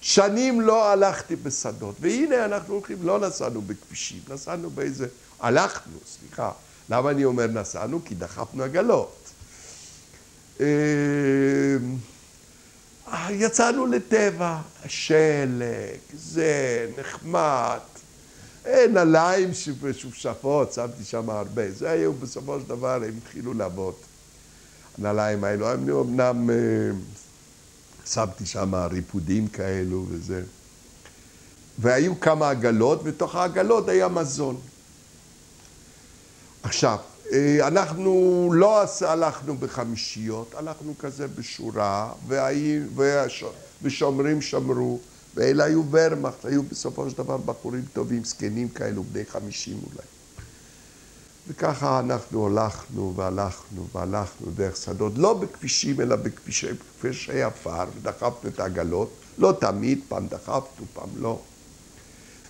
שנים 0.00 0.60
לא 0.60 0.92
הלכתי 0.92 1.36
בשדות, 1.36 1.94
והנה 2.00 2.44
אנחנו 2.44 2.74
הולכים, 2.74 2.98
לא 3.02 3.18
נסענו 3.18 3.62
בכבישים, 3.62 4.20
נסענו 4.28 4.70
באיזה, 4.70 5.06
הלכנו, 5.40 5.98
סליחה. 6.06 6.52
למה 6.90 7.10
אני 7.10 7.24
אומר 7.24 7.46
נסענו? 7.46 8.00
כי 8.04 8.14
דחפנו 8.14 8.62
עגלות. 8.62 9.16
אה, 10.60 10.66
יצאנו 13.30 13.86
לטבע, 13.86 14.58
שלג, 14.86 15.98
זה 16.14 16.86
נחמד, 16.98 17.78
נעליים 18.66 19.54
שפשפות, 19.54 20.72
שמתי 20.72 21.04
שם 21.04 21.30
הרבה. 21.30 21.70
זה 21.70 21.90
היו 21.90 22.12
בסופו 22.12 22.60
של 22.60 22.68
דבר, 22.68 22.94
הם 22.94 23.14
התחילו 23.22 23.54
לעבוד. 23.54 23.94
הנעליים 24.98 25.44
האלו, 25.44 25.68
הם 25.68 25.88
אמנם 25.90 26.50
אה, 26.50 26.56
שמתי 28.06 28.46
שם 28.46 28.74
ריפודים 28.74 29.48
כאלו 29.48 30.06
וזה. 30.08 30.42
והיו 31.78 32.20
כמה 32.20 32.50
עגלות, 32.50 33.00
ותוך 33.04 33.34
העגלות 33.34 33.88
היה 33.88 34.08
מזון. 34.08 34.60
עכשיו, 36.62 36.98
אה, 37.32 37.68
אנחנו 37.68 38.50
לא 38.54 38.82
הלכנו 39.06 39.56
בחמישיות, 39.56 40.54
הלכנו 40.54 40.94
כזה 40.98 41.28
בשורה, 41.28 42.12
ושומרים 43.82 44.42
שמרו, 44.42 44.98
ואלה 45.34 45.64
היו 45.64 45.82
ורמאכט, 45.90 46.44
היו 46.44 46.62
בסופו 46.62 47.10
של 47.10 47.16
דבר 47.16 47.36
בחורים 47.36 47.84
טובים, 47.92 48.24
זקנים 48.24 48.68
כאלו, 48.68 49.02
בני 49.02 49.24
חמישים 49.24 49.80
אולי. 49.92 50.17
וככה 51.48 52.00
אנחנו 52.00 52.46
הלכנו 52.46 53.12
והלכנו 53.16 53.86
והלכנו 53.92 54.50
דרך 54.54 54.76
שדות, 54.76 55.12
לא 55.16 55.34
בכבישים 55.34 56.00
אלא 56.00 56.16
בכבישי 56.16 57.42
עפר, 57.42 57.84
ודחפנו 57.96 58.50
את 58.50 58.60
העגלות, 58.60 59.10
לא 59.38 59.52
תמיד, 59.60 60.00
פעם 60.08 60.26
דחפנו, 60.26 60.86
פעם 60.94 61.08
לא. 61.16 61.40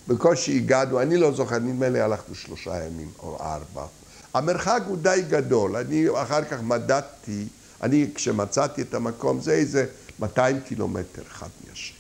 בקושי 0.09 0.57
הגענו, 0.57 1.03
אני 1.03 1.17
לא 1.17 1.33
זוכר, 1.33 1.59
נדמה 1.59 1.89
לי 1.89 2.01
הלכנו 2.01 2.35
שלושה 2.35 2.85
ימים 2.85 3.11
או 3.19 3.37
ארבע. 3.41 3.87
המרחק 4.35 4.83
הוא 4.87 4.97
די 4.97 5.23
גדול, 5.29 5.77
אני 5.77 6.07
אחר 6.15 6.45
כך 6.45 6.61
מדדתי, 6.63 7.45
אני 7.83 8.11
כשמצאתי 8.15 8.83
את 8.83 8.95
המקום, 8.95 9.41
זה 9.41 9.53
איזה 9.53 9.87
200 10.21 10.61
קילומטר 10.61 11.23
אחד 11.31 11.49
מהשני. 11.69 11.97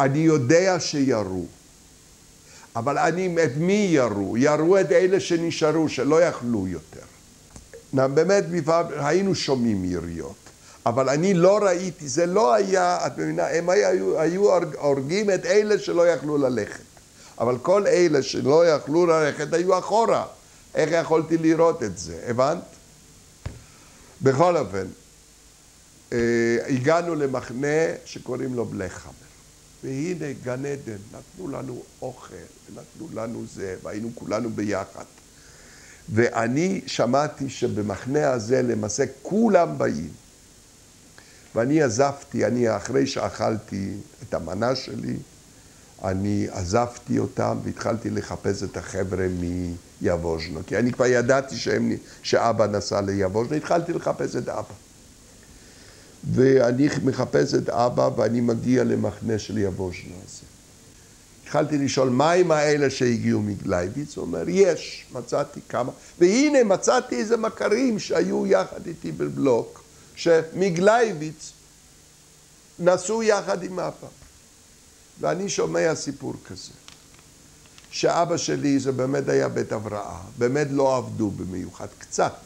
אני 0.00 0.18
יודע 0.18 0.80
שירו, 0.80 1.46
אבל 2.76 2.98
אני, 2.98 3.44
את 3.44 3.56
מי 3.56 3.88
ירו? 3.90 4.36
ירו 4.36 4.78
את 4.78 4.92
אלה 4.92 5.20
שנשארו, 5.20 5.88
שלא 5.88 6.22
יכלו 6.22 6.68
יותר. 6.68 7.06
באמת, 7.92 8.44
היינו 8.96 9.34
שומעים 9.34 9.84
יריות, 9.84 10.34
אבל 10.86 11.08
אני 11.08 11.34
לא 11.34 11.58
ראיתי, 11.58 12.08
זה 12.08 12.26
לא 12.26 12.54
היה, 12.54 13.06
את 13.06 13.18
מבינה, 13.18 13.46
הם 13.48 13.68
היו, 13.68 14.20
היו 14.20 14.58
הורגים 14.78 15.30
את 15.30 15.46
אלה 15.46 15.78
שלא 15.78 16.08
יכלו 16.08 16.38
ללכת. 16.38 16.82
אבל 17.38 17.58
כל 17.58 17.86
אלה 17.86 18.22
שלא 18.22 18.66
יכלו 18.66 19.06
ללכת 19.06 19.52
היו 19.52 19.78
אחורה. 19.78 20.26
איך 20.74 20.90
יכולתי 20.92 21.38
לראות 21.38 21.82
את 21.82 21.98
זה? 21.98 22.24
הבנת? 22.26 22.58
בכל 24.22 24.56
אופן, 24.56 24.86
אה, 26.12 26.18
הגענו 26.68 27.14
למחנה 27.14 27.86
שקוראים 28.04 28.54
לו 28.54 28.64
בלחמר. 28.64 29.25
והנה 29.84 30.32
גן 30.44 30.66
עדן, 30.66 30.96
נתנו 31.12 31.48
לנו 31.48 31.82
אוכל, 32.02 32.34
נתנו 32.74 33.08
לנו 33.14 33.44
זה, 33.54 33.76
והיינו 33.82 34.10
כולנו 34.14 34.50
ביחד. 34.50 35.04
ואני 36.12 36.80
שמעתי 36.86 37.50
שבמחנה 37.50 38.30
הזה 38.30 38.62
למעשה 38.62 39.04
כולם 39.22 39.78
באים. 39.78 40.10
ואני 41.54 41.82
עזבתי, 41.82 42.46
אני 42.46 42.76
אחרי 42.76 43.06
שאכלתי 43.06 43.94
את 44.22 44.34
המנה 44.34 44.76
שלי, 44.76 45.16
אני 46.04 46.46
עזבתי 46.50 47.18
אותם 47.18 47.58
והתחלתי 47.64 48.10
לחפש 48.10 48.62
את 48.62 48.76
החבר'ה 48.76 49.26
מיבוז'נו, 49.28 50.60
כי 50.66 50.78
אני 50.78 50.92
כבר 50.92 51.06
ידעתי 51.06 51.56
שהם, 51.56 51.92
שאבא 52.22 52.66
נסע 52.66 53.00
ליבוז'נו, 53.00 53.56
התחלתי 53.56 53.92
לחפש 53.92 54.36
את 54.36 54.48
אבא. 54.48 54.85
ואני 56.34 56.88
מחפש 57.04 57.54
את 57.54 57.68
אבא 57.68 58.10
ואני 58.16 58.40
מגיע 58.40 58.84
למחנה 58.84 59.38
של 59.38 59.58
יבוז'נו 59.58 60.14
הזה. 60.26 60.42
התחלתי 61.42 61.78
לשאול, 61.78 62.08
מה 62.08 62.32
עם 62.32 62.50
האלה 62.50 62.90
שהגיעו 62.90 63.42
מגלייביץ? 63.42 64.16
הוא 64.16 64.24
אומר, 64.24 64.48
יש, 64.48 65.06
מצאתי 65.12 65.60
כמה. 65.68 65.92
והנה, 66.18 66.64
מצאתי 66.64 67.16
איזה 67.16 67.36
מכרים 67.36 67.98
שהיו 67.98 68.46
יחד 68.46 68.86
איתי 68.86 69.12
בבלוק, 69.12 69.84
שמגלייביץ 70.16 71.52
נסעו 72.78 73.22
יחד 73.22 73.62
עם 73.62 73.80
אבא. 73.80 74.08
ואני 75.20 75.48
שומע 75.48 75.94
סיפור 75.94 76.34
כזה, 76.48 76.72
שאבא 77.90 78.36
שלי 78.36 78.78
זה 78.78 78.92
באמת 78.92 79.28
היה 79.28 79.48
בית 79.48 79.72
הבראה, 79.72 80.20
באמת 80.38 80.66
לא 80.70 80.96
עבדו 80.96 81.30
במיוחד, 81.30 81.86
קצת, 81.98 82.45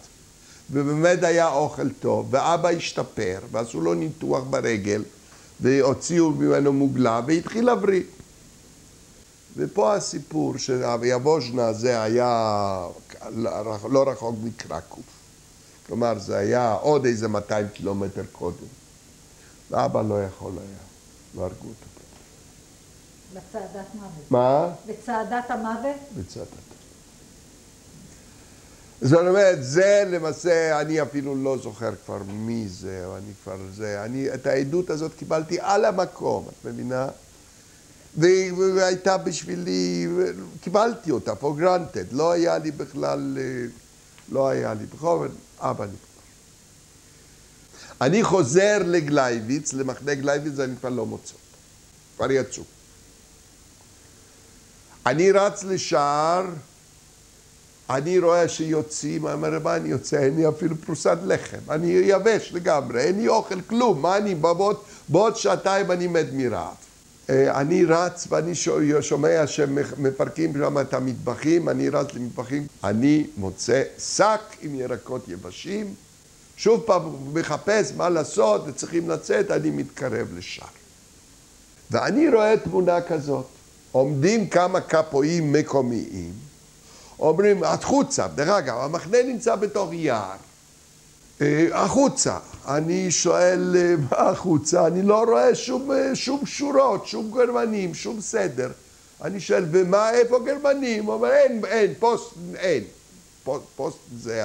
ובאמת 0.72 1.22
היה 1.22 1.48
אוכל 1.48 1.90
טוב, 1.92 2.26
ואבא 2.30 2.68
השתפר, 2.68 3.38
ועשו 3.50 3.80
לו 3.80 3.94
ניתוח 3.94 4.44
ברגל, 4.50 5.04
והוציאו 5.60 6.30
ממנו 6.30 6.72
מוגלה, 6.72 7.20
והתחיל 7.26 7.64
להבריא. 7.64 8.02
ופה 9.56 9.94
הסיפור 9.94 10.58
שהיבוז'נה 10.58 11.66
הזה 11.66 12.02
היה 12.02 12.86
לא 13.90 14.10
רחוק 14.10 14.36
מקרקוב. 14.42 15.04
כלומר, 15.86 16.18
זה 16.18 16.36
היה 16.36 16.72
עוד 16.72 17.04
איזה 17.04 17.28
200 17.28 17.68
קילומטר 17.68 18.22
קודם. 18.32 18.66
ואבא 19.70 20.02
לא 20.02 20.22
יכול 20.24 20.52
היה, 20.52 20.78
לא 21.34 21.42
הרגו 21.42 21.68
אותו. 21.68 21.90
בצעדת 23.34 23.86
מוות. 23.94 24.30
מה? 24.30 24.68
בצעדת 24.86 25.50
המוות? 25.50 25.96
בצעדת. 26.16 26.48
זאת 29.02 29.18
אומרת, 29.18 29.64
זה 29.64 30.04
למעשה, 30.06 30.80
אני 30.80 31.02
אפילו 31.02 31.34
לא 31.34 31.58
זוכר 31.62 31.90
כבר 32.06 32.18
מי 32.26 32.68
זה, 32.68 33.02
או 33.06 33.16
אני 33.16 33.32
כבר 33.44 33.56
זה, 33.74 34.04
אני 34.04 34.34
את 34.34 34.46
העדות 34.46 34.90
הזאת 34.90 35.14
קיבלתי 35.18 35.58
על 35.60 35.84
המקום, 35.84 36.48
את 36.48 36.66
מבינה? 36.66 37.08
והייתה 38.16 39.18
בשבילי, 39.18 40.08
קיבלתי 40.60 41.10
אותה, 41.10 41.32
for 41.32 41.60
granted, 41.60 42.06
לא 42.12 42.32
היה 42.32 42.58
לי 42.58 42.70
בכלל, 42.70 43.38
לא 44.32 44.48
היה 44.48 44.74
לי, 44.74 44.86
בכל 44.86 45.28
זאת, 45.28 45.36
אבא 45.58 45.84
נפטר. 45.84 46.06
אני 48.00 48.24
חוזר 48.24 48.78
לגלייביץ, 48.84 49.72
למחנה 49.72 50.14
גלייביץ, 50.14 50.58
אני 50.58 50.76
כבר 50.76 50.88
לא 50.88 51.06
מוצא 51.06 51.32
אותו, 51.32 51.56
כבר 52.16 52.30
יצאו. 52.30 52.62
אני 55.06 55.32
רץ 55.32 55.64
לשער, 55.64 56.44
אני 57.90 58.18
רואה 58.18 58.48
שיוצאים, 58.48 59.26
אני 59.26 59.34
אומר, 59.34 59.58
מה 59.58 59.76
אני 59.76 59.88
יוצא? 59.88 60.16
אין 60.16 60.36
לי 60.36 60.48
אפילו 60.48 60.76
פרוסת 60.76 61.18
לחם, 61.24 61.58
אני 61.70 61.86
יבש 61.86 62.50
לגמרי, 62.52 63.00
אין 63.00 63.20
לי 63.20 63.28
אוכל, 63.28 63.60
כלום, 63.60 64.02
מה 64.02 64.16
אני, 64.16 64.34
בעוד, 64.34 64.76
בעוד 65.08 65.36
שעתיים 65.36 65.90
אני 65.90 66.06
מת 66.06 66.26
מרעב. 66.32 66.74
אה, 67.30 67.60
אני 67.60 67.84
רץ 67.84 68.26
ואני 68.30 68.54
שומע 69.00 69.46
שמפרקים 69.46 70.52
שם 70.52 70.78
את 70.78 70.94
המטבחים, 70.94 71.68
אני 71.68 71.88
רץ 71.88 72.14
למטבחים, 72.14 72.66
אני 72.84 73.26
מוצא 73.36 73.82
שק 73.98 74.40
עם 74.62 74.74
ירקות 74.74 75.28
יבשים, 75.28 75.94
שוב 76.56 76.80
פעם 76.86 77.02
מחפש 77.32 77.92
מה 77.96 78.08
לעשות 78.08 78.62
וצריכים 78.66 79.10
לצאת, 79.10 79.50
אני 79.50 79.70
מתקרב 79.70 80.28
לשער. 80.36 80.68
ואני 81.90 82.28
רואה 82.28 82.54
תמונה 82.64 83.00
כזאת. 83.00 83.46
עומדים 83.92 84.48
כמה 84.48 84.80
קפואים 84.80 85.52
מקומיים, 85.52 86.32
אומרים, 87.20 87.64
החוצה, 87.64 88.26
דרך 88.28 88.48
אגב, 88.48 88.76
המחנה 88.78 89.22
נמצא 89.22 89.56
בתוך 89.56 89.90
יער. 89.92 90.36
אה, 91.40 91.66
החוצה. 91.72 92.38
אני 92.68 93.10
שואל, 93.10 93.76
אה, 93.76 93.94
מה 94.10 94.30
החוצה? 94.30 94.86
אני 94.86 95.02
לא 95.02 95.24
רואה 95.24 95.54
שום, 95.54 95.92
אה, 95.92 96.16
שום 96.16 96.46
שורות, 96.46 97.06
שום 97.06 97.30
גרמנים, 97.30 97.94
שום 97.94 98.20
סדר. 98.20 98.70
אני 99.22 99.40
שואל, 99.40 99.64
ומה, 99.70 100.10
איפה 100.10 100.38
גרמנים? 100.38 101.04
הוא 101.04 101.14
אומר, 101.14 101.32
אין, 101.32 101.64
אין, 101.64 101.94
פוסט, 101.98 102.32
אין. 102.56 102.84
Post, 103.44 103.64
Post 103.76 103.98
זה 104.16 104.44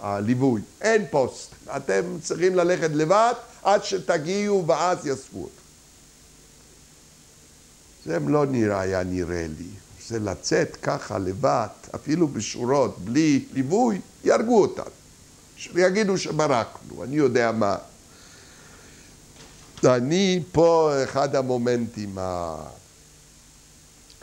הליווי, 0.00 0.60
אין 0.80 1.04
פוסט. 1.10 1.50
אתם 1.76 2.02
צריכים 2.22 2.54
ללכת 2.54 2.90
לבד 2.92 3.34
עד 3.62 3.84
שתגיעו 3.84 4.66
ואז 4.66 5.06
יאספו 5.06 5.38
אותו. 5.38 5.50
זה 8.04 8.18
לא 8.26 8.46
נראה, 8.46 8.80
היה 8.80 9.02
נראה 9.02 9.46
לי. 9.58 9.85
זה 10.08 10.18
לצאת 10.18 10.76
ככה 10.82 11.18
לבד, 11.18 11.66
אפילו 11.94 12.28
בשורות, 12.28 12.98
בלי 12.98 13.44
ליווי, 13.52 14.00
יהרגו 14.24 14.60
אותנו. 14.62 14.90
יגידו 15.74 16.18
שברקנו, 16.18 17.04
אני 17.04 17.16
יודע 17.16 17.52
מה. 17.52 17.76
אני 19.84 20.42
פה 20.52 20.92
אחד 21.04 21.36
המומנטים, 21.36 22.18
ה... 22.18 22.56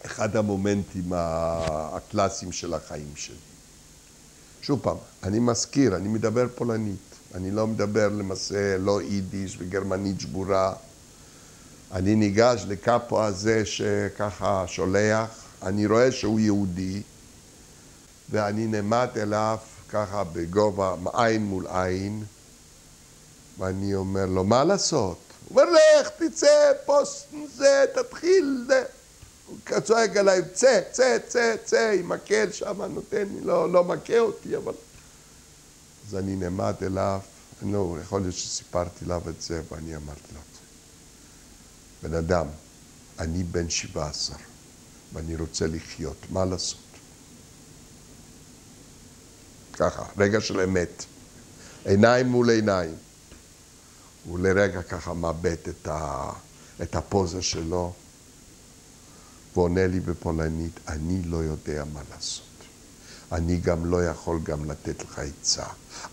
אחד 0.06 0.36
המומנטים 0.36 1.06
הקלאסיים 1.16 2.52
של 2.52 2.74
החיים 2.74 3.12
שלי. 3.16 3.36
שוב 4.62 4.80
פעם, 4.84 4.98
אני 5.24 5.40
מזכיר, 5.40 5.96
אני 5.96 6.08
מדבר 6.08 6.48
פולנית. 6.56 6.98
אני 7.36 7.52
לא 7.52 7.68
מדבר 7.68 8.10
למעשה 8.10 8.78
לא 8.78 9.02
יידיש 9.02 9.58
וגרמנית 9.60 10.20
שבורה. 10.20 10.74
אני 11.92 12.16
ניגש 12.16 12.66
לקאפו 12.68 13.24
הזה 13.24 13.66
שככה 13.66 14.64
שולח, 14.68 15.43
אני 15.64 15.86
רואה 15.86 16.12
שהוא 16.12 16.40
יהודי, 16.40 17.02
ואני 18.30 18.68
נעמד 18.68 19.08
אליו 19.16 19.58
ככה 19.90 20.24
בגובה 20.24 20.96
עין 21.14 21.46
מול 21.46 21.68
עין, 21.68 22.24
ואני 23.58 23.96
אומר 23.96 24.26
לו, 24.26 24.44
מה 24.44 24.64
לעשות? 24.64 25.18
הוא 25.50 25.62
אומר, 25.62 25.72
לך, 26.02 26.10
תצא, 26.10 26.72
פוסט 26.86 27.28
זה, 27.56 27.86
תתחיל, 27.96 28.66
זה. 28.68 28.84
הוא 29.48 29.80
צועק 29.84 30.18
עליי, 30.18 30.42
צא, 30.54 30.82
צא, 30.92 31.18
צא, 31.28 31.56
צא, 31.66 31.96
עם 32.00 32.10
מקל 32.10 32.52
שם, 32.52 32.82
נותן 32.82 33.28
לי, 33.34 33.42
לא, 33.42 33.72
לא 33.72 33.84
מכה 33.84 34.20
אותי, 34.20 34.58
אבל... 34.58 34.74
אז 36.08 36.16
אני 36.16 36.36
נעמד 36.36 36.74
אליו, 36.82 37.20
לא, 37.66 37.96
יכול 38.02 38.22
להיות 38.22 38.36
שסיפרתי 38.36 39.06
לו 39.06 39.18
את 39.30 39.42
זה, 39.42 39.62
ואני 39.72 39.96
אמרתי 39.96 40.34
לו, 40.34 40.40
בן 42.04 42.14
אדם, 42.14 42.48
אני 43.20 43.44
בן 43.44 43.70
שבע 43.70 44.08
עשר, 44.08 44.34
ואני 45.14 45.36
רוצה 45.36 45.68
לחיות, 45.68 46.18
מה 46.30 46.46
לעשות? 46.46 46.80
ככה, 49.74 50.04
רגע 50.18 50.42
של 50.42 50.60
אמת. 50.60 51.06
עיניים 51.86 52.28
מול 52.28 52.50
עיניים. 52.50 52.96
הוא 54.26 54.40
לרגע 54.40 54.82
ככה 54.82 55.14
מאבד 55.14 55.56
את, 55.70 55.88
ה, 55.88 56.32
את 56.82 56.96
הפוזה 56.96 57.42
שלו, 57.42 57.94
ועונה 59.56 59.88
לי 59.88 60.00
בפולנית, 60.00 60.80
אני 60.88 61.22
לא 61.24 61.38
יודע 61.38 61.84
מה 61.94 62.02
לעשות. 62.12 62.46
אני 63.32 63.58
גם 63.58 63.86
לא 63.86 64.06
יכול 64.06 64.40
גם 64.44 64.72
לתת 64.72 65.04
לך 65.04 65.20
עצה. 65.20 65.66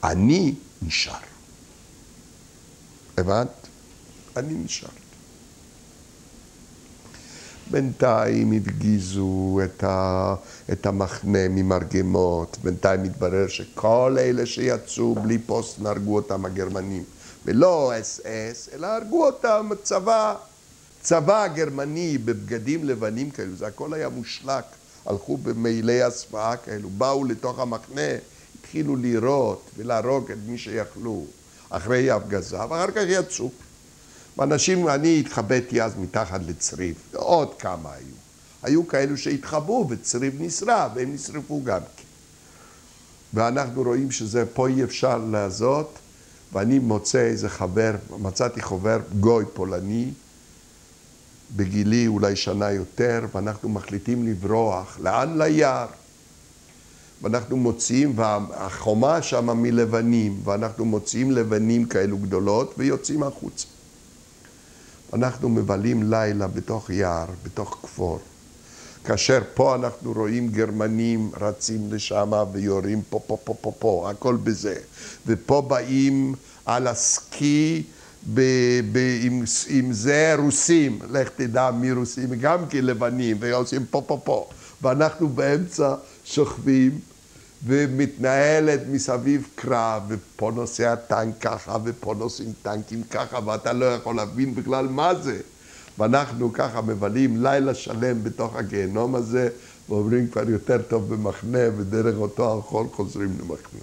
אני 0.05 0.55
נשאר. 0.83 1.21
הבנת? 3.19 3.49
אני 4.37 4.55
נשאר. 4.55 5.00
בינתיים 7.71 8.53
הדגיזו 8.53 9.61
את, 9.65 9.85
ה, 9.85 10.35
את 10.73 10.87
המחנה 10.87 11.49
ממרגמות, 11.49 12.57
בינתיים 12.63 13.05
התברר 13.05 13.49
שכל 13.49 14.17
אלה 14.21 14.47
שיצאו 14.47 15.15
בלי 15.15 15.39
פוסט 15.39 15.79
נהרגו 15.79 16.17
אותם 16.17 16.45
הגרמנים. 16.45 17.05
ולא 17.45 17.93
אס 18.01 18.21
אס, 18.27 18.69
אלא 18.75 18.87
הרגו 18.87 19.27
אותם 19.27 19.71
צבא, 19.83 20.35
צבא 21.03 21.47
גרמני 21.47 22.19
בבגדים 22.19 22.85
לבנים 22.85 23.31
כאלו, 23.31 23.57
זה 23.57 23.67
הכל 23.67 23.95
היה 23.95 24.09
מושלק, 24.09 24.65
הלכו 25.07 25.37
במעילי 25.37 26.03
הסוואה 26.03 26.57
כאלו, 26.57 26.91
באו 26.91 27.25
לתוך 27.25 27.59
המחנה, 27.59 28.11
התחילו 28.59 28.97
לירות 28.97 29.71
ולהרוג 29.77 30.31
את 30.31 30.39
מי 30.47 30.59
שיכלו 30.59 31.25
אחרי 31.71 32.11
ההפגזה, 32.11 32.57
ואחר 32.57 32.91
כך 32.91 33.03
יצאו. 33.07 33.51
ואנשים, 34.41 34.89
אני 34.89 35.21
התחבאתי 35.21 35.83
אז 35.83 35.93
מתחת 35.99 36.41
לצריף, 36.47 36.97
עוד 37.15 37.55
כמה 37.59 37.93
היו. 37.93 38.15
היו 38.63 38.89
כאלו 38.89 39.17
שהתחבאו 39.17 39.87
וצריף 39.91 40.35
נשרף, 40.39 40.93
והם 40.95 41.15
נשרפו 41.15 41.63
גם 41.65 41.81
כן. 41.97 42.05
ואנחנו 43.35 43.83
רואים 43.83 44.11
שזה 44.11 44.45
פה 44.47 44.69
אי 44.69 44.85
אפשר 44.85 45.19
לעשות, 45.19 45.99
ואני 46.53 46.79
מוצא 46.79 47.19
איזה 47.19 47.49
חבר, 47.49 47.95
מצאתי 48.19 48.63
חבר 48.63 48.99
גוי 49.21 49.45
פולני, 49.55 50.11
בגילי 51.57 52.07
אולי 52.07 52.37
שנה 52.37 52.71
יותר, 52.71 53.27
ואנחנו 53.35 53.69
מחליטים 53.69 54.27
לברוח. 54.27 54.99
לאן? 55.03 55.43
ליער. 55.43 55.87
ואנחנו 57.23 57.57
מוציאים, 57.57 58.13
והחומה 58.17 59.23
שם 59.23 59.63
מלבנים, 59.63 60.41
ואנחנו 60.45 60.85
מוציאים 60.85 61.31
לבנים 61.31 61.85
כאלו 61.85 62.19
גדולות 62.19 62.75
ויוצאים 62.79 63.23
החוצה. 63.23 63.70
אנחנו 65.13 65.49
מבלים 65.49 66.11
לילה 66.11 66.47
בתוך 66.47 66.91
יער, 66.91 67.27
בתוך 67.45 67.79
כפור. 67.83 68.19
כאשר 69.05 69.43
פה 69.55 69.75
אנחנו 69.75 70.13
רואים 70.13 70.49
גרמנים 70.49 71.31
רצים 71.41 71.93
לשם 71.93 72.33
ויורים 72.53 73.03
פה, 73.11 73.21
פה, 73.27 73.37
פה, 73.45 73.55
פה, 73.61 73.73
פה, 73.79 74.11
הכל 74.11 74.37
בזה. 74.37 74.77
ופה 75.27 75.61
באים 75.61 76.35
על 76.67 76.87
הסקי 76.87 77.83
ב, 78.35 78.41
ב, 78.93 79.19
עם, 79.23 79.45
עם 79.69 79.93
זה 79.93 80.35
רוסים, 80.39 80.99
לך 81.11 81.29
תדע 81.37 81.71
מי 81.71 81.93
רוסים, 81.93 82.29
גם 82.41 82.69
כלבנים, 82.69 83.37
ועושים 83.41 83.87
פה, 83.91 84.03
פה, 84.07 84.21
פה. 84.25 84.49
ואנחנו 84.83 85.29
באמצע 85.29 85.95
שוכבים 86.25 86.99
ומתנהלת 87.67 88.81
מסביב 88.91 89.49
קרב, 89.55 90.03
ופה 90.09 90.53
נוסע 90.55 90.95
טנק 90.95 91.35
ככה, 91.41 91.77
ופה 91.85 92.15
נוסעים 92.19 92.53
טנקים 92.63 93.03
ככה, 93.03 93.39
ואתה 93.47 93.73
לא 93.73 93.85
יכול 93.85 94.17
להבין 94.17 94.55
בכלל 94.55 94.89
מה 94.89 95.15
זה. 95.15 95.41
ואנחנו 95.99 96.53
ככה 96.53 96.81
מבלים 96.81 97.43
לילה 97.43 97.75
שלם 97.75 98.25
בתוך 98.25 98.57
הגיהנום 98.57 99.15
הזה, 99.15 99.49
ואומרים 99.89 100.29
כבר 100.29 100.51
יותר 100.51 100.83
טוב 100.83 101.15
במחנה, 101.15 101.59
ודרך 101.77 102.17
אותו 102.17 102.59
החול 102.59 102.87
חוזרים 102.93 103.37
למחנה. 103.41 103.81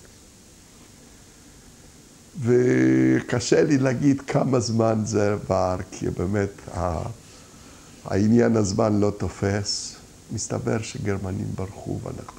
וקשה 2.42 3.64
לי 3.64 3.78
להגיד 3.78 4.22
כמה 4.22 4.60
זמן 4.60 5.02
זה 5.06 5.34
עבר, 5.34 5.78
כי 5.92 6.10
באמת 6.10 6.50
העניין 8.06 8.56
הזמן 8.56 9.00
לא 9.00 9.12
תופס. 9.18 9.94
מסתבר 10.32 10.82
שגרמנים 10.82 11.48
ברחו 11.56 12.00
ואנחנו 12.04 12.37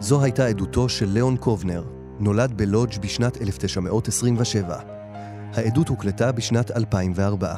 זו 0.00 0.22
הייתה 0.22 0.46
עדותו 0.46 0.88
של 0.88 1.08
ליאון 1.08 1.36
קובנר, 1.36 1.84
נולד 2.18 2.52
בלודג' 2.56 2.98
בשנת 3.00 3.42
1927. 3.42 4.78
העדות 5.54 5.88
הוקלטה 5.88 6.32
בשנת 6.32 6.70
2004. 6.70 7.54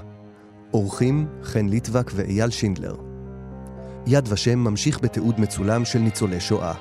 אורחים 0.75 1.27
חן 1.43 1.69
ליטבק 1.69 2.11
ואייל 2.15 2.51
שינדלר. 2.51 2.97
יד 4.07 4.33
ושם 4.33 4.59
ממשיך 4.59 5.01
בתיעוד 5.01 5.41
מצולם 5.41 5.85
של 5.85 5.99
ניצולי 5.99 6.41
שואה. 6.41 6.75